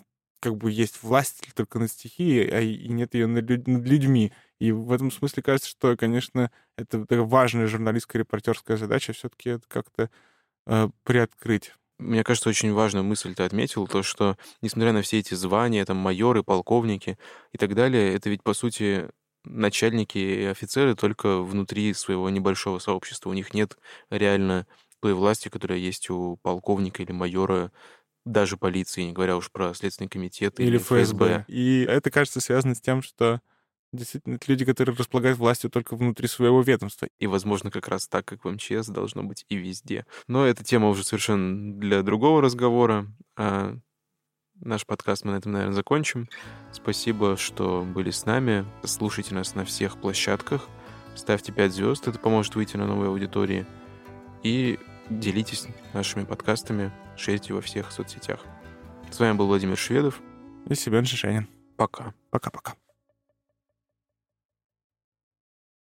как 0.45 0.57
бы 0.57 0.72
есть 0.72 1.01
власть 1.03 1.41
только 1.55 1.80
над 1.80 1.91
стихией, 1.91 2.47
а 2.49 2.61
и 2.61 2.88
нет 2.88 3.13
ее 3.15 3.27
над, 3.27 3.49
люд- 3.49 3.67
над 3.67 3.88
людьми. 3.88 4.31
И 4.59 4.72
в 4.72 4.91
этом 4.91 5.11
смысле 5.11 5.43
кажется, 5.43 5.69
что, 5.69 5.97
конечно, 5.97 6.51
это 6.77 6.99
важная 7.23 7.67
журналистская 7.67 8.22
репортерская 8.22 8.77
задача 8.77 9.13
все-таки 9.13 9.49
это 9.51 9.63
как-то 9.67 10.09
э, 10.67 10.89
приоткрыть. 11.03 11.73
Мне 11.97 12.23
кажется, 12.23 12.49
очень 12.49 12.73
важную 12.73 13.03
мысль 13.05 13.34
ты 13.35 13.43
отметил, 13.43 13.88
то, 13.88 14.03
что, 14.03 14.38
несмотря 14.61 14.91
на 14.93 15.01
все 15.01 15.19
эти 15.19 15.34
звания, 15.34 15.85
там, 15.85 15.97
майоры, 15.97 16.43
полковники 16.43 17.17
и 17.53 17.57
так 17.57 17.73
далее, 17.76 18.13
это 18.13 18.30
ведь, 18.30 18.43
по 18.43 18.53
сути, 18.53 19.09
начальники 19.45 20.17
и 20.17 20.45
офицеры 20.45 20.95
только 20.95 21.41
внутри 21.41 21.93
своего 21.93 22.30
небольшого 22.30 22.80
сообщества. 22.80 23.30
У 23.30 23.34
них 23.34 23.53
нет 23.53 23.77
реально 24.09 24.67
той 25.01 25.13
власти, 25.13 25.49
которая 25.49 25.77
есть 25.80 26.09
у 26.09 26.38
полковника 26.41 27.03
или 27.03 27.11
майора 27.11 27.72
даже 28.26 28.57
полиции, 28.57 29.03
не 29.03 29.14
говоря 29.14 29.38
уж 29.38 29.52
про 29.52 29.73
Следственный 29.73 30.10
комитет 30.10 30.60
или, 30.60 30.68
или 30.68 30.77
ФСБ. 30.77 31.03
ФСБ. 31.03 31.45
И 31.47 31.85
это, 31.88 32.11
кажется, 32.11 32.41
связано 32.41 32.76
с 32.76 32.81
тем, 32.81 33.02
что 33.02 33.41
Действительно, 33.95 34.35
это 34.35 34.52
люди, 34.52 34.65
которые 34.65 34.95
располагают 34.95 35.38
властью 35.38 35.69
только 35.69 35.95
внутри 35.95 36.27
своего 36.27 36.61
ведомства. 36.61 37.07
И, 37.19 37.27
возможно, 37.27 37.72
как 37.72 37.88
раз 37.88 38.07
так, 38.07 38.26
как 38.26 38.43
в 38.43 38.49
МЧС, 38.49 38.88
должно 38.88 39.23
быть 39.23 39.45
и 39.49 39.56
везде. 39.56 40.06
Но 40.27 40.45
эта 40.45 40.64
тема 40.64 40.89
уже 40.89 41.03
совершенно 41.03 41.73
для 41.80 42.02
другого 42.02 42.41
разговора. 42.41 43.07
А 43.38 43.77
наш 44.60 44.85
подкаст 44.85 45.23
мы 45.23 45.31
на 45.31 45.38
этом, 45.38 45.53
наверное, 45.53 45.76
закончим. 45.76 46.30
Спасибо, 46.72 47.38
что 47.38 47.84
были 47.84 48.10
с 48.10 48.26
нами. 48.26 48.65
Слушайте 48.84 49.34
нас 49.34 49.56
на 49.56 49.65
всех 49.65 49.99
площадках. 49.99 50.68
Ставьте 51.15 51.53
5 51.53 51.73
звезд, 51.73 52.07
это 52.10 52.19
поможет 52.19 52.56
выйти 52.56 52.76
на 52.76 52.85
новые 52.85 53.07
аудитории. 53.07 53.65
И 54.43 54.77
делитесь 55.10 55.68
нашими 55.94 56.23
подкастами, 56.23 56.91
шерьте 57.15 57.53
во 57.53 57.61
всех 57.61 57.91
соцсетях. 57.91 58.40
С 59.11 59.19
вами 59.19 59.38
был 59.38 59.48
Владимир 59.48 59.77
Шведов. 59.77 60.19
И 60.68 60.76
Семен 60.76 61.06
Шишенин. 61.06 61.48
Пока. 61.77 62.14
Пока-пока. 62.32 62.73